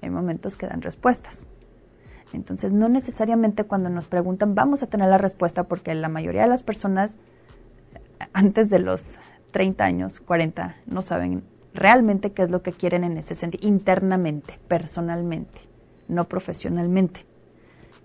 hay 0.04 0.10
momentos 0.10 0.56
que 0.56 0.66
dan 0.66 0.82
respuestas. 0.82 1.46
Entonces, 2.32 2.72
no 2.72 2.88
necesariamente 2.88 3.64
cuando 3.64 3.90
nos 3.90 4.06
preguntan 4.06 4.54
vamos 4.54 4.82
a 4.82 4.86
tener 4.86 5.08
la 5.08 5.18
respuesta 5.18 5.64
porque 5.64 5.94
la 5.94 6.08
mayoría 6.08 6.42
de 6.42 6.48
las 6.48 6.62
personas 6.62 7.16
eh, 7.94 8.26
antes 8.32 8.70
de 8.70 8.80
los 8.80 9.16
30 9.52 9.84
años, 9.84 10.20
40, 10.20 10.76
no 10.86 11.02
saben 11.02 11.44
realmente 11.72 12.32
qué 12.32 12.42
es 12.42 12.50
lo 12.50 12.62
que 12.62 12.72
quieren 12.72 13.04
en 13.04 13.18
ese 13.18 13.34
sentido, 13.34 13.66
internamente, 13.66 14.58
personalmente, 14.68 15.60
no 16.08 16.28
profesionalmente 16.28 17.24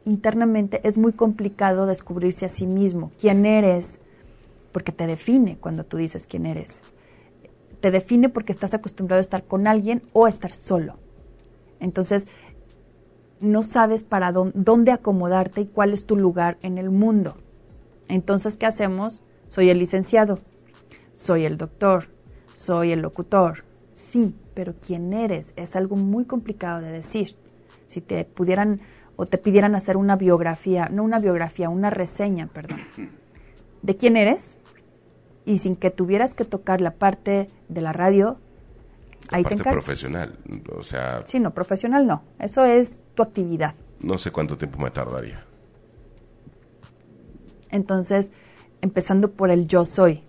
internamente 0.06 0.82
es 0.84 0.98
muy 0.98 1.14
complicado 1.14 1.86
descubrirse 1.86 2.46
a 2.46 2.50
sí 2.50 2.66
mismo, 2.66 3.12
quién 3.20 3.46
eres, 3.46 4.00
porque 4.72 4.92
te 4.92 5.08
define 5.08 5.58
cuando 5.58 5.86
tú 5.86 5.98
dices 5.98 6.28
quién 6.28 6.46
eres. 6.46 6.82
Te 7.80 7.92
define 7.92 8.30
porque 8.30 8.52
estás 8.52 8.74
acostumbrado 8.74 9.20
a 9.20 9.22
estar 9.22 9.44
con 9.46 9.68
alguien 9.68 10.02
o 10.14 10.26
a 10.26 10.30
estar 10.30 10.52
solo. 10.52 10.98
Entonces, 11.80 12.28
no 13.40 13.64
sabes 13.64 14.04
para 14.04 14.32
dónde, 14.32 14.92
acomodarte 14.92 15.62
y 15.62 15.66
cuál 15.66 15.94
es 15.94 16.06
tu 16.06 16.16
lugar 16.16 16.58
en 16.62 16.78
el 16.78 16.90
mundo. 16.90 17.38
Entonces, 18.08 18.58
¿qué 18.58 18.66
hacemos? 18.66 19.22
Soy 19.48 19.70
el 19.70 19.80
licenciado, 19.80 20.40
soy 21.14 21.46
el 21.46 21.58
doctor, 21.58 22.10
soy 22.54 22.92
el 22.92 23.02
locutor. 23.02 23.64
Sí, 23.94 24.36
pero 24.54 24.74
quién 24.86 25.14
eres 25.14 25.54
es 25.56 25.76
algo 25.76 25.96
muy 25.96 26.26
complicado 26.26 26.82
de 26.82 26.92
decir. 26.92 27.36
Si 27.88 28.02
te 28.02 28.26
pudieran 28.26 28.82
o 29.16 29.26
te 29.26 29.38
pidieran 29.38 29.76
hacer 29.76 29.98
una 29.98 30.16
biografía, 30.16 30.88
no 30.90 31.04
una 31.04 31.20
biografía, 31.20 31.70
una 31.70 31.90
reseña, 31.90 32.48
perdón, 32.48 32.80
de 33.82 33.96
quién 33.96 34.16
eres 34.16 34.58
y 35.46 35.58
sin 35.58 35.76
que 35.76 35.92
tuvieras 35.92 36.36
que 36.36 36.46
tocar 36.46 36.80
la 36.80 36.92
parte 36.92 37.50
de 37.68 37.82
la 37.82 37.92
radio, 37.92 38.38
ahí 39.32 39.44
te 39.44 39.50
parte 39.56 39.72
profesional, 39.72 40.38
o 40.76 40.84
sea, 40.84 41.24
Sí, 41.26 41.40
no, 41.40 41.54
profesional 41.54 42.06
no, 42.08 42.24
eso 42.40 42.66
es 42.66 43.00
tu 43.16 43.24
actividad. 43.24 43.76
no 44.00 44.18
sé 44.18 44.32
cuánto 44.32 44.58
tiempo 44.58 44.80
me 44.80 44.92
tardaría. 44.92 45.44
Entonces, 47.72 48.32
empezando 48.82 49.32
por 49.32 49.52
el 49.52 49.68
yo 49.68 49.86
soy, 49.86 50.24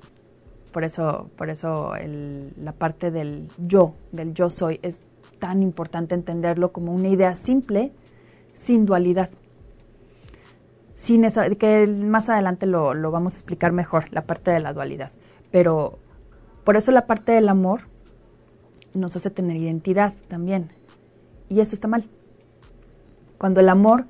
por 0.72 0.84
eso, 0.84 1.30
por 1.36 1.50
eso 1.50 1.94
el- 1.96 2.52
la 2.62 2.72
parte 2.72 3.10
del 3.10 3.48
yo, 3.58 3.94
del 4.12 4.34
yo 4.34 4.50
soy, 4.50 4.78
es 4.82 5.00
tan 5.38 5.62
importante 5.62 6.14
entenderlo 6.14 6.70
como 6.72 6.92
una 6.94 7.08
idea 7.08 7.34
simple, 7.34 7.92
sin 8.52 8.84
dualidad. 8.86 9.30
Sin 10.94 11.24
esa, 11.24 11.48
que 11.50 11.86
más 11.86 12.28
adelante 12.28 12.66
lo, 12.66 12.92
lo 12.92 13.10
vamos 13.10 13.34
a 13.34 13.36
explicar 13.38 13.72
mejor, 13.72 14.12
la 14.12 14.22
parte 14.26 14.50
de 14.50 14.60
la 14.60 14.74
dualidad. 14.74 15.12
Pero 15.50 15.98
por 16.64 16.76
eso 16.76 16.92
la 16.92 17.06
parte 17.06 17.32
del 17.32 17.48
amor 17.48 17.82
nos 18.94 19.16
hace 19.16 19.30
tener 19.30 19.56
identidad 19.56 20.14
también. 20.28 20.70
Y 21.48 21.60
eso 21.60 21.74
está 21.74 21.88
mal. 21.88 22.04
Cuando 23.38 23.60
el 23.60 23.68
amor 23.68 24.06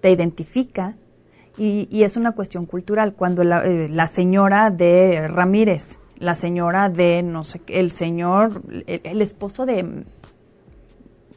te 0.00 0.10
identifica, 0.10 0.96
y, 1.56 1.88
y 1.90 2.02
es 2.02 2.16
una 2.16 2.32
cuestión 2.32 2.66
cultural, 2.66 3.14
cuando 3.14 3.44
la, 3.44 3.64
eh, 3.64 3.88
la 3.88 4.06
señora 4.06 4.70
de 4.70 5.28
Ramírez, 5.28 5.98
la 6.18 6.34
señora 6.34 6.88
de, 6.88 7.22
no 7.22 7.44
sé, 7.44 7.60
el 7.68 7.90
señor, 7.90 8.62
el, 8.86 9.00
el 9.04 9.22
esposo 9.22 9.66
de, 9.66 10.04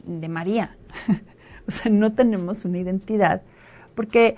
de 0.04 0.28
María, 0.28 0.76
o 1.68 1.70
sea, 1.70 1.90
no 1.90 2.12
tenemos 2.14 2.64
una 2.64 2.78
identidad, 2.78 3.42
porque 3.94 4.36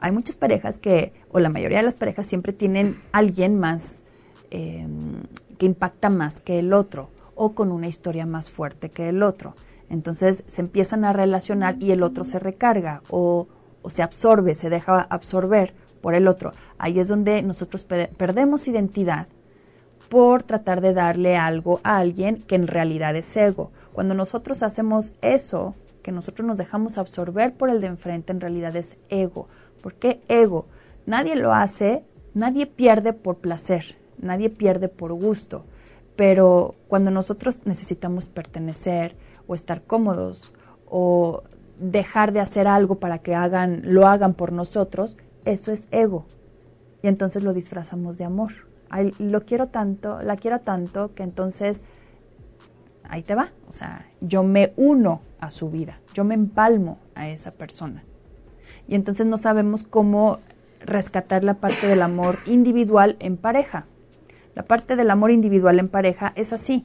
hay 0.00 0.10
muchas 0.10 0.36
parejas 0.36 0.78
que, 0.78 1.12
o 1.30 1.38
la 1.38 1.48
mayoría 1.48 1.78
de 1.78 1.84
las 1.84 1.94
parejas 1.94 2.26
siempre 2.26 2.52
tienen 2.52 3.00
alguien 3.12 3.58
más 3.58 4.02
eh, 4.50 4.86
que 5.58 5.66
impacta 5.66 6.10
más 6.10 6.40
que 6.40 6.58
el 6.58 6.72
otro, 6.72 7.10
o 7.44 7.54
con 7.56 7.72
una 7.72 7.88
historia 7.88 8.24
más 8.24 8.50
fuerte 8.50 8.88
que 8.88 9.08
el 9.08 9.24
otro. 9.24 9.56
Entonces 9.90 10.44
se 10.46 10.60
empiezan 10.60 11.04
a 11.04 11.12
relacionar 11.12 11.74
y 11.80 11.90
el 11.90 12.04
otro 12.04 12.22
se 12.22 12.38
recarga 12.38 13.02
o, 13.10 13.48
o 13.82 13.90
se 13.90 14.04
absorbe, 14.04 14.54
se 14.54 14.70
deja 14.70 15.00
absorber 15.00 15.74
por 16.00 16.14
el 16.14 16.28
otro. 16.28 16.52
Ahí 16.78 17.00
es 17.00 17.08
donde 17.08 17.42
nosotros 17.42 17.82
pe- 17.82 18.08
perdemos 18.16 18.68
identidad 18.68 19.26
por 20.08 20.44
tratar 20.44 20.80
de 20.80 20.94
darle 20.94 21.36
algo 21.36 21.80
a 21.82 21.96
alguien 21.96 22.44
que 22.46 22.54
en 22.54 22.68
realidad 22.68 23.16
es 23.16 23.36
ego. 23.36 23.72
Cuando 23.92 24.14
nosotros 24.14 24.62
hacemos 24.62 25.12
eso, 25.20 25.74
que 26.04 26.12
nosotros 26.12 26.46
nos 26.46 26.58
dejamos 26.58 26.96
absorber 26.96 27.54
por 27.54 27.70
el 27.70 27.80
de 27.80 27.88
enfrente, 27.88 28.30
en 28.30 28.40
realidad 28.40 28.76
es 28.76 28.94
ego. 29.08 29.48
¿Por 29.82 29.94
qué 29.94 30.20
ego? 30.28 30.66
Nadie 31.06 31.34
lo 31.34 31.52
hace, 31.52 32.04
nadie 32.34 32.66
pierde 32.66 33.12
por 33.12 33.38
placer, 33.38 33.96
nadie 34.18 34.48
pierde 34.48 34.88
por 34.88 35.12
gusto. 35.12 35.64
Pero 36.22 36.76
cuando 36.86 37.10
nosotros 37.10 37.62
necesitamos 37.64 38.26
pertenecer 38.26 39.16
o 39.48 39.56
estar 39.56 39.82
cómodos 39.82 40.52
o 40.88 41.42
dejar 41.80 42.32
de 42.32 42.38
hacer 42.38 42.68
algo 42.68 43.00
para 43.00 43.18
que 43.18 43.34
hagan, 43.34 43.82
lo 43.86 44.06
hagan 44.06 44.34
por 44.34 44.52
nosotros, 44.52 45.16
eso 45.44 45.72
es 45.72 45.88
ego. 45.90 46.26
Y 47.02 47.08
entonces 47.08 47.42
lo 47.42 47.52
disfrazamos 47.52 48.18
de 48.18 48.24
amor. 48.24 48.52
Lo 49.18 49.44
quiero 49.44 49.66
tanto, 49.66 50.22
la 50.22 50.36
quiero 50.36 50.60
tanto, 50.60 51.12
que 51.12 51.24
entonces 51.24 51.82
ahí 53.02 53.24
te 53.24 53.34
va. 53.34 53.50
O 53.68 53.72
sea, 53.72 54.06
yo 54.20 54.44
me 54.44 54.74
uno 54.76 55.22
a 55.40 55.50
su 55.50 55.70
vida, 55.70 55.98
yo 56.14 56.22
me 56.22 56.34
empalmo 56.34 56.98
a 57.16 57.30
esa 57.30 57.50
persona. 57.50 58.04
Y 58.86 58.94
entonces 58.94 59.26
no 59.26 59.38
sabemos 59.38 59.82
cómo 59.82 60.38
rescatar 60.78 61.42
la 61.42 61.54
parte 61.54 61.88
del 61.88 62.00
amor 62.00 62.36
individual 62.46 63.16
en 63.18 63.36
pareja. 63.36 63.86
La 64.54 64.64
parte 64.64 64.96
del 64.96 65.10
amor 65.10 65.30
individual 65.30 65.78
en 65.78 65.88
pareja 65.88 66.32
es 66.36 66.52
así. 66.52 66.84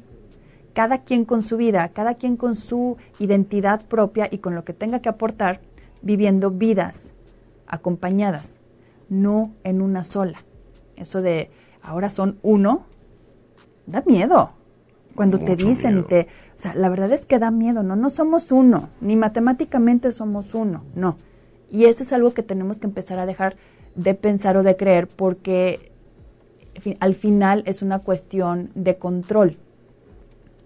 Cada 0.73 0.99
quien 0.99 1.25
con 1.25 1.41
su 1.41 1.57
vida, 1.57 1.89
cada 1.89 2.15
quien 2.15 2.37
con 2.37 2.55
su 2.55 2.97
identidad 3.19 3.85
propia 3.85 4.27
y 4.31 4.37
con 4.37 4.55
lo 4.55 4.63
que 4.63 4.73
tenga 4.73 5.01
que 5.01 5.09
aportar, 5.09 5.59
viviendo 6.01 6.51
vidas 6.51 7.13
acompañadas, 7.67 8.59
no 9.09 9.51
en 9.63 9.81
una 9.81 10.03
sola. 10.03 10.43
Eso 10.95 11.21
de 11.21 11.49
ahora 11.81 12.09
son 12.09 12.37
uno, 12.41 12.85
da 13.85 14.03
miedo. 14.05 14.51
Cuando 15.15 15.39
te 15.39 15.55
dicen 15.55 15.95
miedo. 15.95 16.05
y 16.05 16.09
te... 16.09 16.27
O 16.55 16.59
sea, 16.59 16.75
la 16.75 16.89
verdad 16.89 17.11
es 17.11 17.25
que 17.25 17.39
da 17.39 17.49
miedo, 17.49 17.81
¿no? 17.83 17.95
No 17.95 18.09
somos 18.09 18.51
uno, 18.51 18.89
ni 19.01 19.15
matemáticamente 19.15 20.11
somos 20.11 20.53
uno, 20.53 20.83
no. 20.95 21.17
Y 21.71 21.85
eso 21.85 22.03
es 22.03 22.13
algo 22.13 22.33
que 22.33 22.43
tenemos 22.43 22.79
que 22.79 22.87
empezar 22.87 23.19
a 23.19 23.25
dejar 23.25 23.57
de 23.95 24.13
pensar 24.13 24.57
o 24.57 24.63
de 24.63 24.77
creer 24.77 25.07
porque 25.07 25.91
fi- 26.91 26.97
al 26.99 27.15
final 27.15 27.63
es 27.65 27.81
una 27.81 27.99
cuestión 27.99 28.69
de 28.75 28.97
control. 28.97 29.57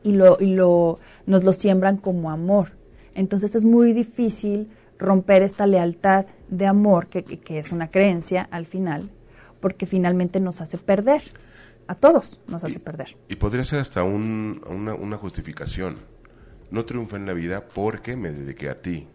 y, 0.04 0.14
lo, 0.14 0.38
y 0.40 0.48
lo, 0.56 0.98
nos 1.28 1.44
lo 1.44 1.54
siembran 1.54 1.98
como 1.98 2.32
amor. 2.32 2.72
Entonces 3.14 3.54
es 3.54 3.64
muy 3.64 3.94
difícil 3.94 4.68
romper 4.98 5.44
esta 5.44 5.68
lealtad 5.68 6.26
de 6.50 6.66
amor, 6.66 7.06
que, 7.08 7.24
que 7.24 7.60
es 7.60 7.72
una 7.72 7.92
creencia 7.92 8.48
al 8.52 8.66
final, 8.66 9.10
porque 9.60 9.86
finalmente 9.86 10.40
nos 10.40 10.60
hace 10.60 10.78
perder. 10.80 11.22
A 11.88 11.94
todos 11.96 12.40
nos 12.48 12.64
hace 12.64 12.80
perder. 12.80 13.16
Y 13.30 13.36
podría 13.36 13.64
ser 13.64 13.80
hasta 13.80 14.04
un, 14.04 14.62
una, 14.70 14.96
una 14.96 15.18
justificación. 15.18 15.98
No 16.72 16.84
triunfé 16.86 17.18
en 17.18 17.26
la 17.28 17.34
vida 17.34 17.64
porque 17.74 18.16
me 18.16 18.32
dediqué 18.32 18.70
a 18.70 18.82
ti. 18.82 19.08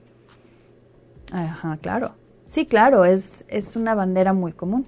Ajá, 1.33 1.79
claro. 1.79 2.15
Sí, 2.45 2.67
claro, 2.67 3.05
es, 3.05 3.45
es 3.49 3.75
una 3.77 3.95
bandera 3.97 4.33
muy 4.33 4.53
común. 4.53 4.87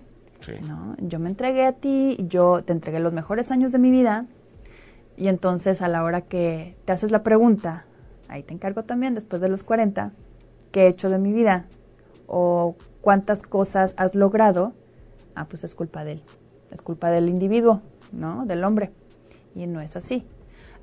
¿No? 0.67 0.97
Yo 0.99 1.19
me 1.19 1.29
entregué 1.29 1.67
a 1.67 1.73
ti, 1.73 2.17
yo 2.29 2.63
te 2.65 2.73
entregué 2.73 3.01
los 3.01 3.13
mejores 3.13 3.51
años 3.51 3.73
de 3.73 3.79
mi 3.79 3.91
vida, 3.91 4.27
y 5.17 5.29
entonces 5.29 5.83
a 5.83 5.89
la 5.89 6.05
hora 6.05 6.23
que 6.23 6.77
te 6.85 6.93
haces 6.93 7.11
la 7.11 7.23
pregunta, 7.23 7.85
ahí 8.29 8.43
te 8.43 8.55
encargo 8.55 8.85
también 8.85 9.15
después 9.15 9.43
de 9.43 9.49
los 9.49 9.65
40, 9.65 10.13
¿qué 10.71 10.85
he 10.85 10.89
hecho 10.89 11.11
de 11.11 11.19
mi 11.19 11.33
vida? 11.33 11.67
O 12.27 12.77
cuántas 13.01 13.43
cosas 13.43 13.95
has 13.97 14.15
logrado, 14.15 14.75
ah, 15.35 15.47
pues 15.47 15.65
es 15.65 15.75
culpa 15.75 16.05
de 16.05 16.13
él, 16.13 16.23
es 16.71 16.83
culpa 16.83 17.11
del 17.11 17.29
individuo, 17.29 17.83
¿no? 18.13 18.47
Del 18.47 18.65
hombre. 18.65 18.93
Y 19.55 19.67
no 19.67 19.81
es 19.81 19.97
así. 19.97 20.25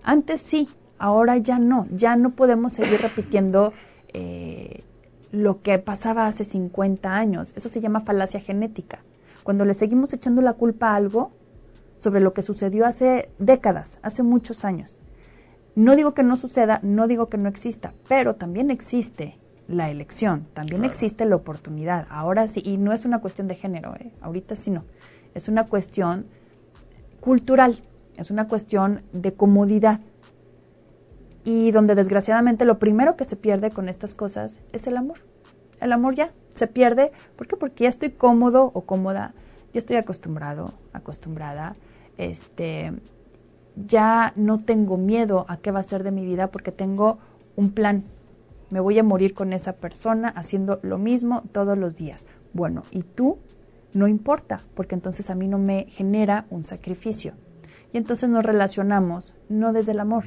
Antes 0.04 0.42
sí, 0.42 0.68
ahora 0.98 1.38
ya 1.38 1.60
no, 1.60 1.88
ya 1.92 2.16
no 2.16 2.32
podemos 2.32 2.74
seguir 2.74 3.02
repitiendo 3.02 3.74
eh, 4.14 4.84
lo 5.32 5.62
que 5.62 5.80
pasaba 5.80 6.28
hace 6.28 6.44
50 6.44 7.16
años. 7.16 7.54
Eso 7.56 7.70
se 7.70 7.82
llama 7.82 8.02
falacia 8.02 8.40
genética. 8.40 9.00
Cuando 9.46 9.64
le 9.64 9.76
seguimos 9.76 10.12
echando 10.12 10.42
la 10.42 10.54
culpa 10.54 10.90
a 10.90 10.96
algo 10.96 11.30
sobre 11.98 12.20
lo 12.20 12.34
que 12.34 12.42
sucedió 12.42 12.88
hace 12.88 13.30
décadas, 13.38 14.00
hace 14.02 14.24
muchos 14.24 14.66
años. 14.66 15.00
No 15.76 15.96
digo 15.96 16.16
que 16.16 16.24
no 16.24 16.36
suceda, 16.36 16.80
no 16.82 17.08
digo 17.08 17.30
que 17.30 17.38
no 17.38 17.48
exista, 17.48 17.94
pero 18.10 18.34
también 18.34 18.72
existe 18.72 19.38
la 19.68 19.92
elección, 19.92 20.48
también 20.56 20.82
Claro. 20.82 20.92
existe 20.92 21.26
la 21.26 21.36
oportunidad. 21.36 22.08
Ahora 22.10 22.48
sí, 22.48 22.64
y 22.66 22.78
no 22.78 22.92
es 22.92 23.06
una 23.06 23.22
cuestión 23.22 23.48
de 23.48 23.54
género, 23.54 23.94
¿eh? 23.98 24.12
ahorita 24.20 24.56
sí 24.56 24.72
no. 24.72 24.84
Es 25.36 25.48
una 25.48 25.68
cuestión 25.68 26.26
cultural, 27.20 27.84
es 28.18 28.32
una 28.32 28.48
cuestión 28.48 29.04
de 29.14 29.36
comodidad. 29.36 30.00
Y 31.44 31.70
donde 31.70 31.94
desgraciadamente 31.94 32.66
lo 32.66 32.80
primero 32.80 33.16
que 33.16 33.26
se 33.26 33.36
pierde 33.36 33.70
con 33.70 33.90
estas 33.90 34.16
cosas 34.16 34.58
es 34.74 34.88
el 34.88 34.98
amor. 34.98 35.20
El 35.80 35.92
amor 35.92 36.16
ya 36.16 36.32
se 36.54 36.68
pierde. 36.68 37.12
¿Por 37.36 37.48
qué? 37.48 37.56
Porque 37.56 37.84
ya 37.84 37.90
estoy 37.90 38.12
cómodo 38.12 38.72
o 38.74 38.82
cómoda, 38.82 39.34
ya 39.74 39.80
estoy 39.80 39.98
acostumbrado, 39.98 40.74
acostumbrada. 40.94 41.76
Este, 42.18 42.94
ya 43.76 44.34
no 44.36 44.60
tengo 44.60 44.98
miedo 44.98 45.46
a 45.50 45.58
qué 45.58 45.72
va 45.72 45.80
a 45.80 45.84
ser 45.84 46.04
de 46.04 46.12
mi 46.12 46.26
vida 46.26 46.48
porque 46.48 46.72
tengo 46.72 47.20
un 47.56 47.72
plan. 47.72 48.06
Me 48.70 48.80
voy 48.80 48.98
a 48.98 49.04
morir 49.04 49.34
con 49.34 49.54
esa 49.54 49.74
persona 49.74 50.30
haciendo 50.30 50.80
lo 50.82 50.98
mismo 50.98 51.44
todos 51.52 51.78
los 51.78 51.96
días. 51.96 52.26
Bueno, 52.54 52.84
y 52.92 53.04
tú 53.04 53.38
no 53.94 54.08
importa, 54.08 54.62
porque 54.76 54.96
entonces 54.96 55.30
a 55.30 55.36
mí 55.36 55.48
no 55.48 55.58
me 55.58 55.86
genera 55.90 56.46
un 56.50 56.64
sacrificio. 56.64 57.34
Y 57.94 57.98
entonces 57.98 58.30
nos 58.30 58.46
relacionamos 58.46 59.34
no 59.48 59.72
desde 59.72 59.94
el 59.94 60.00
amor. 60.00 60.26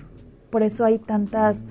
Por 0.50 0.62
eso 0.62 0.84
hay 0.84 0.98
tantas 0.98 1.64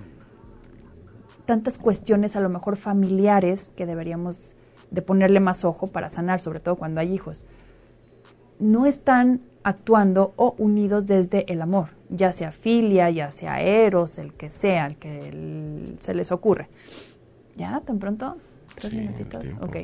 tantas 1.47 1.79
cuestiones 1.79 2.35
a 2.35 2.39
lo 2.41 2.49
mejor 2.49 2.75
familiares 2.77 3.71
que 3.75 3.87
deberíamos 3.87 4.53
de 4.91 5.01
ponerle 5.01 5.39
más 5.39 5.65
ojo 5.65 5.87
para 5.87 6.09
sanar, 6.11 6.39
sobre 6.39 6.59
todo 6.59 6.75
cuando 6.75 6.99
hay 7.01 7.11
hijos. 7.13 7.43
No 8.59 8.85
están 8.85 9.41
actuando 9.63 10.33
o 10.35 10.53
unidos 10.57 11.07
desde 11.07 11.51
el 11.51 11.61
amor, 11.61 11.89
ya 12.09 12.31
sea 12.31 12.51
filia, 12.51 13.09
ya 13.09 13.31
sea 13.31 13.61
eros, 13.61 14.17
el 14.19 14.33
que 14.33 14.49
sea, 14.49 14.85
el 14.87 14.97
que 14.97 15.27
el- 15.29 15.97
se 16.01 16.13
les 16.13 16.31
ocurre. 16.31 16.69
¿Ya? 17.55 17.81
¿Tan 17.85 17.97
pronto? 17.99 18.37
¿Tres 18.75 18.91
Sí, 18.91 18.97
minutitos? 18.99 19.45
Ok. 19.61 19.77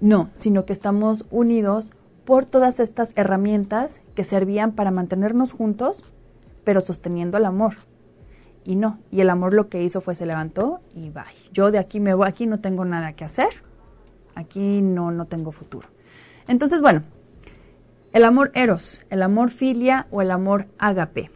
No, 0.00 0.30
sino 0.32 0.64
que 0.64 0.72
estamos 0.72 1.24
unidos 1.30 1.90
por 2.24 2.44
todas 2.46 2.80
estas 2.80 3.12
herramientas 3.16 4.00
que 4.14 4.24
servían 4.24 4.72
para 4.72 4.90
mantenernos 4.90 5.52
juntos, 5.52 6.04
pero 6.64 6.80
sosteniendo 6.80 7.38
el 7.38 7.44
amor. 7.44 7.74
Y 8.64 8.76
no, 8.76 9.00
y 9.10 9.20
el 9.20 9.30
amor 9.30 9.54
lo 9.54 9.68
que 9.68 9.82
hizo 9.82 10.00
fue 10.00 10.14
se 10.14 10.26
levantó 10.26 10.80
y 10.94 11.10
bye. 11.10 11.24
Yo 11.52 11.70
de 11.70 11.78
aquí 11.78 11.98
me 11.98 12.14
voy, 12.14 12.28
aquí 12.28 12.46
no 12.46 12.60
tengo 12.60 12.84
nada 12.84 13.14
que 13.14 13.24
hacer, 13.24 13.48
aquí 14.34 14.82
no, 14.82 15.10
no 15.10 15.26
tengo 15.26 15.50
futuro. 15.50 15.88
Entonces, 16.46 16.80
bueno, 16.80 17.02
el 18.12 18.24
amor 18.24 18.52
eros, 18.54 19.04
el 19.10 19.22
amor 19.22 19.50
filia 19.50 20.06
o 20.10 20.22
el 20.22 20.30
amor 20.30 20.66
ágape. 20.78 21.30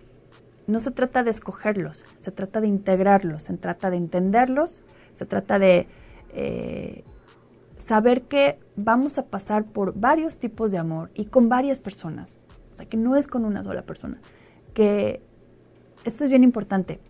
No 0.67 0.79
se 0.79 0.91
trata 0.91 1.23
de 1.23 1.31
escogerlos, 1.31 2.05
se 2.21 2.33
trata 2.33 2.61
de 2.61 2.69
integrarlos, 2.69 3.45
se 3.45 3.57
trata 3.57 3.91
de 3.91 3.97
entenderlos, 3.97 4.85
se 5.15 5.27
trata 5.27 5.59
de 5.59 5.87
eh, 6.31 7.05
saber 7.77 8.23
que 8.23 8.59
vamos 8.75 9.17
a 9.19 9.27
pasar 9.27 9.65
por 9.65 9.99
varios 9.99 10.39
tipos 10.39 10.71
de 10.71 10.79
amor 10.79 11.11
y 11.15 11.27
con 11.27 11.49
varias 11.49 11.79
personas. 11.79 12.37
O 12.75 12.77
sea, 12.77 12.87
que 12.87 12.97
no 12.97 13.17
es 13.17 13.27
con 13.27 13.45
una 13.45 13.63
sola 13.63 13.83
persona. 13.83 14.21
Que 14.75 15.23
esto 16.05 16.25
es 16.25 16.31
bien 16.31 16.45
importante, 16.45 17.01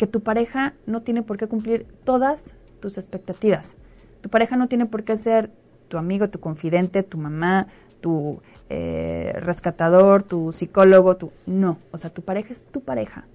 que 0.00 0.06
tu 0.06 0.22
pareja 0.22 0.72
no 0.86 1.02
tiene 1.02 1.22
por 1.22 1.36
qué 1.36 1.46
cumplir 1.46 1.86
todas 2.04 2.54
tus 2.80 2.96
expectativas. 2.96 3.74
Tu 4.22 4.30
pareja 4.30 4.56
no 4.56 4.66
tiene 4.66 4.86
por 4.86 5.04
qué 5.04 5.14
ser 5.14 5.50
tu 5.88 5.98
amigo, 5.98 6.30
tu 6.30 6.40
confidente, 6.40 7.02
tu 7.02 7.18
mamá, 7.18 7.66
tu 8.00 8.40
eh, 8.70 9.34
rescatador, 9.40 10.22
tu 10.22 10.52
psicólogo, 10.52 11.18
tu... 11.18 11.32
No, 11.44 11.76
o 11.90 11.98
sea, 11.98 12.08
tu 12.08 12.22
pareja 12.22 12.48
es 12.50 12.64
tu 12.64 12.80
pareja. 12.80 13.26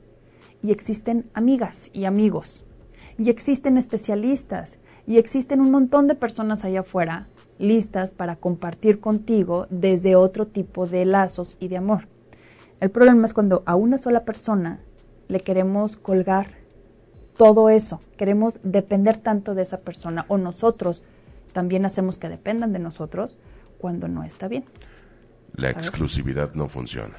Y 0.64 0.72
existen 0.72 1.30
amigas 1.36 1.92
y 1.94 2.06
amigos. 2.06 2.66
Y 3.20 3.30
existen 3.30 3.78
especialistas. 3.78 4.80
Y 5.06 5.20
existen 5.20 5.62
un 5.62 5.70
montón 5.70 6.08
de 6.08 6.16
personas 6.16 6.66
allá 6.66 6.80
afuera 6.80 7.28
listas 7.60 8.10
para 8.10 8.38
compartir 8.38 9.00
contigo 9.00 9.68
desde 9.70 10.16
otro 10.16 10.48
tipo 10.48 10.88
de 10.88 11.06
lazos 11.06 11.58
y 11.60 11.68
de 11.68 11.78
amor. 11.78 12.08
El 12.80 12.90
problema 12.90 13.24
es 13.24 13.36
cuando 13.36 13.62
a 13.68 13.76
una 13.76 14.00
sola 14.00 14.26
persona 14.26 14.80
le 15.28 15.40
queremos 15.40 15.98
colgar 15.98 16.48
todo 17.38 17.70
eso, 17.70 18.02
queremos 18.18 18.60
depender 18.64 19.18
tanto 19.18 19.56
de 19.56 19.64
esa 19.64 19.82
persona 19.82 20.26
o 20.30 20.38
nosotros 20.38 21.04
también 21.54 21.86
hacemos 21.86 22.18
que 22.18 22.30
dependan 22.30 22.74
de 22.74 22.80
nosotros 22.80 23.38
cuando 23.78 24.08
no 24.08 24.24
está 24.24 24.48
bien. 24.48 24.66
La 25.56 25.70
exclusividad 25.70 26.54
no 26.54 26.68
funciona. 26.68 27.16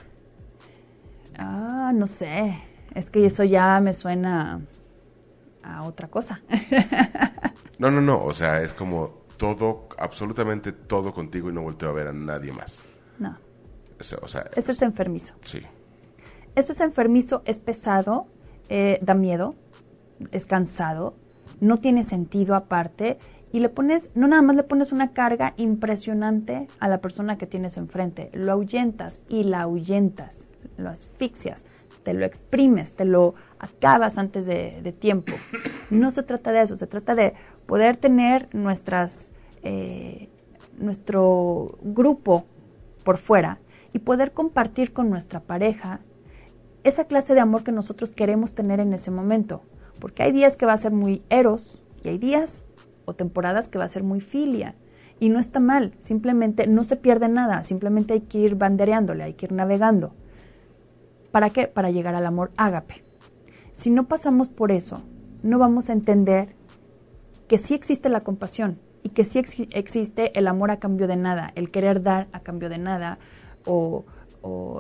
Ah, 1.38 1.92
no 1.94 2.07
sé, 2.07 2.59
es 2.94 3.11
que 3.11 3.24
eso 3.26 3.44
ya 3.44 3.80
me 3.80 3.92
suena 3.92 4.61
a 5.62 5.82
otra 5.82 6.09
cosa. 6.09 6.40
No, 7.78 7.90
no, 7.90 8.00
no. 8.00 8.24
O 8.24 8.32
sea, 8.32 8.62
es 8.62 8.72
como 8.72 9.26
todo, 9.36 9.88
absolutamente 9.98 10.72
todo 10.72 11.12
contigo 11.12 11.50
y 11.50 11.52
no 11.52 11.61
volteo 11.61 11.90
a 11.90 11.92
ver 11.92 12.07
a 12.09 12.12
nadie 12.14 12.52
más. 12.52 12.82
no, 13.18 13.36
O 14.00 14.24
o 14.24 14.28
sea, 14.28 14.50
eso 14.57 14.72
es 14.72 14.80
enfermizo. 14.80 15.34
sí. 15.44 15.61
Eso 16.57 16.72
es 16.72 16.80
enfermizo, 16.80 17.42
es 17.44 17.59
pesado, 17.59 18.26
eh, 18.70 18.98
da 19.02 19.14
miedo, 19.14 19.54
es 20.32 20.46
cansado, 20.46 21.14
no 21.61 21.76
tiene 21.76 22.02
sentido 22.02 22.54
aparte 22.54 23.18
y 23.52 23.61
le 23.61 23.68
pones, 23.68 24.09
no 24.14 24.26
nada 24.26 24.40
más 24.40 24.57
le 24.57 24.62
pones 24.62 24.90
una 24.90 25.12
carga 25.12 25.52
impresionante 25.59 26.66
a 26.80 26.88
la 26.88 27.02
persona 27.02 27.36
que 27.36 27.46
tienes 27.46 27.76
enfrente, 27.76 28.30
lo 28.32 28.52
ahuyentas 28.52 29.20
y 29.28 29.44
la 29.44 29.61
ahuyentas, 29.61 30.48
lo 30.78 30.88
asfixias, 30.88 31.66
te 32.04 32.14
lo 32.14 32.24
exprimes, 32.24 32.92
te 32.92 33.04
lo 33.04 33.34
acabas 33.59 34.16
antes 34.16 34.46
de, 34.46 34.80
de 34.82 34.92
tiempo. 34.92 35.34
No 35.90 36.11
se 36.11 36.22
trata 36.22 36.52
de 36.52 36.62
eso, 36.62 36.78
se 36.78 36.86
trata 36.86 37.14
de 37.14 37.34
poder 37.66 37.98
tener 37.98 38.48
nuestras, 38.54 39.30
eh, 39.62 40.30
nuestro 40.78 41.78
grupo 41.82 42.46
por 43.04 43.18
fuera 43.18 43.59
y 43.92 43.98
poder 43.98 44.32
compartir 44.32 44.94
con 44.94 45.11
nuestra 45.11 45.40
pareja 45.40 46.00
esa 46.89 47.05
clase 47.05 47.34
de 47.34 47.41
amor 47.41 47.64
que 47.64 47.72
nosotros 47.72 48.12
queremos 48.12 48.53
tener 48.53 48.80
en 48.80 48.93
ese 48.93 49.11
momento. 49.11 49.62
Porque 50.01 50.22
hay 50.22 50.32
días 50.32 50.57
que 50.57 50.66
va 50.66 50.72
a 50.74 50.78
ser 50.78 50.93
muy 50.93 51.22
eros 51.30 51.80
y 52.05 52.09
hay 52.09 52.18
días 52.18 52.64
o 53.05 53.14
temporadas 53.14 53.68
que 53.68 53.78
va 53.78 53.84
a 53.84 53.89
ser 53.89 54.03
muy 54.03 54.20
filia. 54.20 54.74
Y 55.18 55.30
no 55.30 55.39
está 55.39 55.61
mal, 55.61 55.95
simplemente 55.99 56.66
no 56.66 56.84
se 56.84 56.97
pierde 56.97 57.28
nada, 57.28 57.64
simplemente 57.64 58.12
hay 58.12 58.20
que 58.20 58.39
ir 58.39 58.55
bandereándole, 58.55 59.24
hay 59.24 59.32
que 59.32 59.47
ir 59.47 59.53
navegando. 59.53 60.12
¿Para 61.30 61.51
qué? 61.51 61.68
Para 61.68 61.91
llegar 61.91 62.14
al 62.14 62.26
amor 62.26 62.51
ágape. 62.57 63.03
Si 63.72 63.91
no 63.91 64.09
pasamos 64.09 64.49
por 64.49 64.72
eso, 64.72 65.03
no 65.43 65.59
vamos 65.59 65.89
a 65.89 65.95
entender 65.95 66.55
que 67.49 67.59
sí 67.59 67.74
existe 67.74 68.09
la 68.09 68.20
compasión 68.20 68.78
y 69.03 69.11
que 69.11 69.24
sí 69.24 69.39
ex- 69.39 69.68
existe 69.70 70.39
el 70.39 70.49
amor 70.49 70.70
a 70.70 70.78
cambio 70.78 71.07
de 71.07 71.16
nada, 71.16 71.53
el 71.55 71.70
querer 71.70 72.03
dar 72.03 72.26
a 72.32 72.41
cambio 72.41 72.68
de 72.68 72.78
nada 72.78 73.18
o, 73.64 74.05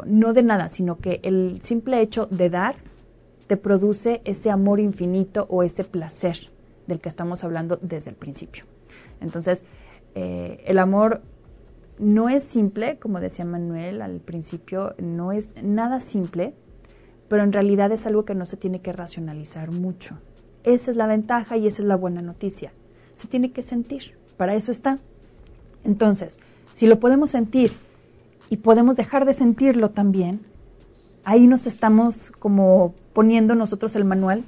no 0.06 0.32
de 0.32 0.42
nada, 0.42 0.68
sino 0.68 0.98
que 0.98 1.20
el 1.22 1.60
simple 1.62 2.00
hecho 2.00 2.26
de 2.26 2.50
dar 2.50 2.76
te 3.46 3.56
produce 3.56 4.22
ese 4.24 4.50
amor 4.50 4.80
infinito 4.80 5.46
o 5.48 5.62
ese 5.62 5.84
placer 5.84 6.50
del 6.86 7.00
que 7.00 7.08
estamos 7.08 7.44
hablando 7.44 7.78
desde 7.80 8.10
el 8.10 8.16
principio. 8.16 8.64
Entonces, 9.20 9.62
eh, 10.14 10.62
el 10.66 10.78
amor 10.78 11.22
no 11.98 12.28
es 12.28 12.42
simple, 12.42 12.98
como 12.98 13.20
decía 13.20 13.44
Manuel 13.44 14.02
al 14.02 14.20
principio, 14.20 14.94
no 14.98 15.32
es 15.32 15.62
nada 15.62 16.00
simple, 16.00 16.54
pero 17.28 17.42
en 17.42 17.52
realidad 17.52 17.90
es 17.92 18.06
algo 18.06 18.24
que 18.24 18.34
no 18.34 18.44
se 18.44 18.56
tiene 18.56 18.80
que 18.80 18.92
racionalizar 18.92 19.70
mucho. 19.70 20.18
Esa 20.64 20.90
es 20.90 20.96
la 20.96 21.06
ventaja 21.06 21.56
y 21.56 21.66
esa 21.66 21.82
es 21.82 21.88
la 21.88 21.96
buena 21.96 22.22
noticia. 22.22 22.72
Se 23.14 23.28
tiene 23.28 23.52
que 23.52 23.62
sentir, 23.62 24.16
para 24.36 24.54
eso 24.54 24.70
está. 24.70 24.98
Entonces, 25.84 26.38
si 26.74 26.86
lo 26.86 27.00
podemos 27.00 27.30
sentir 27.30 27.72
y 28.48 28.58
podemos 28.58 28.96
dejar 28.96 29.24
de 29.24 29.34
sentirlo 29.34 29.90
también, 29.90 30.40
ahí 31.24 31.46
nos 31.46 31.66
estamos 31.66 32.32
como 32.38 32.94
poniendo 33.12 33.54
nosotros 33.54 33.96
el 33.96 34.04
manual 34.04 34.44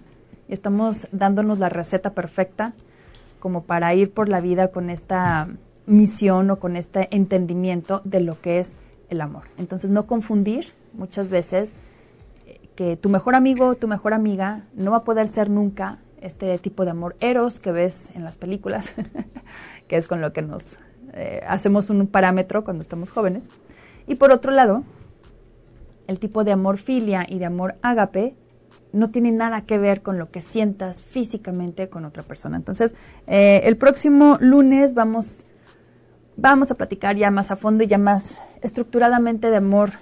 y 0.48 0.52
estamos 0.52 1.08
dándonos 1.12 1.58
la 1.58 1.68
receta 1.68 2.10
perfecta 2.10 2.74
como 3.40 3.64
para 3.64 3.94
ir 3.94 4.12
por 4.12 4.28
la 4.28 4.40
vida 4.40 4.68
con 4.68 4.90
esta 4.90 5.48
misión 5.86 6.50
o 6.50 6.58
con 6.58 6.76
este 6.76 7.08
entendimiento 7.14 8.02
de 8.04 8.20
lo 8.20 8.40
que 8.40 8.58
es 8.58 8.76
el 9.08 9.20
amor. 9.20 9.44
Entonces, 9.56 9.90
no 9.90 10.06
confundir 10.06 10.72
muchas 10.92 11.28
veces 11.28 11.72
eh, 12.46 12.60
que 12.76 12.96
tu 12.96 13.08
mejor 13.08 13.34
amigo 13.34 13.74
tu 13.74 13.88
mejor 13.88 14.12
amiga 14.12 14.64
no 14.74 14.90
va 14.90 14.98
a 14.98 15.04
poder 15.04 15.28
ser 15.28 15.50
nunca 15.50 15.98
este 16.20 16.58
tipo 16.58 16.84
de 16.84 16.90
amor 16.90 17.16
eros 17.20 17.60
que 17.60 17.72
ves 17.72 18.10
en 18.14 18.24
las 18.24 18.36
películas, 18.36 18.92
que 19.88 19.96
es 19.96 20.06
con 20.06 20.20
lo 20.20 20.32
que 20.32 20.42
nos 20.42 20.78
eh, 21.14 21.42
hacemos 21.46 21.90
un 21.90 22.06
parámetro 22.06 22.64
cuando 22.64 22.82
estamos 22.82 23.10
jóvenes. 23.10 23.50
Y 24.08 24.14
por 24.14 24.32
otro 24.32 24.50
lado, 24.52 24.84
el 26.06 26.18
tipo 26.18 26.42
de 26.42 26.52
amor 26.52 26.78
filia 26.78 27.26
y 27.28 27.38
de 27.38 27.44
amor 27.44 27.76
ágape 27.82 28.34
no 28.92 29.10
tiene 29.10 29.30
nada 29.32 29.66
que 29.66 29.78
ver 29.78 30.00
con 30.00 30.18
lo 30.18 30.30
que 30.30 30.40
sientas 30.40 31.02
físicamente 31.02 31.90
con 31.90 32.06
otra 32.06 32.22
persona. 32.22 32.56
Entonces, 32.56 32.94
eh, 33.26 33.60
el 33.64 33.76
próximo 33.76 34.38
lunes 34.40 34.94
vamos, 34.94 35.46
vamos 36.36 36.70
a 36.70 36.74
platicar 36.74 37.16
ya 37.16 37.30
más 37.30 37.50
a 37.50 37.56
fondo 37.56 37.84
y 37.84 37.86
ya 37.86 37.98
más 37.98 38.40
estructuradamente 38.62 39.50
de 39.50 39.56
amor 39.56 39.92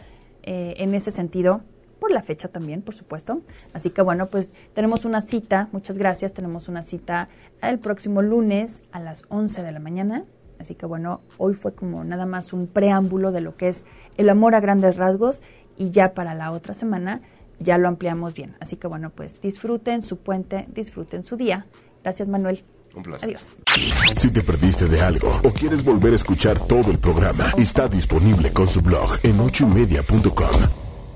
eh, 0.44 0.74
en 0.78 0.94
ese 0.94 1.10
sentido, 1.10 1.62
por 1.98 2.12
la 2.12 2.22
fecha 2.22 2.46
también, 2.46 2.82
por 2.82 2.94
supuesto. 2.94 3.40
Así 3.72 3.90
que 3.90 4.02
bueno, 4.02 4.26
pues 4.26 4.52
tenemos 4.72 5.04
una 5.04 5.22
cita, 5.22 5.68
muchas 5.72 5.98
gracias, 5.98 6.32
tenemos 6.32 6.68
una 6.68 6.84
cita 6.84 7.28
el 7.60 7.80
próximo 7.80 8.22
lunes 8.22 8.82
a 8.92 9.00
las 9.00 9.24
11 9.28 9.64
de 9.64 9.72
la 9.72 9.80
mañana. 9.80 10.24
Así 10.58 10.74
que 10.74 10.86
bueno, 10.86 11.20
hoy 11.38 11.54
fue 11.54 11.74
como 11.74 12.04
nada 12.04 12.26
más 12.26 12.52
un 12.52 12.66
preámbulo 12.66 13.32
de 13.32 13.40
lo 13.40 13.56
que 13.56 13.68
es 13.68 13.84
el 14.16 14.28
amor 14.28 14.54
a 14.54 14.60
grandes 14.60 14.96
rasgos 14.96 15.42
y 15.76 15.90
ya 15.90 16.14
para 16.14 16.34
la 16.34 16.52
otra 16.52 16.74
semana 16.74 17.20
ya 17.58 17.78
lo 17.78 17.88
ampliamos 17.88 18.34
bien. 18.34 18.56
Así 18.60 18.76
que 18.76 18.86
bueno, 18.86 19.10
pues 19.10 19.40
disfruten 19.40 20.02
su 20.02 20.18
puente, 20.18 20.66
disfruten 20.74 21.22
su 21.22 21.36
día. 21.36 21.66
Gracias 22.02 22.28
Manuel. 22.28 22.64
Un 22.94 23.02
placer. 23.02 23.28
Adiós. 23.28 23.56
Si 24.16 24.30
te 24.30 24.40
perdiste 24.42 24.86
de 24.88 25.02
algo 25.02 25.28
o 25.44 25.50
quieres 25.50 25.84
volver 25.84 26.14
a 26.14 26.16
escuchar 26.16 26.58
todo 26.58 26.90
el 26.90 26.98
programa, 26.98 27.44
está 27.58 27.88
disponible 27.88 28.52
con 28.52 28.68
su 28.68 28.80
blog 28.80 29.18
en 29.22 29.38
ochoymedia.com. 29.40 30.85